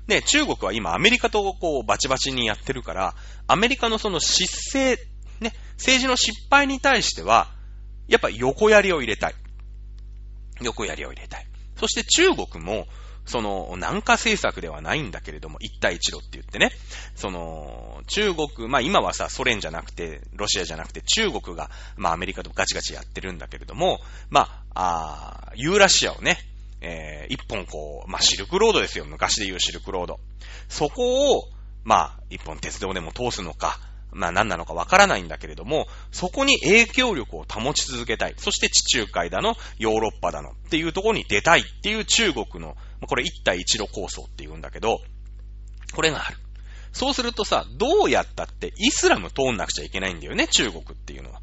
[0.07, 3.15] ね、中国は今アメリカとこうバチバチにやってるから、
[3.48, 4.98] アメリカのその失勢、
[5.40, 7.52] ね、政治の失敗に対しては、
[8.07, 9.36] やっぱ横槍を入れたい。
[10.61, 11.48] 横槍を入れたい。
[11.77, 12.88] そして中国も、
[13.26, 16.72] その、南下政策ではないんだけれども、一帯一路って言ってね、
[17.15, 23.99] その、中国、まあ今はさ、ソ連じゃなくて、ロシアじゃなくて中国が、まあアメリカとガチガチやってるんだけれども、
[24.30, 26.38] まあ、あユーラシアをね、
[26.81, 30.19] えー、一本こう、まあシルクロードですよ、昔で言うシルクロード。
[30.69, 31.49] そこを、
[31.84, 33.80] まあ、一本鉄道でも通すのか、
[34.11, 38.35] まあ何なのかわからないんだけれども、そこに影響力を保ち続けたい。
[38.38, 42.76] そして地中海だの、ヨーロッパだのっていうところに出たいっていう中国の、
[43.07, 45.02] これ一帯一路構想って言うんだけど、
[45.94, 46.38] これがある。
[46.91, 51.41] そうするとさ、どうやったってイスラム通んなくちゃいけないんだよね、中国っていうのは。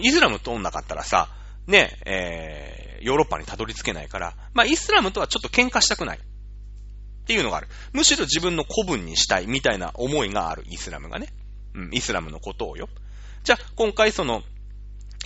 [0.00, 1.28] イスラム通んなかったらさ、
[1.66, 6.18] ね、えー、ヨーロッパにたどり着けないから、まあイスラムとはちょっと喧嘩したくない。
[6.18, 7.68] っていうのがある。
[7.92, 11.28] むしろ自分の古文にしたいみたいな思いがある、イスラムがね。
[11.74, 12.88] うん、イスラムのことをよ。
[13.44, 14.42] じゃあ、今回その、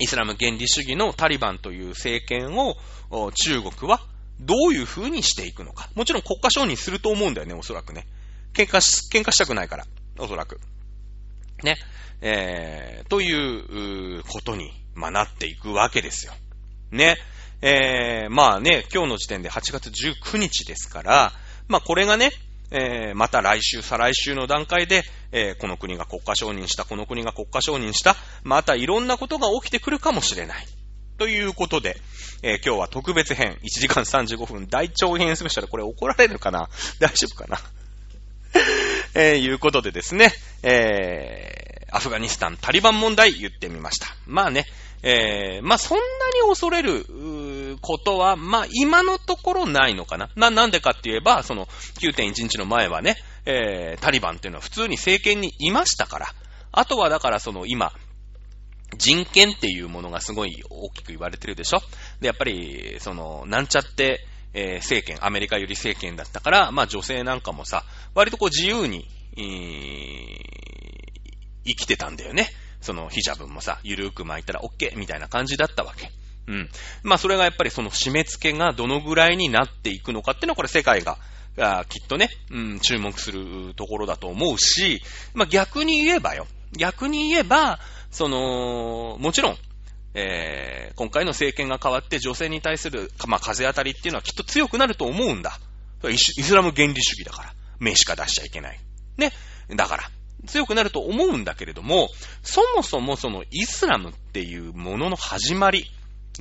[0.00, 2.76] イスラム原理主義のタリバンという政権を、
[3.32, 4.00] 中国は
[4.40, 5.88] どういう風にしていくのか。
[5.94, 8.06] もちろん国家承認すると思うんだよね、おそらくね。
[8.54, 9.86] 喧嘩し、喧嘩したくないから、
[10.18, 10.60] おそらく。
[11.62, 11.76] ね。
[12.20, 16.32] えー、ということに、まあ、なっていくわけですよ。
[16.90, 17.16] ね。
[17.60, 21.32] えー、まあね、今日の時点で8月19日ですから、
[21.66, 22.30] まあこれがね、
[22.70, 25.02] えー、また来週、再来週の段階で、
[25.32, 30.66] えー、この国が国家承認した、この国が国家承認した、またいろんなことが起きてくるかもしれない。
[31.18, 31.96] ということで、
[32.42, 36.68] えー、今日は特別編、1時間35分大長編スペシャル、これ怒られるかな？
[37.00, 37.60] 大丈夫かな？
[39.14, 40.32] えー、いうことでですね、
[40.62, 44.06] えー、アフガニスタンタリバン問題言ってみました。
[44.26, 44.66] まあね、
[45.02, 47.04] えー、まあそんなに恐れる、
[47.80, 50.30] ことは、まあ、今のところないのかな？
[50.36, 51.66] な、なんでかって言えば、その、
[52.00, 56.26] 9.11の前はね、えー、タリバンっていうのは普通に政権にいましたから。
[56.72, 57.92] あとはだからその今、
[58.96, 61.80] 人権っていうものがすごい大きく言われてるでしょ？
[62.20, 67.84] で、やっぱり、その、なんちゃって、えー、政権、アメリカより政権だったから、まあ女性なんかもさ、
[68.14, 69.06] 割とこう自由に、
[69.36, 69.44] えー、
[71.66, 72.48] 生きてたんだよね。
[72.80, 76.10] そのヒジャブもさ、ゆるーく巻いたら OK みたいな感じだったわけ。
[76.46, 76.70] うん。
[77.02, 81.18] まあそれがやっぱりその締め付けがどのぐらいになっていくのかっていうのはこれ世界が、
[81.60, 85.02] あきっとね、うん、注目するところだと思うし、
[85.34, 86.46] まあ逆に言えばよ。
[86.72, 89.56] 逆に言えば、その、もちろん、
[90.14, 95.58] えー、今回の政権が変わって女性に対する、まあ、風当たりっていうのはきっと強くなると思うんだ。
[96.08, 97.54] イスラム原理主義だから。
[97.80, 98.78] 名しか出しちゃいけない。
[99.16, 99.32] ね。
[99.74, 100.10] だから、
[100.46, 102.08] 強くなると思うんだけれども、
[102.42, 105.86] そもそもそのイスラムっていうものの始まり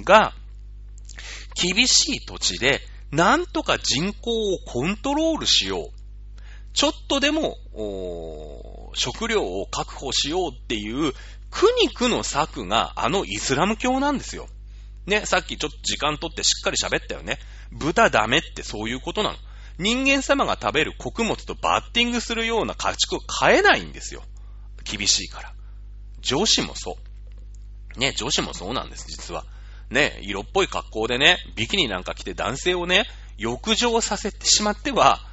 [0.04, 0.34] が、
[1.56, 2.82] 厳しい土地で、
[3.12, 5.98] なんとか人口をコントロールしよう。
[6.74, 7.58] ちょっとでも、
[8.94, 11.14] 食料を確保しようっていう
[11.50, 14.48] 苦肉の策があのイスラム教なんですよ。
[15.06, 17.40] ね、さっきちょっと時間取ってしっかり喋ったよね。
[17.72, 19.38] 豚ダメってそういうことなの。
[19.80, 24.24] 人間様が食べる穀物とバッティングするような家畜を買えないんですよ。
[24.84, 25.54] 厳しいから。
[26.20, 26.98] 上司もそ
[27.96, 28.00] う。
[28.00, 29.46] ね、上司もそうなんです、実は。
[29.90, 33.06] ね、色っぽい格好でね、ビキニなんか着て男性をね、
[33.38, 35.27] 浴場させてしまっては、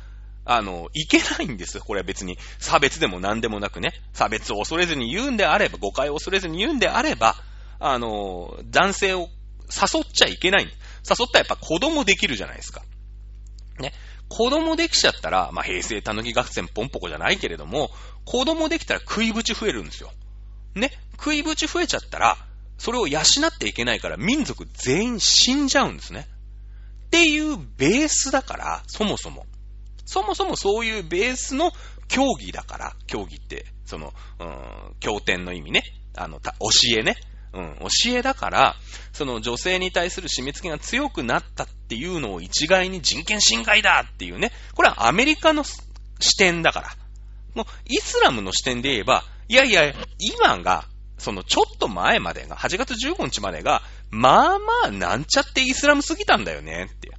[0.45, 1.83] あの、いけないんですよ。
[1.85, 7.37] これは別に差別でも何でもなくね、差別を恐れずに言うんであれば、誤解を恐れずに言うんであれば、
[7.81, 9.29] あの、男性を
[9.71, 10.65] 誘っちゃいけない。
[10.65, 10.73] 誘っ
[11.33, 12.83] たらやっぱ子供できるじゃないですか。
[13.79, 13.93] ね。
[14.29, 17.91] 子供できちゃったら、まあ、平成たぬき合戦ポンポコじゃないけれども、
[18.25, 20.13] 子供できたら食いぶち増えるんですよ。
[20.75, 20.91] ね。
[21.13, 22.37] 食いぶち増えちゃったら、
[22.79, 26.27] それを養っていけないから民族全員死んじゃうんですね。
[27.07, 29.47] っていうベースだから、そもそも。
[30.15, 31.73] そもそもそういうベースの
[32.07, 35.83] 競技だから、競技って、その、うん、経典の意味ね。
[36.17, 36.51] あの、教
[36.97, 37.17] えね。
[37.53, 38.77] うん、教えだから、
[39.13, 44.53] その女性に対する締め付けが強くなったっていうのを一概に人権侵害だっていうね。
[44.75, 45.75] これはアメリカの視
[46.39, 46.89] 点だから。
[47.55, 50.87] もう、イスラムの視点で言えば、いやいや、今が
[51.19, 57.11] そのちょっと前までが、8月15日までが、まあまあなんちゃってイスラムすぎたんだよねって。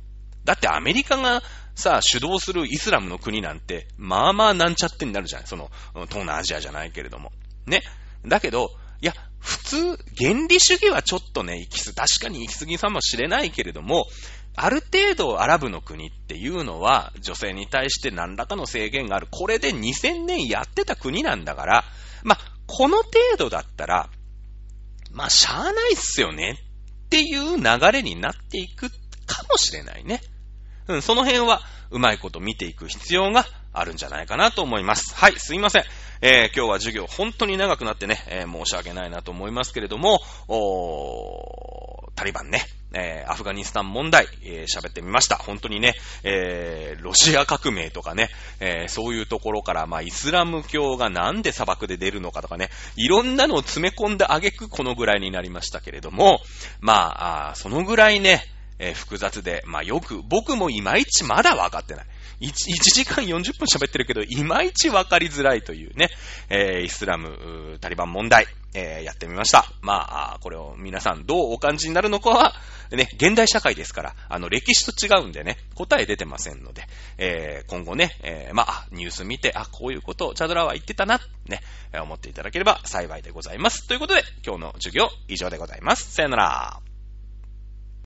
[0.46, 1.42] だってアメリカが
[1.76, 5.48] さあ、主導するイスラムの国なんて、まあまあなんちゃってになるじゃない。
[5.48, 7.32] その、東南アジアじゃないけれども。
[7.68, 7.82] ね。
[8.26, 8.72] だけど、
[9.02, 9.78] いや、普通、
[10.18, 14.08] 原理主義はちょっとね、行きす、確かに行き過ぎかもしれないけれども、
[14.56, 19.28] ある程度アラブの国っていうのは、女性に対して何らかの制限がある。
[19.30, 21.84] これで2000年やってた国なんだから、
[22.24, 24.10] まあ、この程度だったら、
[25.12, 26.58] まあ、しゃあないっすよね
[27.06, 28.90] っていう流れになっていく
[29.26, 30.22] かもしれないね。
[30.88, 35.16] うん、その辺はうまいこと見ていく必要があるんじゃないかなと思います。
[35.16, 35.84] はい、すいません。
[36.22, 45.36] えー、今日は授業本当に長くなってね、えー、申し訳ないなと思いますけれども、おタリバンね、えー、アフガニスタン問題、えー、喋ってみました。
[45.36, 48.30] 本当にね、えー、ロシア革命とかね、
[48.62, 56.40] え、そういうところから、まあ、イスラム教がなんで砂漠で出るのかとかね、いろんなのを詰め込んであげくこのぐらいになりましたけれども、
[56.80, 58.46] まあ、あそのぐらいね、
[58.80, 62.06] えー、複雑で、まあよく、僕もいまいちまだ分かってない。
[62.42, 62.52] 1, 1
[62.94, 66.10] 時間40分喋ってるけど、いまいちわかりづらいというね、
[66.50, 69.66] えー、イスラム、タリバン問題、えー、やってみました。
[69.82, 72.54] まあ、これを皆さんどうお感じになるのかは、
[72.92, 76.84] ね、現代社会ですから、あの、歴史と違うんでね、答え出てませんので、
[77.18, 81.62] えー、今後ね、え、まあ、ニュース見て、あ、こういうことをチャドラは言ってたな、ね、
[81.94, 83.88] 思っていただければ幸いでございます。
[83.88, 86.14] ということで、今日の授業以上でございます。
[86.14, 86.95] さよなら。